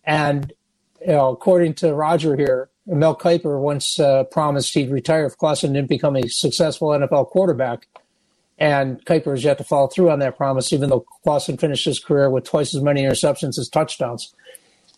and 0.06 0.54
you 1.02 1.08
know, 1.08 1.30
according 1.30 1.74
to 1.76 1.94
Rodger 1.94 2.36
here, 2.38 2.70
Mel 2.86 3.16
Kiper 3.18 3.60
once 3.60 4.00
uh, 4.00 4.24
promised 4.26 4.74
he'd 4.74 4.92
retire 4.92 5.26
if 5.26 5.38
Clausen 5.38 5.74
didn't 5.74 5.90
become 5.90 6.16
a 6.16 6.28
successful 6.28 6.90
NFL 6.90 7.28
quarterback. 7.30 7.88
And 8.60 9.04
Kiper 9.06 9.32
has 9.32 9.44
yet 9.44 9.58
to 9.58 9.64
follow 9.64 9.88
through 9.88 10.12
on 10.12 10.20
that 10.20 10.36
promise, 10.36 10.74
even 10.74 10.90
though 10.90 11.06
Clausen 11.24 11.58
finished 11.58 11.86
his 11.86 12.00
career 12.00 12.30
with 12.30 12.44
twice 12.44 12.76
as 12.76 12.84
many 12.84 13.04
interceptions 13.04 13.58
as 13.58 13.70
touchdowns. 13.70 14.34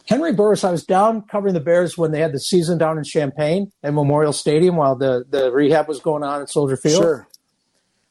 Henry 0.08 0.34
Burris, 0.34 0.64
I 0.64 0.72
was 0.72 0.84
down 0.84 1.22
covering 1.22 1.54
the 1.54 1.60
Bears 1.60 1.96
when 1.98 2.12
they 2.12 2.20
had 2.20 2.34
the 2.34 2.40
season 2.40 2.80
down 2.80 2.98
in 2.98 3.04
Champaign 3.04 3.72
at 3.84 3.94
Memorial 3.94 4.34
Stadium 4.34 4.76
while 4.76 4.96
the, 4.96 5.26
the 5.30 5.52
rehab 5.52 5.88
was 5.88 6.00
going 6.00 6.24
on 6.24 6.42
at 6.42 6.50
Soldier 6.50 6.76
Field. 6.76 7.04
Sure. 7.04 7.28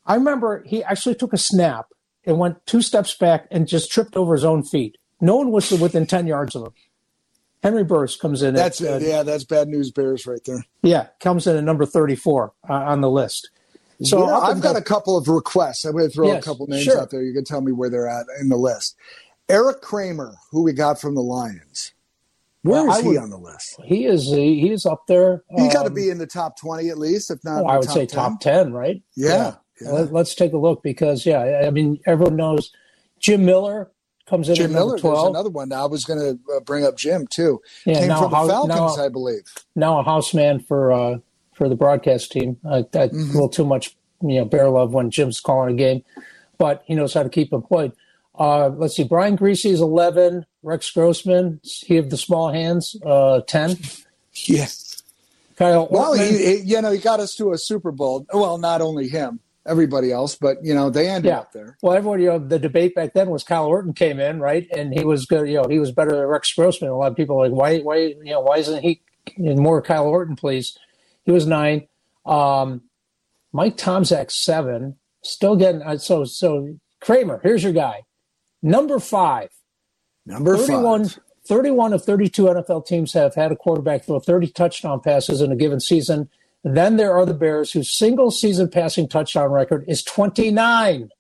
I 0.06 0.14
remember 0.14 0.62
he 0.64 0.84
actually 0.84 1.16
took 1.16 1.32
a 1.32 1.38
snap 1.38 1.86
and 2.24 2.38
went 2.38 2.64
two 2.64 2.80
steps 2.80 3.14
back 3.16 3.48
and 3.50 3.66
just 3.66 3.90
tripped 3.90 4.16
over 4.16 4.34
his 4.34 4.44
own 4.44 4.62
feet. 4.62 4.98
No 5.20 5.36
one 5.36 5.50
was 5.50 5.70
within 5.72 6.06
10 6.06 6.26
yards 6.28 6.54
of 6.54 6.66
him. 6.66 6.72
Henry 7.62 7.84
Burris 7.84 8.16
comes 8.16 8.42
in. 8.42 8.54
That's 8.54 8.80
at, 8.80 9.02
uh, 9.02 9.04
yeah, 9.04 9.22
that's 9.22 9.44
bad 9.44 9.68
news 9.68 9.90
bears 9.90 10.26
right 10.26 10.40
there. 10.46 10.64
yeah, 10.82 11.08
comes 11.18 11.46
in 11.46 11.56
at 11.56 11.64
number 11.64 11.84
34 11.84 12.52
uh, 12.68 12.72
on 12.72 13.00
the 13.02 13.10
list. 13.10 13.50
So 14.02 14.24
up 14.28 14.44
I've 14.44 14.60
got 14.62 14.76
a 14.76 14.82
couple 14.82 15.16
of 15.16 15.28
requests. 15.28 15.84
I'm 15.84 15.92
going 15.92 16.04
to 16.08 16.10
throw 16.10 16.28
Yes, 16.28 16.42
a 16.42 16.48
couple 16.48 16.66
names 16.66 16.84
sure. 16.84 17.00
out 17.00 17.10
there. 17.10 17.22
You 17.22 17.34
can 17.34 17.44
tell 17.44 17.60
me 17.60 17.72
where 17.72 17.90
they're 17.90 18.08
at 18.08 18.26
in 18.40 18.48
the 18.48 18.56
list. 18.56 18.96
Erik 19.48 19.80
Kramer, 19.82 20.34
who 20.50 20.62
we 20.62 20.72
got 20.72 21.00
from 21.00 21.14
the 21.14 21.22
Lions. 21.22 21.92
Where 22.62 22.80
is 22.82 22.86
Well, 22.88 22.98
I 22.98 23.02
he 23.12 23.16
on 23.16 23.30
the 23.30 23.38
list? 23.38 23.80
he 23.84 24.04
is 24.04 24.26
he 24.26 24.70
is 24.70 24.84
up 24.84 25.06
there. 25.08 25.42
He 25.56 25.68
got 25.68 25.82
to 25.82 25.88
um, 25.88 25.94
be 25.94 26.10
in 26.10 26.18
the 26.18 26.26
top 26.26 26.58
20 26.58 26.88
at 26.90 26.98
least, 26.98 27.30
if 27.30 27.42
not 27.42 27.60
oh, 27.62 27.64
in 27.64 27.70
I 27.70 27.76
would 27.78 27.86
top 27.86 27.94
say 27.94 28.06
10. 28.06 28.18
top 28.18 28.40
10, 28.40 28.72
right? 28.72 29.02
Yeah. 29.16 29.54
yeah. 29.80 29.90
Let, 29.90 30.14
us 30.14 30.34
take 30.34 30.52
a 30.52 30.58
look 30.58 30.82
because 30.82 31.24
yeah, 31.24 31.62
I- 31.66 31.70
mean 31.70 32.00
everyone 32.06 32.36
knows 32.36 32.70
Jim 33.18 33.44
Miller 33.46 33.90
comes 34.26 34.48
in 34.48 34.54
Jim 34.54 34.72
Miller, 34.72 34.90
there's 34.90 35.00
12. 35.00 35.28
another 35.30 35.48
one. 35.50 35.72
I 35.72 35.86
was 35.86 36.04
going 36.04 36.20
to 36.20 36.54
uh, 36.56 36.60
bring 36.60 36.84
up 36.84 36.96
Jim 36.96 37.26
too. 37.26 37.60
Yeah, 37.86 38.00
Came 38.00 38.08
now 38.08 38.20
from 38.28 38.30
the 38.30 38.52
Falcons, 38.52 38.96
now- 38.98 39.04
I 39.04 39.08
believe. 39.08 39.42
now 39.74 39.98
a 39.98 40.02
house 40.04 40.32
man 40.34 40.60
for 40.60 40.92
uh, 40.92 41.18
for 41.60 41.68
the 41.68 41.76
broadcast 41.76 42.32
team. 42.32 42.56
Uh, 42.64 42.84
that, 42.92 43.10
Mm-hmm. 43.10 43.30
A 43.30 43.32
little 43.34 43.50
too 43.50 43.66
much, 43.66 43.94
you 44.22 44.38
know, 44.38 44.46
bear 44.46 44.70
love 44.70 44.94
when 44.94 45.10
Jim's 45.10 45.40
calling 45.40 45.74
a 45.74 45.76
game, 45.76 46.02
but 46.56 46.82
he 46.86 46.94
knows 46.94 47.12
how 47.12 47.22
to 47.22 47.28
keep 47.28 47.52
employed. 47.52 47.92
Uh, 48.38 48.68
let's 48.68 48.96
see, 48.96 49.04
Brian 49.04 49.36
Griese 49.36 49.70
is 49.70 49.80
eleven. 49.82 50.46
Rex 50.62 50.90
Grossman, 50.90 51.60
he 51.62 51.98
of 51.98 52.08
the 52.08 52.16
small 52.16 52.50
hands, 52.50 52.96
uh, 53.04 53.42
ten. 53.46 53.76
Yeah. 54.46 54.68
Kyle 55.56 55.86
Well, 55.90 56.14
he, 56.14 56.38
he, 56.38 56.56
you 56.60 56.80
know, 56.80 56.92
he 56.92 56.98
got 56.98 57.20
us 57.20 57.34
to 57.34 57.52
a 57.52 57.58
Super 57.58 57.92
Bowl. 57.92 58.24
Well, 58.32 58.56
not 58.56 58.80
only 58.80 59.08
him, 59.08 59.40
everybody 59.66 60.10
else, 60.12 60.34
but 60.36 60.64
you 60.64 60.72
know, 60.72 60.88
they 60.88 61.08
ended 61.08 61.28
yeah. 61.28 61.40
up 61.40 61.52
there. 61.52 61.76
Well, 61.82 61.94
everyone, 61.94 62.20
you 62.20 62.28
know, 62.28 62.38
the 62.38 62.58
debate 62.58 62.94
back 62.94 63.12
then 63.12 63.28
was 63.28 63.44
Kyle 63.44 63.66
Orton 63.66 63.92
came 63.92 64.18
in, 64.18 64.40
right, 64.40 64.66
and 64.70 64.94
he 64.94 65.04
was 65.04 65.26
good. 65.26 65.46
You 65.46 65.60
know, 65.60 65.68
he 65.68 65.78
was 65.78 65.92
better 65.92 66.12
than 66.12 66.24
Rex 66.26 66.54
Grossman. 66.54 66.90
A 66.90 66.96
lot 66.96 67.10
of 67.10 67.16
people 67.16 67.36
are 67.36 67.48
like, 67.48 67.58
why, 67.58 67.80
why, 67.80 67.96
you 67.96 68.32
know, 68.32 68.40
why 68.40 68.56
isn't 68.56 68.82
he 68.82 69.02
more 69.36 69.82
Kyle 69.82 70.06
Orton, 70.06 70.36
please? 70.36 70.78
He 71.30 71.32
was 71.32 71.46
nine. 71.46 71.86
Um, 72.26 72.82
Mike 73.52 73.76
Tomczak 73.76 74.32
seven. 74.32 74.96
Still 75.22 75.54
getting 75.54 75.80
uh, 75.80 75.96
so 75.96 76.24
so. 76.24 76.74
Kramer, 77.00 77.38
here's 77.44 77.62
your 77.62 77.72
guy, 77.72 78.02
number 78.64 78.98
five. 78.98 79.50
Number 80.26 80.56
31, 80.56 81.04
five. 81.04 81.18
31 81.46 81.92
of 81.92 82.04
32 82.04 82.42
NFL 82.42 82.84
teams 82.84 83.12
have 83.12 83.36
had 83.36 83.52
a 83.52 83.56
quarterback 83.56 84.04
throw 84.04 84.18
30 84.18 84.48
touchdown 84.48 84.98
passes 84.98 85.40
in 85.40 85.52
a 85.52 85.56
given 85.56 85.78
season. 85.78 86.28
Then 86.64 86.96
there 86.96 87.16
are 87.16 87.24
the 87.24 87.32
Bears, 87.32 87.70
whose 87.70 87.96
single 87.96 88.32
season 88.32 88.68
passing 88.68 89.08
touchdown 89.08 89.52
record 89.52 89.84
is 89.86 90.02
29. 90.02 91.10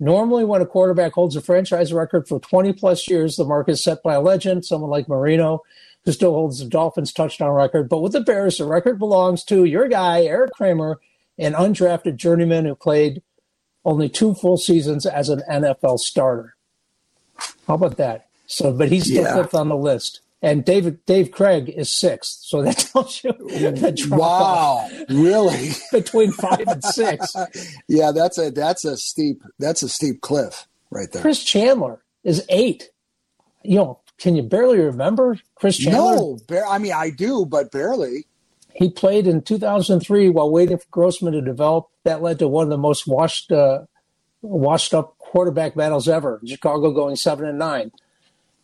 Normally, 0.00 0.44
when 0.44 0.62
a 0.62 0.66
quarterback 0.66 1.12
holds 1.12 1.36
a 1.36 1.40
franchise 1.40 1.92
record 1.92 2.26
for 2.26 2.40
20 2.40 2.72
plus 2.72 3.08
years, 3.08 3.36
the 3.36 3.44
mark 3.44 3.68
is 3.68 3.84
set 3.84 4.02
by 4.02 4.14
a 4.14 4.20
legend, 4.20 4.64
someone 4.64 4.90
like 4.90 5.08
Marino, 5.08 5.62
who 6.04 6.12
still 6.12 6.32
holds 6.32 6.58
the 6.58 6.66
Dolphins 6.66 7.12
touchdown 7.12 7.50
record. 7.50 7.88
But 7.88 8.00
with 8.00 8.12
the 8.12 8.20
Bears, 8.20 8.58
the 8.58 8.66
record 8.66 8.98
belongs 8.98 9.42
to 9.44 9.64
your 9.64 9.88
guy, 9.88 10.22
Erik 10.22 10.52
Kramer, 10.52 11.00
an 11.38 11.52
undrafted 11.54 12.16
journeyman 12.16 12.64
who 12.66 12.74
played 12.74 13.22
only 13.84 14.08
two 14.08 14.34
full 14.34 14.56
seasons 14.56 15.06
as 15.06 15.28
an 15.28 15.42
NFL 15.50 15.98
starter. 15.98 16.54
How 17.66 17.74
about 17.74 17.96
that? 17.96 18.28
So, 18.46 18.72
but 18.72 18.90
he's 18.90 19.04
still 19.04 19.24
Yeah. 19.24 19.42
fifth 19.42 19.54
on 19.54 19.68
the 19.68 19.76
list. 19.76 20.20
And 20.42 20.62
David 20.62 21.04
Dave 21.06 21.30
Krieg 21.30 21.70
is 21.70 21.90
sixth. 21.90 22.40
So 22.42 22.60
that 22.62 22.76
tells 22.92 23.24
you 23.24 23.32
the 23.32 24.06
Wow, 24.10 24.86
really? 25.08 25.70
between 25.92 26.32
five 26.32 26.60
and 26.66 26.84
six. 26.84 27.34
yeah, 27.88 28.12
that's 28.12 28.36
a 28.36 28.50
that's 28.50 28.84
a 28.84 28.98
steep 28.98 29.42
that's 29.58 29.82
a 29.82 29.88
steep 29.88 30.20
cliff 30.20 30.68
right 30.90 31.10
there. 31.10 31.22
Chris 31.22 31.42
Chandler 31.42 32.02
is 32.24 32.44
eight. 32.50 32.90
You 33.62 33.76
know, 33.76 34.00
can 34.18 34.36
you 34.36 34.42
barely 34.42 34.78
remember 34.78 35.38
Chris 35.54 35.78
Chandler? 35.78 36.16
No, 36.16 36.38
bar- 36.48 36.66
I 36.66 36.78
mean 36.78 36.92
I 36.92 37.10
do, 37.10 37.44
but 37.46 37.70
barely. 37.72 38.26
He 38.74 38.90
played 38.90 39.26
in 39.26 39.42
2003 39.42 40.30
while 40.30 40.50
waiting 40.50 40.78
for 40.78 40.86
Grossman 40.90 41.32
to 41.32 41.40
develop. 41.40 41.88
That 42.04 42.22
led 42.22 42.38
to 42.40 42.48
one 42.48 42.64
of 42.64 42.70
the 42.70 42.78
most 42.78 43.06
washed 43.06 43.52
uh, 43.52 43.84
washed 44.42 44.94
up 44.94 45.16
quarterback 45.18 45.74
battles 45.74 46.08
ever. 46.08 46.40
Chicago 46.44 46.92
going 46.92 47.16
seven 47.16 47.46
and 47.46 47.58
nine. 47.58 47.92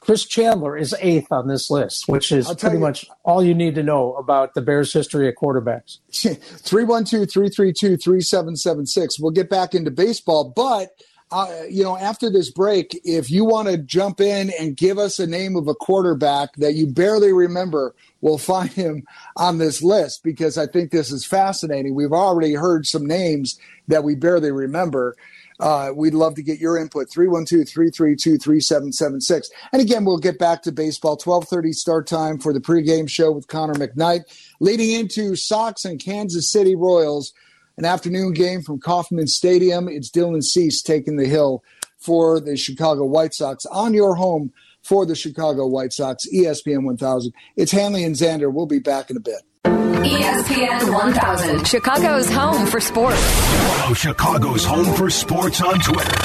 Chris 0.01 0.25
Chandler 0.25 0.79
is 0.79 0.95
eighth 1.01 1.31
on 1.31 1.47
this 1.47 1.71
list, 1.71 2.09
which 2.09 2.33
is 2.33 2.53
pretty 2.55 2.77
you, 2.77 2.81
much 2.81 3.05
all 3.23 3.43
you 3.43 3.55
need 3.55 3.75
to 3.75 3.83
know 3.83 4.15
about 4.15 4.55
the 4.55 4.63
Bears' 4.63 4.93
history 4.93 5.29
of 5.29 5.35
quarterbacks. 5.35 5.99
312 6.11 7.31
332 7.31 7.99
3776. 7.99 9.21
We'll 9.21 9.31
get 9.31 9.51
back 9.51 9.75
into 9.75 9.91
baseball, 9.91 10.53
but. 10.55 10.91
Uh, 11.33 11.63
you 11.69 11.85
know, 11.85 11.97
after 11.97 12.29
this 12.29 12.51
break, 12.51 13.01
if 13.05 13.31
you 13.31 13.45
want 13.45 13.69
to 13.69 13.79
jump 13.79 14.21
in 14.21 14.51
and 14.59 14.77
give 14.77 14.99
us 14.99 15.21
a 15.21 15.27
name 15.27 15.55
of 15.55 15.69
a 15.69 15.75
quarterback 15.75 16.53
that 16.57 16.75
you 16.75 16.89
barely 16.89 17.33
remember, 17.33 17.95
we'll 18.21 18.39
find 18.39 18.71
him 18.71 19.05
on 19.37 19.59
this 19.59 19.83
list 19.83 20.25
because 20.25 20.59
I 20.59 20.67
think 20.67 20.91
this 20.91 21.13
is 21.13 21.25
fascinating. 21.25 21.95
We've 21.95 22.13
already 22.13 22.55
heard 22.55 22.87
some 22.87 23.07
names 23.07 23.61
that 23.87 24.03
we 24.03 24.17
barely 24.17 24.51
remember. 24.51 25.15
Uh, 25.61 25.93
we'd 25.95 26.15
love 26.15 26.35
to 26.35 26.43
get 26.43 26.59
your 26.59 26.77
input 26.79 27.11
312-332-3776 27.11 29.51
and 29.73 29.83
again 29.83 30.07
we'll 30.07 30.17
get 30.17 30.39
back 30.39 30.63
to 30.63 30.73
baseball 30.73 31.19
12.30 31.19 31.75
start 31.75 32.07
time 32.07 32.39
for 32.39 32.55
the 32.55 32.61
pregame 32.61 33.07
show 33.07 33.31
with 33.31 33.47
connor 33.47 33.75
mcknight 33.75 34.23
leading 34.59 34.91
into 34.91 35.37
sox 35.37 35.85
and 35.85 36.01
kansas 36.01 36.51
city 36.51 36.75
royals 36.75 37.35
an 37.81 37.87
afternoon 37.87 38.35
game 38.35 38.61
from 38.61 38.79
kauffman 38.79 39.27
stadium. 39.27 39.89
It's 39.89 40.11
dylan 40.11 40.43
cease 40.43 40.83
taking 40.83 41.17
the 41.17 41.25
hill 41.25 41.65
for 41.97 42.39
the 42.39 42.55
chicago 42.55 43.07
white 43.07 43.33
sox. 43.33 43.65
On 43.67 43.95
your 43.95 44.17
home 44.17 44.53
for 44.83 45.07
the 45.07 45.15
chicago 45.15 45.67
white 45.67 45.93
sox 45.95 46.25
espn 46.35 46.85
1000 46.85 47.33
it's 47.57 47.73
hanley 47.73 48.05
and 48.05 48.15
zander. 48.15 48.53
We'll 48.53 48.67
be 48.67 48.81
back 48.81 49.09
in 49.11 49.17
a 49.17 49.21
bit. 49.21 49.41
ESPN 49.65 50.93
1000, 50.93 51.67
Chicago's 51.67 52.31
home 52.31 52.67
for 52.67 52.81
sports. 52.81 53.21
Follow 53.21 53.95
Chicago's 53.95 54.65
home 54.65 54.95
for 54.95 55.11
sports 55.11 55.61
on 55.63 55.79
Twitter 55.81 56.17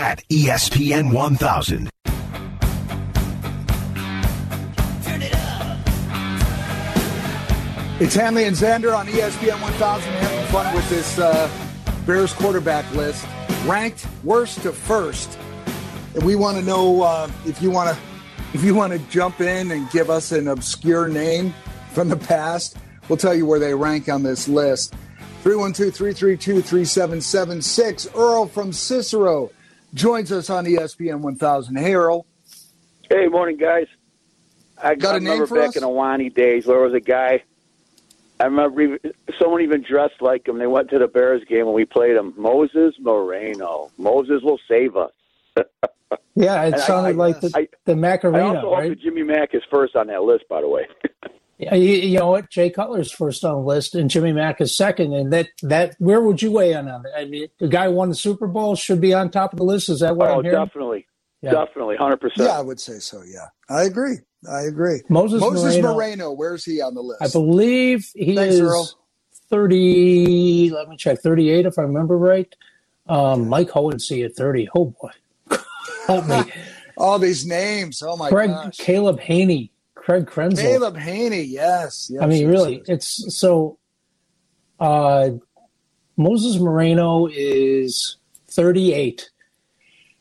at 0.00 0.22
ESPN 0.28 1.12
1000. 1.12 1.90
It's 8.00 8.14
Hanley 8.14 8.44
and 8.44 8.56
Zander 8.56 8.96
on 8.96 9.06
ESPN 9.06 9.60
1000 9.60 10.12
having 10.12 10.46
fun 10.52 10.74
with 10.74 10.88
this 10.88 11.18
uh, 11.18 11.50
Bears 12.06 12.32
quarterback 12.32 12.90
list, 12.94 13.26
ranked 13.66 14.06
worst 14.22 14.62
to 14.62 14.72
first. 14.72 15.38
And 16.14 16.22
we 16.22 16.36
want 16.36 16.56
to 16.58 16.64
know 16.64 17.02
uh, 17.02 17.30
if 17.44 17.60
you 17.60 17.70
want 17.70 17.94
to 17.94 18.00
if 18.54 18.64
you 18.64 18.74
want 18.74 18.92
to 18.92 18.98
jump 19.10 19.40
in 19.40 19.72
and 19.72 19.90
give 19.90 20.08
us 20.08 20.32
an 20.32 20.48
obscure 20.48 21.06
name 21.08 21.52
from 21.92 22.08
the 22.08 22.16
past 22.16 22.78
We'll 23.08 23.16
tell 23.16 23.34
you 23.34 23.46
where 23.46 23.58
they 23.58 23.74
rank 23.74 24.08
on 24.08 24.22
this 24.22 24.48
list. 24.48 24.94
312 25.42 25.94
332 25.94 26.60
3776. 26.62 28.08
Earl 28.14 28.46
from 28.46 28.72
Cicero 28.72 29.50
joins 29.94 30.30
us 30.30 30.50
on 30.50 30.66
ESPN 30.66 31.20
1000. 31.20 31.76
Hey, 31.76 31.94
Earl. 31.94 32.26
Hey, 33.08 33.26
morning, 33.28 33.56
guys. 33.56 33.86
I, 34.82 34.94
Got 34.94 35.16
a 35.16 35.20
name 35.20 35.46
for 35.46 35.54
back 35.56 35.70
us? 35.70 35.76
in 35.76 35.82
Awani 35.82 36.32
days 36.32 36.66
where 36.66 36.80
was 36.80 36.92
a 36.92 37.00
guy. 37.00 37.42
I 38.40 38.44
remember 38.44 38.98
someone 39.40 39.62
even 39.62 39.82
dressed 39.88 40.20
like 40.20 40.46
him. 40.48 40.58
They 40.58 40.66
went 40.66 40.90
to 40.90 40.98
the 40.98 41.08
Bears 41.08 41.42
game 41.48 41.66
and 41.66 41.74
we 41.74 41.84
played 41.84 42.16
him. 42.16 42.34
Moses 42.36 42.94
Moreno. 43.00 43.90
Moses 43.98 44.42
will 44.42 44.60
save 44.68 44.96
us. 44.96 45.10
Yeah, 46.34 46.62
it 46.64 46.74
And 46.74 46.82
sounded 46.82 47.10
I- 47.10 47.12
like 47.12 47.40
the, 47.40 47.50
I- 47.54 47.68
the 47.84 47.92
I 47.92 47.96
Macarena, 47.96 48.60
also 48.64 48.72
right? 48.72 48.88
that 48.90 49.00
Jimmy 49.00 49.24
Mack 49.24 49.54
is 49.54 49.62
first 49.70 49.94
on 49.96 50.06
that 50.06 50.22
list, 50.22 50.44
by 50.48 50.60
the 50.60 50.68
way. 50.68 50.86
Yeah, 51.60 51.74
you, 51.74 51.94
you 51.96 52.18
know 52.20 52.30
what? 52.30 52.50
Jay 52.50 52.70
Cutler's 52.70 53.10
first 53.10 53.44
on 53.44 53.54
the 53.54 53.58
list, 53.66 53.96
and 53.96 54.08
Jimmy 54.08 54.32
Mack 54.32 54.60
is 54.60 54.76
second. 54.76 55.12
And 55.12 55.32
that 55.32 55.48
that 55.64 55.96
where 55.98 56.20
would 56.20 56.40
you 56.40 56.52
weigh 56.52 56.72
in 56.72 56.86
on 56.86 57.04
it? 57.04 57.10
I 57.16 57.24
mean, 57.24 57.48
the 57.58 57.66
guy 57.66 57.86
who 57.86 57.94
won 57.94 58.10
the 58.10 58.14
Super 58.14 58.46
Bowl 58.46 58.76
should 58.76 59.00
be 59.00 59.12
on 59.12 59.28
top 59.28 59.52
of 59.54 59.58
the 59.58 59.64
list. 59.64 59.88
Is 59.88 59.98
that 59.98 60.16
what 60.16 60.30
oh, 60.30 60.38
I'm 60.38 60.44
hearing? 60.44 60.64
definitely. 60.64 61.06
Yeah. 61.42 61.50
Definitely, 61.50 61.96
100%. 61.96 62.18
Yeah, 62.36 62.56
I 62.56 62.60
would 62.60 62.78
say 62.78 63.00
so. 63.00 63.22
Yeah, 63.26 63.48
I 63.68 63.82
agree. 63.82 64.18
I 64.50 64.62
agree. 64.62 65.00
Moses, 65.08 65.40
Moses 65.40 65.74
Moreno, 65.76 65.94
Moreno, 65.94 66.32
where's 66.32 66.64
he 66.64 66.80
on 66.80 66.94
the 66.94 67.00
list? 67.02 67.22
I 67.22 67.28
believe 67.28 68.08
he 68.14 68.36
Thanks, 68.36 68.54
is 68.54 68.60
Earl. 68.60 68.90
thirty. 69.50 70.70
Let 70.70 70.88
me 70.88 70.96
check. 70.96 71.20
Thirty-eight, 71.20 71.66
if 71.66 71.78
I 71.78 71.82
remember 71.82 72.16
right. 72.16 72.54
Um, 73.08 73.48
Mike 73.48 73.70
Hohensee 73.70 74.24
at 74.24 74.36
thirty. 74.36 74.68
Oh 74.76 74.94
boy, 75.00 75.10
help 76.06 76.26
me. 76.26 76.52
All 76.96 77.18
these 77.18 77.46
names. 77.46 78.02
Oh 78.02 78.16
my 78.16 78.28
Craig, 78.28 78.50
gosh. 78.50 78.76
Caleb 78.76 79.20
Hanie, 79.20 79.70
Craig 79.94 80.26
Krenzel. 80.26 80.60
Caleb 80.60 80.96
Hanie. 80.96 81.46
Yes. 81.48 82.08
yes 82.12 82.22
I 82.22 82.26
mean, 82.26 82.42
yes, 82.42 82.48
really, 82.50 82.76
yes. 82.78 82.88
it's 82.88 83.38
so. 83.38 83.78
Uh, 84.78 85.30
Moses 86.16 86.60
Moreno 86.60 87.26
is 87.26 88.16
38. 88.48 89.30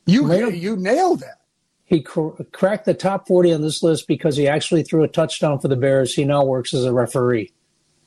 You 0.05 0.23
Moreno- 0.23 0.49
you 0.49 0.75
nailed 0.77 1.19
that. 1.21 1.41
He 1.87 2.01
cr- 2.01 2.41
cracked 2.51 2.85
the 2.85 2.93
top 2.93 3.27
40 3.27 3.53
on 3.53 3.61
this 3.61 3.81
list 3.81 4.07
because 4.07 4.35
he 4.35 4.47
actually 4.47 4.83
threw 4.83 5.03
a 5.03 5.07
touchdown 5.07 5.59
for 5.59 5.69
the 5.69 5.77
Bears. 5.77 6.13
He 6.13 6.25
now 6.25 6.43
works 6.43 6.73
as 6.73 6.83
a 6.83 6.93
referee. 6.93 7.53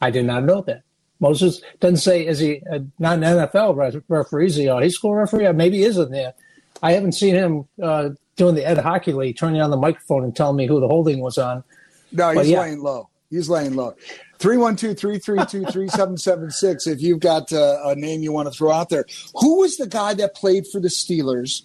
I 0.01 0.11
did 0.11 0.27
not 0.27 0.45
know 0.45 0.61
that. 0.63 0.83
Moses 1.19 1.61
doesn't 1.81 1.99
say, 1.99 2.27
is 2.27 2.39
he 2.39 2.63
uh, 2.71 2.81
not 2.99 3.19
an 3.19 3.25
NFL 3.25 3.77
re- 3.77 4.03
referee? 4.09 4.47
Is 4.47 4.57
he 4.57 4.67
a 4.67 4.75
high 4.75 4.89
school 4.89 5.15
referee? 5.15 5.51
Maybe 5.53 5.79
he 5.79 5.85
isn't 5.85 6.11
there. 6.11 6.35
I 6.83 6.93
haven't 6.93 7.13
seen 7.13 7.35
him 7.35 7.65
uh, 7.83 8.11
doing 8.37 8.55
the 8.55 8.67
Ed 8.67 8.79
Hockey 8.79 9.13
League, 9.13 9.39
turning 9.39 9.63
on 9.63 9.71
the 9.71 9.77
microphone 9.77 10.25
and 10.25 10.37
telling 10.37 10.57
me 10.57 10.67
who 10.67 10.81
the 10.81 10.89
holding 10.89 11.21
was 11.21 11.39
on. 11.39 11.65
No, 12.13 12.31
he's 12.31 12.51
yeah. 12.51 12.61
laying 12.61 12.83
low. 12.83 13.09
He's 13.31 13.49
laying 13.49 13.77
low. 13.77 13.95
312-332-3776 14.41 16.87
if 16.87 17.03
you've 17.03 17.21
got 17.21 17.53
uh, 17.53 17.79
a 17.85 17.95
name 17.95 18.23
you 18.23 18.33
want 18.33 18.51
to 18.51 18.57
throw 18.57 18.73
out 18.73 18.89
there. 18.89 19.05
Who 19.35 19.61
was 19.61 19.77
the 19.77 19.87
guy 19.87 20.15
that 20.15 20.35
played 20.35 20.67
for 20.67 20.81
the 20.81 20.89
Steelers 20.89 21.63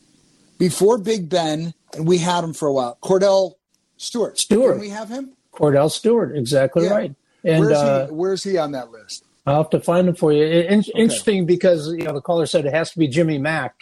before 0.57 0.97
Big 0.97 1.29
Ben 1.29 1.73
and 1.95 2.07
we 2.07 2.17
had 2.17 2.43
him 2.43 2.53
for 2.53 2.67
a 2.67 2.73
while? 2.73 2.97
Kordell 3.03 3.53
Stewart. 3.97 4.37
Stewart. 4.39 4.73
Can 4.73 4.81
we 4.81 4.89
have 4.89 5.09
him? 5.09 5.31
Kordell 5.53 5.89
Stewart, 5.91 6.35
exactly 6.37 6.85
Yeah. 6.85 6.91
right. 6.93 7.15
And 7.43 7.59
where's, 7.61 7.77
uh, 7.77 8.07
he, 8.07 8.11
where's 8.13 8.43
he 8.43 8.57
on 8.57 8.71
that 8.71 8.91
list? 8.91 9.23
I'll 9.45 9.57
have 9.57 9.69
to 9.69 9.79
find 9.79 10.07
him 10.09 10.15
for 10.15 10.33
you. 10.33 10.43
In- 10.43 10.83
Interesting 10.95 11.45
because 11.45 11.87
you 11.89 12.03
know 12.03 12.13
the 12.13 12.21
caller 12.21 12.45
said 12.47 12.65
it 12.65 12.73
has 12.73 12.91
to 12.91 12.99
be 12.99 13.07
Jimmy 13.07 13.37
Mack, 13.37 13.75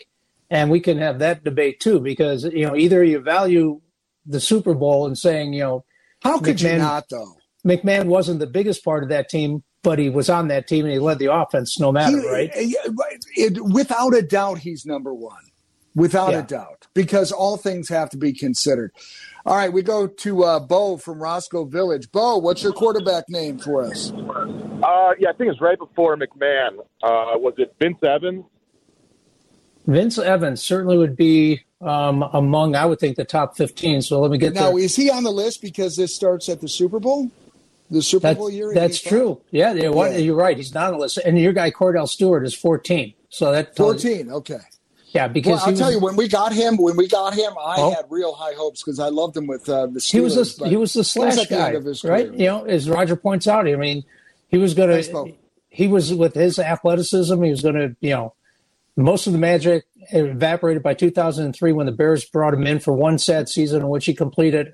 and 0.49 0.69
we 0.69 0.79
can 0.81 0.97
have 0.97 1.19
that 1.19 1.43
debate 1.45 1.79
too. 1.79 1.99
Because 2.01 2.43
you 2.43 2.65
know 2.67 2.75
either 2.75 3.03
you 3.03 3.19
value 3.19 3.79
the 4.25 4.41
Super 4.41 4.73
Bowl 4.73 5.05
and 5.07 5.17
saying 5.17 5.53
you 5.53 5.61
know 5.61 5.85
How 6.21 6.37
could 6.39 6.59
you 6.61 6.67
McMahon- 6.69 6.77
not, 6.79 7.05
though? 7.09 7.35
McMahon 7.65 8.07
wasn't 8.07 8.39
the 8.41 8.47
biggest 8.47 8.83
part 8.83 9.03
of 9.03 9.09
that 9.09 9.29
team, 9.29 9.63
but 9.83 9.97
he 9.97 10.09
was 10.09 10.29
on 10.29 10.49
that 10.49 10.67
team 10.67 10.83
and 10.83 10.93
he 10.93 10.99
led 10.99 11.17
the 11.19 11.33
offense 11.33 11.79
no 11.79 11.93
matter, 11.93 12.19
He- 12.19 12.27
right. 12.29 12.51
It- 12.53 13.63
without 13.63 14.13
a 14.13 14.21
doubt, 14.21 14.57
he's 14.59 14.85
number 14.85 15.13
one. 15.13 15.41
Without 15.95 16.31
Yeah. 16.31 16.39
a 16.39 16.43
doubt, 16.43 16.87
because 16.95 17.31
all 17.31 17.55
things 17.57 17.87
have 17.89 18.09
to 18.11 18.17
be 18.17 18.33
considered. 18.33 18.91
All 19.45 19.55
right, 19.55 19.71
we 19.71 19.83
go 19.83 20.07
to 20.07 20.43
uh, 20.43 20.59
Bo 20.59 20.97
from 20.97 21.21
Roscoe 21.21 21.65
Village. 21.65 22.11
Bo, 22.11 22.37
what's 22.37 22.63
your 22.63 22.73
quarterback 22.73 23.29
name 23.29 23.59
for 23.59 23.83
us? 23.83 24.11
Uh, 24.11 25.11
yeah, 25.19 25.29
I 25.29 25.33
think 25.33 25.51
it's 25.51 25.61
right 25.61 25.77
before 25.77 26.17
McMahon. 26.17 26.79
Uh, 27.03 27.37
was 27.37 27.53
it 27.57 27.75
Vince 27.79 27.97
Evans? 28.01 28.43
Vince 29.85 30.17
Evans 30.17 30.63
certainly 30.63 30.97
would 30.97 31.15
be 31.15 31.61
um, 31.81 32.23
among, 32.33 32.75
I 32.75 32.85
would 32.85 32.99
think, 32.99 33.17
the 33.17 33.25
top 33.25 33.57
fifteen. 33.57 34.01
So 34.01 34.19
let 34.21 34.31
me 34.31 34.37
get 34.37 34.53
Now, 34.53 34.69
there. 34.71 34.79
is 34.79 34.95
he 34.95 35.09
on 35.11 35.23
the 35.23 35.31
list 35.31 35.61
because 35.61 35.95
this 35.97 36.15
starts 36.15 36.47
at 36.49 36.61
the 36.61 36.69
Super 36.69 36.99
Bowl? 36.99 37.29
The 37.91 38.01
Super 38.01 38.21
That's, 38.23 38.37
Bowl 38.39 38.49
year? 38.49 38.73
that's 38.73 38.99
true. 39.01 39.41
Yeah, 39.51 39.73
yeah, 39.73 39.89
what, 39.89 40.13
Yeah. 40.13 40.17
you're 40.19 40.35
right. 40.35 40.55
He's 40.57 40.73
not 40.73 40.87
on 40.87 40.93
the 40.93 40.99
list, 40.99 41.17
and 41.17 41.37
your 41.37 41.53
guy 41.53 41.69
Kordell 41.69 42.07
Stewart 42.07 42.45
is 42.45 42.55
fourteen. 42.55 43.13
So 43.29 43.51
that 43.51 43.75
tells 43.75 44.03
you- 44.05 44.15
14, 44.23 44.31
okay. 44.31 44.59
Yeah, 45.13 45.27
because 45.27 45.57
Well, 45.57 45.65
I'll 45.65 45.71
he 45.71 45.77
tell 45.77 45.91
you, 45.91 45.99
when 45.99 46.15
we 46.15 46.27
got 46.27 46.53
him, 46.53 46.75
when 46.77 46.97
we 46.97 47.07
got 47.07 47.35
him, 47.35 47.53
I 47.59 47.75
Oh. 47.77 47.91
had 47.91 48.05
real 48.09 48.33
high 48.33 48.53
hopes 48.53 48.81
because 48.81 48.99
I 48.99 49.09
loved 49.09 49.37
him 49.37 49.45
with 49.45 49.69
uh, 49.69 49.85
the 49.87 49.99
Steelers. 49.99 50.11
he 50.11 50.19
was 50.21 50.59
a, 50.61 50.67
he 50.69 50.75
was 50.75 50.93
the 50.93 51.03
slash 51.03 51.35
the 51.35 51.45
guy, 51.45 51.71
his 51.79 52.03
right? 52.03 52.27
career. 52.27 52.39
You 52.39 52.45
know, 52.47 52.63
as 52.65 52.89
Rodger 52.89 53.15
points 53.15 53.47
out, 53.47 53.67
I 53.67 53.75
mean, 53.75 54.03
he 54.49 54.57
was 54.57 54.73
going 54.73 54.89
to. 55.03 55.33
He 55.69 55.87
was 55.87 56.13
with 56.13 56.35
his 56.35 56.59
athleticism. 56.59 57.41
He 57.41 57.49
was 57.49 57.61
going 57.63 57.73
to, 57.75 57.95
you 57.99 58.11
know, 58.11 58.33
most 58.95 59.25
of 59.25 59.33
the 59.33 59.39
magic 59.39 59.85
evaporated 60.11 60.83
by 60.83 60.93
2003 60.93 61.71
when 61.73 61.87
the 61.87 61.91
Bears 61.91 62.25
brought 62.25 62.53
him 62.53 62.67
in 62.67 62.79
for 62.79 62.93
one 62.93 63.17
sad 63.17 63.49
season 63.49 63.81
in 63.81 63.89
which 63.89 64.05
he 64.05 64.13
completed 64.13 64.73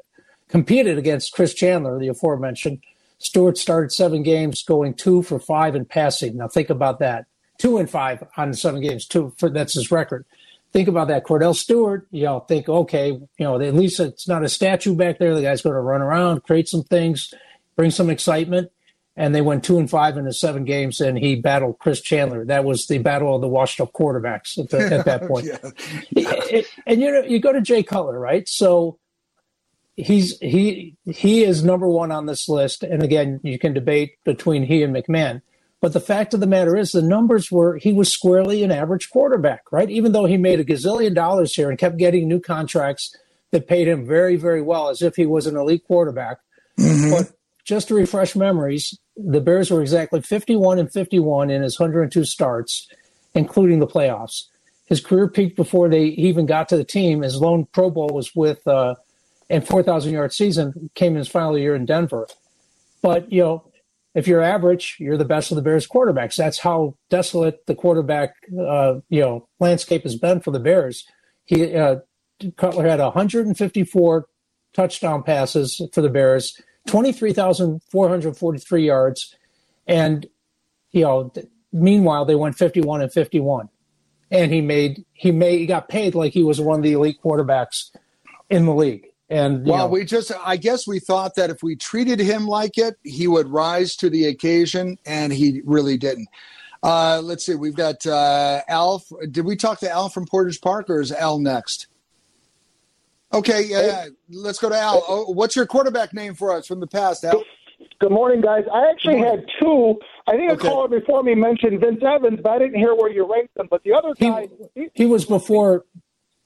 competed 0.49 0.97
against 0.97 1.31
Chris 1.33 1.53
Chandler, 1.53 1.99
the 1.99 2.07
aforementioned. 2.09 2.79
Stewart 3.19 3.57
started 3.57 3.91
seven 3.91 4.23
games, 4.23 4.63
going 4.63 4.93
two 4.93 5.21
for 5.21 5.39
five 5.39 5.75
in 5.75 5.85
passing. 5.85 6.37
Now 6.37 6.47
think 6.47 6.69
about 6.69 6.99
that: 6.99 7.25
two 7.59 7.77
and 7.77 7.89
five 7.89 8.23
on 8.35 8.53
seven 8.55 8.81
games. 8.81 9.05
Two 9.05 9.33
for 9.37 9.49
that's 9.49 9.75
his 9.75 9.91
record. 9.91 10.25
Think 10.71 10.87
about 10.87 11.07
that. 11.09 11.25
Kordell 11.25 11.55
Stewart, 11.55 12.07
you 12.11 12.25
know, 12.25 12.41
think, 12.41 12.69
okay, 12.69 13.09
you 13.09 13.29
know, 13.39 13.59
at 13.59 13.73
least 13.73 13.99
it's 13.99 14.27
not 14.27 14.43
a 14.43 14.49
statue 14.49 14.95
back 14.95 15.17
there. 15.17 15.33
The 15.33 15.41
guy's 15.41 15.63
going 15.63 15.73
to 15.73 15.79
run 15.79 16.01
around, 16.01 16.43
create 16.43 16.69
some 16.69 16.83
things, 16.83 17.33
bring 17.75 17.91
some 17.91 18.09
excitement. 18.09 18.71
And 19.15 19.33
they 19.35 19.41
went 19.41 19.63
two 19.63 19.79
and 19.79 19.89
five 19.89 20.15
in 20.15 20.23
the 20.25 20.33
seven 20.33 20.63
games, 20.63 21.01
and 21.01 21.17
he 21.17 21.35
battled 21.35 21.79
Chris 21.79 21.99
Chandler. 21.99 22.45
That 22.45 22.63
was 22.63 22.87
the 22.87 22.99
battle 22.99 23.35
of 23.35 23.41
the 23.41 23.49
washed 23.49 23.81
up 23.81 23.91
quarterbacks 23.91 24.57
at, 24.57 24.69
the, 24.69 24.95
at 24.95 25.05
that 25.05 25.23
point. 25.27 25.47
Yeah. 26.11 26.61
and 26.85 27.01
you 27.01 27.11
know, 27.11 27.23
you 27.23 27.39
go 27.39 27.51
to 27.51 27.59
Jay 27.59 27.83
Cutler, 27.83 28.17
right? 28.17 28.47
So 28.47 28.97
he's 29.97 30.37
he 30.39 30.95
he 31.05 31.43
is 31.43 31.63
number 31.63 31.89
one 31.89 32.11
on 32.11 32.27
this 32.27 32.47
list. 32.47 32.83
And 32.83 33.03
again, 33.03 33.41
you 33.43 33.59
can 33.59 33.73
debate 33.73 34.13
between 34.23 34.63
he 34.63 34.83
and 34.83 34.95
McMahon. 34.95 35.41
But 35.81 35.93
the 35.93 36.01
fact 36.01 36.33
of 36.33 36.41
the 36.41 36.47
matter 36.47 36.75
is, 36.75 36.91
the 36.91 37.01
numbers 37.01 37.51
were 37.51 37.77
he 37.77 37.93
was 37.93 38.11
squarely 38.11 38.63
an 38.63 38.71
average 38.71 39.09
quarterback, 39.09 39.71
right? 39.71 39.89
Even 39.89 40.11
though 40.11 40.25
he 40.25 40.37
made 40.37 40.59
a 40.59 40.65
gazillion 40.65 41.15
dollars 41.15 41.55
here 41.55 41.69
and 41.69 41.79
kept 41.79 41.97
getting 41.97 42.27
new 42.27 42.39
contracts 42.39 43.15
that 43.51 43.67
paid 43.67 43.87
him 43.87 44.05
very, 44.05 44.35
very 44.35 44.61
well, 44.61 44.89
as 44.89 45.01
if 45.01 45.15
he 45.15 45.25
was 45.25 45.47
an 45.47 45.55
elite 45.55 45.85
quarterback. 45.85 46.39
Mm-hmm. 46.77 47.11
But 47.11 47.31
just 47.63 47.87
to 47.87 47.95
refresh 47.95 48.35
memories, 48.35 48.97
the 49.15 49.41
Bears 49.41 49.71
were 49.71 49.81
exactly 49.81 50.21
51 50.21 50.79
and 50.79 50.91
51 50.91 51.49
in 51.49 51.61
his 51.61 51.79
102 51.79 52.25
starts, 52.25 52.87
including 53.33 53.79
the 53.79 53.87
playoffs. 53.87 54.45
His 54.85 55.01
career 55.01 55.27
peaked 55.27 55.55
before 55.55 55.87
they 55.87 56.05
even 56.05 56.45
got 56.45 56.67
to 56.69 56.77
the 56.77 56.83
team. 56.83 57.21
His 57.21 57.37
lone 57.37 57.67
Pro 57.71 57.89
Bowl 57.89 58.09
was 58.09 58.35
with 58.35 58.67
uh, 58.67 58.95
and 59.49 59.67
4,000 59.67 60.13
yard 60.13 60.33
season 60.33 60.89
came 60.93 61.13
in 61.13 61.19
his 61.19 61.27
final 61.27 61.57
year 61.57 61.75
in 61.75 61.85
Denver. 61.85 62.27
But 63.01 63.31
you 63.31 63.41
know, 63.41 63.68
if 64.15 64.27
you're 64.27 64.41
average, 64.41 64.97
you're 64.99 65.17
the 65.17 65.25
best 65.25 65.51
of 65.51 65.55
the 65.55 65.61
Bears 65.61 65.87
quarterbacks. 65.87 66.35
That's 66.35 66.59
how 66.59 66.95
desolate 67.09 67.65
the 67.67 67.75
quarterback, 67.75 68.33
uh, 68.59 68.95
you 69.09 69.21
know, 69.21 69.47
landscape 69.59 70.03
has 70.03 70.15
been 70.15 70.39
for 70.39 70.51
the 70.51 70.59
Bears. 70.59 71.05
He 71.45 71.75
uh, 71.75 71.97
Cutler 72.57 72.87
had 72.87 72.99
154 72.99 74.25
touchdown 74.73 75.23
passes 75.23 75.81
for 75.93 76.01
the 76.01 76.09
Bears, 76.09 76.59
23,443 76.87 78.85
yards, 78.85 79.35
and 79.87 80.25
you 80.91 81.01
know, 81.03 81.31
meanwhile 81.71 82.25
they 82.25 82.35
went 82.35 82.57
51 82.57 83.01
and 83.01 83.13
51, 83.13 83.69
and 84.31 84.51
he 84.51 84.61
made 84.61 85.05
he 85.13 85.31
made 85.31 85.59
he 85.59 85.65
got 85.65 85.89
paid 85.89 86.15
like 86.15 86.33
he 86.33 86.43
was 86.43 86.59
one 86.61 86.79
of 86.79 86.83
the 86.83 86.93
elite 86.93 87.19
quarterbacks 87.23 87.91
in 88.49 88.65
the 88.65 88.73
league. 88.73 89.08
And 89.29 89.65
well, 89.65 89.87
know, 89.87 89.87
we 89.87 90.05
just, 90.05 90.31
I 90.43 90.57
guess 90.57 90.87
we 90.87 90.99
thought 90.99 91.35
that 91.35 91.51
if 91.51 91.61
we 91.61 91.75
treated 91.75 92.19
him 92.19 92.47
like 92.47 92.77
it, 92.77 92.95
he 93.03 93.27
would 93.27 93.47
rise 93.47 93.95
to 93.97 94.09
the 94.09 94.25
occasion, 94.25 94.97
and 95.05 95.31
he 95.31 95.61
really 95.65 95.97
didn't. 95.97 96.29
Uh, 96.81 97.21
let's 97.23 97.45
see, 97.45 97.53
we've 97.55 97.75
got 97.75 98.05
uh, 98.07 98.61
Al. 98.67 99.03
Did 99.29 99.45
we 99.45 99.55
talk 99.55 99.79
to 99.81 99.91
Al 99.91 100.09
from 100.09 100.25
Portage 100.25 100.61
Park, 100.61 100.89
or 100.89 100.99
is 100.99 101.11
Al 101.11 101.37
next? 101.37 101.87
Okay, 103.31 103.65
yeah, 103.65 103.81
yeah. 103.81 104.05
let's 104.31 104.57
go 104.57 104.69
to 104.69 104.77
Al. 104.77 105.03
Oh, 105.07 105.31
what's 105.31 105.55
your 105.55 105.67
quarterback 105.67 106.13
name 106.13 106.33
for 106.33 106.51
us 106.51 106.65
from 106.65 106.79
the 106.79 106.87
past, 106.87 107.23
Al? 107.23 107.43
Good 107.99 108.11
morning, 108.11 108.41
guys. 108.41 108.63
I 108.73 108.89
actually 108.89 109.19
had 109.19 109.45
two. 109.61 109.99
I 110.27 110.37
think 110.37 110.51
Okay. 110.51 110.67
a 110.67 110.71
caller 110.71 110.87
before 110.87 111.21
me 111.21 111.35
mentioned 111.35 111.79
Vince 111.79 112.01
Evans, 112.03 112.39
but 112.41 112.49
I 112.53 112.59
didn't 112.59 112.75
hear 112.79 112.95
where 112.95 113.11
you 113.11 113.31
ranked 113.31 113.53
them. 113.55 113.67
But 113.69 113.83
the 113.83 113.93
other 113.93 114.13
he, 114.17 114.27
guy, 114.27 114.47
he, 114.73 114.87
he 114.93 115.05
was 115.05 115.25
before 115.25 115.85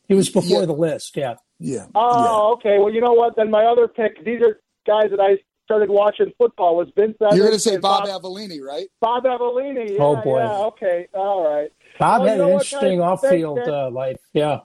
he 0.08 0.16
was 0.16 0.30
before 0.30 0.62
Yeah. 0.62 0.66
the 0.66 0.74
list. 0.74 1.16
Yeah. 1.16 1.36
Yeah. 1.64 1.86
oh, 1.96 2.54
okay. 2.56 2.78
Well, 2.78 2.94
you 2.94 3.00
know 3.00 3.14
what? 3.14 3.38
Then 3.38 3.50
my 3.50 3.64
other 3.64 3.88
pick. 3.88 4.24
These 4.26 4.42
are 4.42 4.60
guys 4.86 5.12
that 5.12 5.22
I 5.22 5.38
started 5.64 5.90
watching 5.90 6.34
football. 6.38 6.76
Was 6.76 6.90
Vince 6.94 7.16
Evans? 7.22 7.38
You're 7.38 7.46
going 7.46 7.56
to 7.56 7.60
say 7.60 7.76
and 7.76 7.82
Bob 7.82 8.06
Avellini, 8.06 8.62
right? 8.62 8.88
Bob 9.00 9.24
Avellini. 9.24 9.92
Yeah, 9.92 10.04
Oh, 10.04 10.18
boy. 10.18 10.40
Yeah. 10.40 10.58
Okay. 10.68 11.08
All 11.14 11.48
right. 11.50 11.72
Bob 11.98 12.24
you 12.24 12.28
had 12.28 12.42
an 12.42 12.50
interesting 12.50 13.00
off-field 13.00 13.60
uh, 13.60 13.90
life. 13.92 14.18
Yeah. 14.34 14.60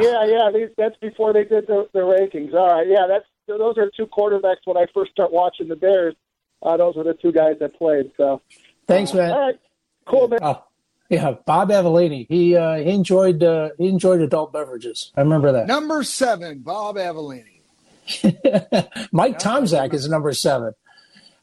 Yeah, 0.00 0.24
yeah. 0.24 0.50
These, 0.52 0.68
that's 0.78 0.96
before 0.96 1.34
they 1.34 1.44
did 1.44 1.66
the, 1.66 1.88
the 1.92 2.00
rankings. 2.00 2.54
All 2.54 2.68
right. 2.68 2.86
Yeah. 2.88 3.06
That's 3.06 3.26
those 3.46 3.76
are 3.76 3.90
two 3.94 4.06
quarterbacks 4.06 4.64
when 4.64 4.78
I 4.78 4.86
first 4.94 5.10
start 5.12 5.30
watching 5.30 5.68
the 5.68 5.76
Bears. 5.76 6.14
Uh, 6.62 6.78
those 6.78 6.96
were 6.96 7.04
the 7.04 7.14
two 7.14 7.32
guys 7.32 7.56
that 7.60 7.76
played. 7.76 8.10
So. 8.16 8.40
Thanks, 8.86 9.12
man. 9.12 9.30
All 9.30 9.40
right. 9.40 9.60
Cool, 10.06 10.28
man. 10.28 10.38
Oh, 10.42 10.64
yeah, 11.08 11.34
Bob 11.46 11.70
Avellini. 11.70 12.26
He 12.28 12.56
uh, 12.56 12.76
he 12.76 12.90
enjoyed 12.90 13.42
uh, 13.42 13.70
he 13.78 13.88
enjoyed 13.88 14.20
adult 14.20 14.52
beverages. 14.52 15.12
I 15.16 15.20
remember 15.22 15.52
that. 15.52 15.66
Number 15.66 16.02
seven, 16.02 16.60
Bob 16.60 16.96
Avellini. 16.96 17.60
Mike 19.12 19.38
Tomczak 19.38 19.92
is 19.92 20.08
number 20.08 20.32
seven 20.32 20.72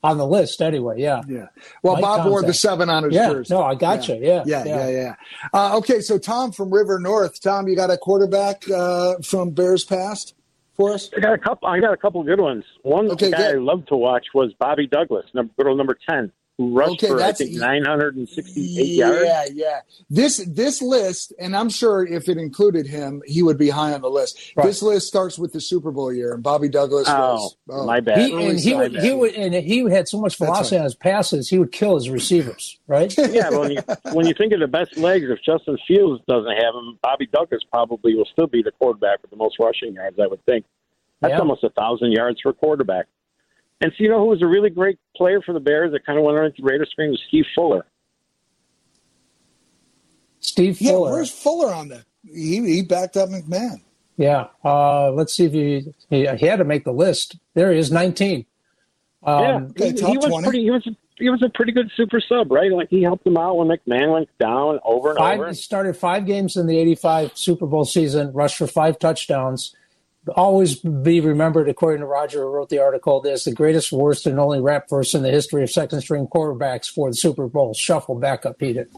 on 0.03 0.17
the 0.17 0.25
list. 0.25 0.61
Anyway, 0.61 1.01
yeah, 1.01 1.21
Yeah. 1.27 1.47
Well, 1.83 1.93
Mike 1.95 2.01
Bob 2.01 2.27
wore 2.27 2.43
the 2.43 2.53
seven 2.53 2.89
on 2.89 3.03
his 3.03 3.13
yeah. 3.13 3.29
jersey. 3.29 3.53
No, 3.53 3.63
I 3.63 3.75
got 3.75 4.07
you. 4.07 4.15
Yeah, 4.15 4.43
Yeah, 4.45 4.63
yeah, 4.65 4.89
yeah. 4.89 5.15
Uh, 5.53 5.77
okay, 5.77 5.99
so 6.01 6.17
Tom 6.17 6.51
from 6.51 6.71
River 6.73 6.99
North. 6.99 7.41
Tom, 7.41 7.67
you 7.67 7.75
got 7.75 7.91
a 7.91 7.97
quarterback 7.97 8.69
uh, 8.69 9.15
from 9.23 9.51
Bears 9.51 9.83
past 9.83 10.35
for 10.75 10.93
us? 10.93 11.09
I 11.15 11.19
got 11.19 11.33
a 11.33 11.37
couple. 11.37 11.67
I 11.67 11.79
got 11.79 11.93
a 11.93 11.97
couple 11.97 12.21
good 12.23 12.39
ones. 12.39 12.63
One 12.83 13.09
Okay, 13.11 13.31
guy 13.31 13.37
good. 13.37 13.55
I 13.55 13.59
loved 13.59 13.87
to 13.89 13.95
watch 13.95 14.27
was 14.33 14.53
Bobby 14.53 14.87
Douglass, 14.87 15.25
number 15.33 15.53
girl 15.59 15.75
number 15.75 15.97
ten, 16.07 16.31
who 16.57 16.77
rushed 16.77 16.91
Okay, 17.03 17.07
for 17.07 17.15
I 17.15 17.17
that's- 17.17 17.37
think 17.39 17.51
nine 17.53 17.83
hundred 17.83 18.15
and 18.15 18.29
sixty-eight 18.29 18.87
yeah, 18.87 19.05
yards. 19.07 19.25
yeah. 19.25 19.45
Yeah. 19.53 19.79
This 20.09 20.37
this 20.47 20.81
list, 20.81 21.33
and 21.39 21.55
I'm 21.55 21.69
sure 21.69 22.05
if 22.05 22.29
it 22.29 22.37
included 22.37 22.87
him, 22.87 23.21
he 23.25 23.43
would 23.43 23.57
be 23.57 23.69
high 23.69 23.93
on 23.93 24.01
the 24.01 24.09
list. 24.09 24.53
Right. 24.55 24.65
This 24.65 24.81
list 24.81 25.07
starts 25.07 25.37
with 25.37 25.51
the 25.53 25.59
Super 25.59 25.91
Bowl 25.91 26.13
year, 26.13 26.33
and 26.33 26.41
Bobby 26.41 26.69
Douglass 26.69 27.07
Oh, 27.09 27.33
was. 27.33 27.57
Oh. 27.69 27.85
my 27.85 27.99
bad. 27.99 28.19
He, 28.19 28.33
Early 28.33 28.47
and 28.49 28.59
he 28.59 28.71
side 28.71 28.77
would 28.93 29.01
he 29.03 29.11
would 29.13 29.33
and 29.35 29.53
he 29.53 29.89
had 29.89 30.07
so 30.07 30.19
much 30.19 30.37
velocity 30.37 30.77
right. 30.77 30.81
on 30.81 30.85
his 30.85 30.95
passes. 30.95 31.49
He 31.49 31.59
would 31.59 31.71
kill 31.73 31.95
his 31.95 32.09
receivers. 32.09 32.79
Right? 32.87 33.13
yeah, 33.31 33.49
when 33.49 33.71
you 33.71 33.79
when 34.13 34.25
you 34.25 34.33
think 34.33 34.53
of 34.53 34.59
the 34.61 34.67
best 34.67 34.95
legs, 34.97 35.25
if 35.29 35.41
Justin 35.43 35.77
Fields 35.87 36.23
doesn't 36.27 36.51
have 36.55 36.73
him, 36.75 36.97
Bobby 37.01 37.25
Douglass 37.27 37.63
probably 37.69 38.15
will 38.15 38.25
still 38.31 38.47
be 38.47 38.61
the 38.63 38.71
quarterback 38.71 39.21
with 39.21 39.31
the 39.31 39.37
most 39.37 39.59
rushing 39.59 39.93
yards. 39.93 40.17
I 40.19 40.27
would 40.27 40.43
think. 40.45 40.65
That's 41.21 41.31
Yeah. 41.31 41.39
almost 41.39 41.63
a 41.63 41.69
thousand 41.69 42.11
yards 42.11 42.39
for 42.41 42.49
a 42.49 42.53
quarterback. 42.53 43.07
And 43.81 43.91
so 43.91 44.03
you 44.03 44.09
know 44.09 44.19
who 44.19 44.27
was 44.27 44.41
a 44.41 44.47
really 44.47 44.69
great 44.69 44.97
player 45.15 45.41
for 45.41 45.53
the 45.53 45.59
Bears 45.59 45.91
that 45.91 46.05
kind 46.05 46.17
of 46.17 46.23
went 46.23 46.37
underneath 46.37 46.57
the 46.57 46.63
radar 46.63 46.85
screen 46.85 47.11
was 47.11 47.21
Steve 47.27 47.45
Fuller. 47.53 47.85
Steve 50.39 50.79
Yeah, 50.79 50.97
where's 50.97 51.31
Fuller 51.31 51.73
on 51.73 51.89
that? 51.89 52.05
He 52.23 52.61
he 52.65 52.81
backed 52.83 53.17
up 53.17 53.29
McMahon. 53.29 53.81
Yeah. 54.17 54.47
Uh, 54.63 55.11
let's 55.11 55.33
see 55.33 55.45
if 55.45 55.51
he, 55.51 55.93
he 56.09 56.27
he 56.37 56.45
had 56.45 56.57
to 56.57 56.63
make 56.63 56.85
the 56.85 56.93
list. 56.93 57.37
There 57.53 57.71
he 57.71 57.79
is, 57.79 57.91
nineteen. 57.91 58.45
Um, 59.23 59.41
yeah, 59.41 59.55
okay, 59.87 59.91
he, 59.91 60.11
he 60.11 60.17
was 60.17 60.25
20. 60.27 60.43
pretty. 60.45 60.63
He 60.63 60.71
was 60.71 60.87
he 61.17 61.29
was 61.29 61.41
a 61.43 61.49
pretty 61.49 61.71
good 61.71 61.89
super 61.95 62.19
sub, 62.19 62.51
right? 62.51 62.71
Like 62.71 62.89
he 62.89 63.01
helped 63.01 63.23
them 63.23 63.37
out 63.37 63.57
when 63.57 63.67
McMahon 63.67 64.13
went 64.13 64.29
down 64.39 64.79
over 64.83 65.09
and 65.09 65.17
Five, 65.17 65.39
over. 65.39 65.49
he 65.49 65.55
started 65.55 65.95
five 65.95 66.25
games 66.25 66.57
in 66.57 66.67
the 66.67 66.77
85 66.77 67.37
Super 67.37 67.65
Bowl 67.65 67.85
season, 67.85 68.31
rushed 68.33 68.57
for 68.57 68.67
five 68.67 68.99
touchdowns. 68.99 69.75
Always 70.35 70.75
be 70.77 71.19
remembered, 71.21 71.69
according 71.69 71.99
to 72.01 72.07
Rodger, 72.07 72.41
who 72.41 72.47
wrote 72.49 72.69
the 72.69 72.79
article, 72.79 73.25
as 73.27 73.43
the 73.43 73.53
greatest, 73.53 73.91
worst, 73.91 74.25
and 74.25 74.39
only 74.39 74.59
rap 74.59 74.89
verse 74.89 75.13
in 75.13 75.21
the 75.21 75.29
history 75.31 75.61
of 75.63 75.69
second 75.69 76.01
string 76.01 76.27
quarterbacks 76.27 76.89
for 76.89 77.09
the 77.09 77.15
Super 77.15 77.47
Bowl. 77.47 77.73
Shuffle 77.75 78.15
backup, 78.15 78.57
Pete. 78.57 78.77
it. 78.77 78.91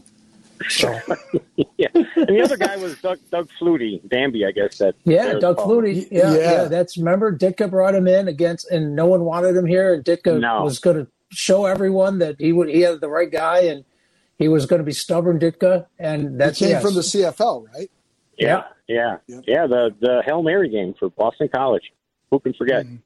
So, 0.68 0.98
yeah, 1.76 1.88
and 1.94 2.06
the 2.28 2.40
other 2.42 2.56
guy 2.56 2.76
was 2.76 2.98
Doug 3.00 3.18
Doug 3.30 3.48
Flutie, 3.60 4.00
Danby, 4.08 4.44
I 4.44 4.50
guess 4.50 4.78
that. 4.78 4.94
yeah, 5.04 5.34
Doug 5.34 5.56
called. 5.56 5.84
Flutie. 5.84 6.08
Yeah, 6.10 6.32
Yeah. 6.34 6.38
yeah, 6.40 6.64
that's 6.64 6.96
remember 6.96 7.36
Ditka 7.36 7.70
brought 7.70 7.94
him 7.94 8.08
in 8.08 8.26
against, 8.26 8.68
and 8.70 8.96
no 8.96 9.06
one 9.06 9.20
wanted 9.24 9.54
him 9.56 9.66
here, 9.66 9.94
and 9.94 10.04
Ditka 10.04 10.40
No. 10.40 10.64
was 10.64 10.78
going 10.80 10.96
to 10.96 11.06
show 11.30 11.66
everyone 11.66 12.18
that 12.18 12.36
he 12.40 12.52
would 12.52 12.68
he 12.68 12.80
had 12.80 13.00
the 13.00 13.08
right 13.08 13.30
guy, 13.30 13.60
and 13.60 13.84
he 14.38 14.48
was 14.48 14.66
going 14.66 14.80
to 14.80 14.84
be 14.84 14.92
stubborn 14.92 15.38
Ditka, 15.38 15.86
and 15.98 16.40
that's 16.40 16.58
he 16.58 16.64
came 16.66 16.72
yes. 16.72 16.82
from 16.82 16.94
the 16.94 17.02
CFL, 17.02 17.66
right? 17.74 17.90
Yeah, 18.36 18.64
yeah, 18.88 19.16
Yep. 19.28 19.44
yeah. 19.46 19.66
The 19.66 19.94
the 20.00 20.22
Hail 20.26 20.42
Mary 20.42 20.68
game 20.68 20.94
for 20.98 21.10
Boston 21.10 21.48
College. 21.54 21.92
Who 22.30 22.40
can 22.40 22.54
forget? 22.54 22.84
Mm-hmm. 22.86 22.96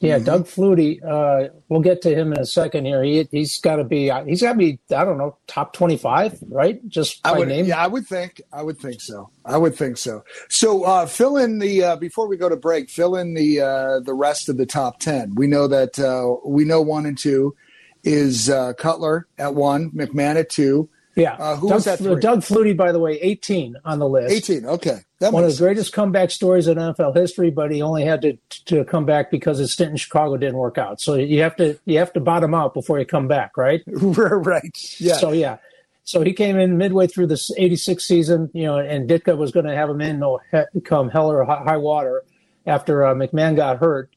Yeah, 0.00 0.20
Doug 0.20 0.44
Flutie. 0.46 1.02
Uh, 1.04 1.48
we'll 1.68 1.80
get 1.80 2.02
to 2.02 2.14
him 2.14 2.32
in 2.32 2.38
a 2.38 2.46
second 2.46 2.84
here. 2.84 3.02
He 3.02 3.26
he's 3.32 3.58
got 3.60 3.76
to 3.76 3.84
be 3.84 4.10
uh, 4.12 4.24
he's 4.24 4.40
got 4.42 4.52
to 4.52 4.58
be 4.58 4.78
I 4.94 5.04
don't 5.04 5.18
know 5.18 5.36
top 5.48 5.72
twenty 5.72 5.96
five, 5.96 6.38
right? 6.48 6.80
Just 6.88 7.20
by 7.24 7.30
I 7.30 7.38
would, 7.38 7.48
name. 7.48 7.64
yeah, 7.66 7.82
I 7.82 7.88
would 7.88 8.06
think, 8.06 8.40
I 8.52 8.62
would 8.62 8.78
think 8.78 9.00
so. 9.00 9.28
I 9.44 9.56
would 9.56 9.74
think 9.74 9.96
so. 9.96 10.22
So, 10.48 10.84
uh, 10.84 11.06
fill 11.06 11.36
in 11.36 11.58
the 11.58 11.82
uh, 11.82 11.96
before 11.96 12.28
we 12.28 12.36
go 12.36 12.48
to 12.48 12.54
break. 12.56 12.90
Fill 12.90 13.16
in 13.16 13.34
the 13.34 13.60
uh, 13.60 13.98
the 14.00 14.14
rest 14.14 14.48
of 14.48 14.56
the 14.56 14.66
top 14.66 15.00
ten. 15.00 15.34
We 15.34 15.48
know 15.48 15.66
that 15.66 15.98
uh, 15.98 16.36
we 16.48 16.64
know 16.64 16.80
one 16.80 17.04
and 17.04 17.18
two 17.18 17.56
is 18.04 18.48
uh, 18.48 18.74
Cutler 18.74 19.26
at 19.36 19.56
one, 19.56 19.90
McMahon 19.90 20.36
at 20.36 20.48
two, 20.48 20.88
Yeah. 21.18 21.34
Uh, 21.34 21.56
who 21.56 21.68
Doug, 21.68 21.74
was 21.76 21.84
that 21.84 21.98
three? 21.98 22.20
Doug 22.20 22.40
Flutie, 22.40 22.76
by 22.76 22.92
the 22.92 23.00
way, 23.00 23.20
eighteen 23.20 23.76
on 23.84 23.98
the 23.98 24.08
list. 24.08 24.34
eighteen. 24.34 24.64
Okay, 24.64 25.00
that 25.18 25.32
One 25.32 25.42
of 25.42 25.50
the 25.50 25.58
greatest 25.58 25.92
comeback 25.92 26.30
stories 26.30 26.68
in 26.68 26.78
NFL 26.78 27.16
history, 27.16 27.50
but 27.50 27.72
he 27.72 27.82
only 27.82 28.04
had 28.04 28.22
to 28.22 28.38
to 28.66 28.84
come 28.84 29.04
back 29.04 29.30
because 29.30 29.58
his 29.58 29.72
stint 29.72 29.90
in 29.90 29.96
Chicago 29.96 30.36
didn't 30.36 30.58
work 30.58 30.78
out. 30.78 31.00
So 31.00 31.14
you 31.14 31.42
have 31.42 31.56
to 31.56 31.78
you 31.86 31.98
have 31.98 32.12
to 32.12 32.20
bottom 32.20 32.54
out 32.54 32.72
before 32.72 33.00
you 33.00 33.04
come 33.04 33.26
back, 33.26 33.56
right? 33.56 33.82
sense. 33.98 34.16
right. 34.16 35.00
Yeah. 35.00 35.14
So 35.14 35.32
yeah. 35.32 35.58
So 36.04 36.22
he 36.22 36.32
came 36.32 36.58
in 36.58 36.78
midway 36.78 37.06
through 37.06 37.26
this 37.26 37.50
86 37.58 38.02
season, 38.02 38.50
you 38.54 38.62
know, 38.62 38.78
and 38.78 39.10
Ditka 39.10 39.36
was 39.36 39.52
going 39.52 39.66
to 39.66 39.74
have 39.74 39.90
him 39.90 40.00
in 40.00 40.18
no 40.18 40.40
he- 40.50 40.80
come 40.80 41.10
hell 41.10 41.30
or 41.30 41.44
high 41.44 41.76
water 41.76 42.24
after 42.66 43.04
uh, 43.04 43.14
McMahon 43.14 43.56
got 43.56 43.76
hurt. 43.78 44.08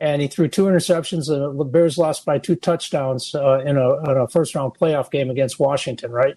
And 0.00 0.22
he 0.22 0.28
threw 0.28 0.48
two 0.48 0.64
interceptions, 0.64 1.28
and 1.30 1.60
the 1.60 1.64
Bears 1.64 1.98
lost 1.98 2.24
by 2.24 2.38
two 2.38 2.56
touchdowns 2.56 3.34
uh, 3.34 3.58
in, 3.60 3.76
a, 3.76 4.10
in 4.10 4.16
a 4.16 4.26
first 4.28 4.54
round 4.54 4.72
playoff 4.80 5.10
game 5.10 5.28
against 5.30 5.60
Washington, 5.60 6.10
right? 6.10 6.34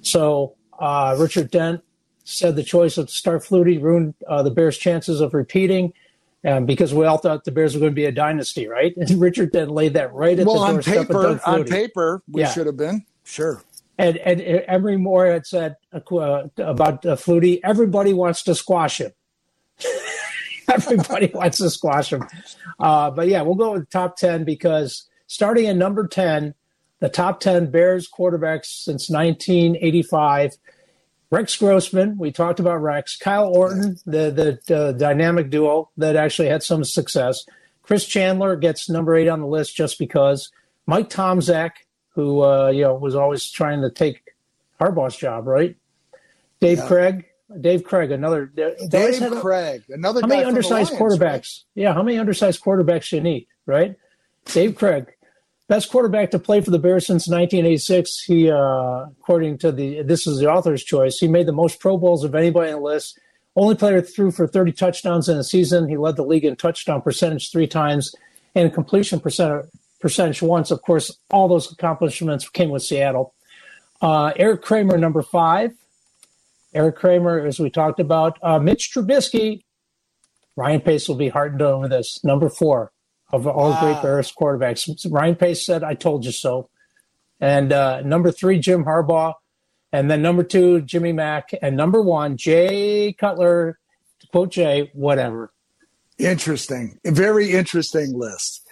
So 0.00 0.54
uh, 0.78 1.16
Richard 1.18 1.50
Dent 1.50 1.82
said 2.24 2.54
the 2.54 2.62
choice 2.62 2.96
of 2.98 3.10
start 3.10 3.42
Flutie 3.42 3.82
ruined 3.82 4.14
uh, 4.28 4.42
the 4.44 4.50
Bears' 4.50 4.78
chances 4.78 5.20
of 5.20 5.34
repeating. 5.34 5.92
Um, 6.42 6.64
because 6.64 6.94
we 6.94 7.04
all 7.04 7.18
thought 7.18 7.44
the 7.44 7.50
Bears 7.52 7.74
were 7.74 7.80
going 7.80 7.92
to 7.92 7.96
be 7.96 8.06
a 8.06 8.12
dynasty, 8.12 8.66
right? 8.66 8.94
And 8.96 9.20
Richard 9.20 9.52
Dent 9.52 9.70
laid 9.70 9.92
that 9.94 10.14
right 10.14 10.38
at 10.38 10.46
well, 10.46 10.54
the 10.56 10.60
on 10.62 10.72
doorstep 10.74 10.96
of 10.96 11.08
paper, 11.08 11.22
Doug 11.22 11.40
on 11.44 11.64
paper, 11.64 12.22
we 12.28 12.40
Yeah. 12.40 12.48
should 12.50 12.66
have 12.66 12.78
been 12.78 13.04
sure. 13.24 13.62
And, 13.98 14.16
and 14.16 14.40
Emery 14.40 14.96
Moore 14.96 15.26
had 15.26 15.46
said 15.46 15.76
uh, 15.92 16.00
about 16.56 17.04
uh, 17.04 17.16
Flutie, 17.16 17.60
everybody 17.62 18.14
wants 18.14 18.42
to 18.44 18.54
squash 18.54 19.02
him. 19.02 19.12
everybody 20.74 21.30
wants 21.34 21.58
to 21.58 21.70
squash 21.70 22.12
him. 22.12 22.24
Uh, 22.78 23.10
but 23.10 23.28
yeah, 23.28 23.42
we'll 23.42 23.54
go 23.54 23.72
with 23.72 23.90
top 23.90 24.16
10 24.16 24.44
because 24.44 25.08
starting 25.26 25.66
at 25.66 25.76
number 25.76 26.06
10, 26.06 26.54
the 27.00 27.08
top 27.08 27.40
10 27.40 27.70
Bears 27.70 28.08
quarterbacks 28.08 28.66
since 28.66 29.10
1985. 29.10 30.56
Rex 31.30 31.56
Grossman, 31.56 32.18
we 32.18 32.32
talked 32.32 32.58
about 32.58 32.82
Rex. 32.82 33.16
Kyle 33.16 33.46
Orton, 33.54 33.96
the 34.04 34.58
the 34.66 34.76
uh, 34.76 34.92
dynamic 34.92 35.48
duo 35.48 35.88
that 35.96 36.16
actually 36.16 36.48
had 36.48 36.62
some 36.62 36.82
success. 36.82 37.44
Chris 37.82 38.04
Chandler 38.04 38.56
gets 38.56 38.90
number 38.90 39.14
eight 39.14 39.28
on 39.28 39.40
the 39.40 39.46
list 39.46 39.76
just 39.76 39.98
because. 39.98 40.50
Mike 40.86 41.08
Tomczak, 41.08 41.70
who 42.16 42.42
uh, 42.42 42.70
you 42.70 42.82
know 42.82 42.94
was 42.94 43.14
always 43.14 43.48
trying 43.48 43.80
to 43.82 43.90
take 43.90 44.22
Harbaugh's 44.80 45.16
job, 45.16 45.46
right? 45.46 45.76
Dave 46.60 46.78
Yeah. 46.78 46.86
Krieg, 46.88 47.24
Dave 47.60 47.84
Krieg, 47.84 48.10
another. 48.10 48.46
Dave 48.46 49.18
had 49.18 49.32
Krieg, 49.32 49.82
another 49.88 50.20
how 50.20 50.26
many 50.26 50.44
undersized 50.44 50.92
Lions, 50.92 51.02
quarterbacks? 51.02 51.20
right? 51.22 51.64
Yeah, 51.74 51.94
how 51.94 52.02
many 52.02 52.18
undersized 52.18 52.62
quarterbacks 52.62 53.10
do 53.10 53.16
you 53.16 53.22
need, 53.22 53.46
right? 53.66 53.96
Dave 54.46 54.76
Krieg, 54.76 55.06
best 55.68 55.90
quarterback 55.90 56.30
to 56.32 56.38
play 56.38 56.60
for 56.60 56.70
the 56.70 56.78
Bears 56.78 57.06
since 57.06 57.28
1986. 57.28 58.24
He, 58.24 58.50
uh, 58.50 59.06
according 59.20 59.58
to 59.58 59.72
the, 59.72 60.02
this 60.02 60.26
is 60.26 60.38
the 60.38 60.50
author's 60.50 60.84
choice. 60.84 61.18
He 61.18 61.28
made 61.28 61.46
the 61.46 61.52
most 61.52 61.80
Pro 61.80 61.96
Bowls 61.96 62.24
of 62.24 62.34
anybody 62.34 62.72
on 62.72 62.80
the 62.80 62.84
list. 62.84 63.18
Only 63.56 63.74
player 63.74 64.00
threw 64.00 64.30
for 64.30 64.46
30 64.46 64.72
touchdowns 64.72 65.28
in 65.28 65.36
a 65.36 65.44
season. 65.44 65.88
He 65.88 65.96
led 65.96 66.16
the 66.16 66.24
league 66.24 66.44
in 66.44 66.56
touchdown 66.56 67.02
percentage 67.02 67.50
three 67.50 67.66
times 67.66 68.14
and 68.54 68.72
completion 68.72 69.20
percent, 69.20 69.66
percentage 70.00 70.42
once. 70.42 70.70
Of 70.70 70.82
course, 70.82 71.16
all 71.30 71.48
those 71.48 71.70
accomplishments 71.70 72.48
came 72.48 72.70
with 72.70 72.82
Seattle. 72.82 73.34
Uh, 74.00 74.32
Erik 74.36 74.62
Kramer, 74.62 74.96
number 74.98 75.22
five. 75.22 75.72
Erik 76.74 76.96
Kramer, 76.96 77.44
as 77.46 77.58
we 77.58 77.70
talked 77.70 78.00
about. 78.00 78.38
Uh, 78.42 78.58
Mitch 78.58 78.90
Trubisky, 78.94 79.62
Ryan 80.56 80.80
Pace 80.80 81.08
will 81.08 81.16
be 81.16 81.28
heartened 81.28 81.62
over 81.62 81.88
this. 81.88 82.22
Number 82.24 82.48
four 82.48 82.92
of 83.32 83.46
all 83.46 83.70
Wow. 83.70 83.80
great 83.80 84.02
Bears 84.02 84.32
quarterbacks. 84.32 85.06
Ryan 85.10 85.36
Pace 85.36 85.64
said, 85.64 85.82
I 85.84 85.94
told 85.94 86.24
you 86.24 86.32
so. 86.32 86.68
And 87.40 87.72
uh, 87.72 88.02
number 88.02 88.30
three, 88.30 88.58
Jim 88.58 88.84
Harbaugh. 88.84 89.34
And 89.92 90.10
then 90.10 90.22
number 90.22 90.42
two, 90.44 90.82
Jimmy 90.82 91.12
Mack. 91.12 91.50
And 91.62 91.76
number 91.76 92.00
one, 92.02 92.36
Jay 92.36 93.12
Cutler. 93.18 93.78
Quote 94.30 94.50
Jay, 94.52 94.90
whatever. 94.94 95.52
Interesting, 96.18 96.98
a 97.04 97.10
very 97.10 97.50
interesting 97.52 98.12
list. 98.16 98.66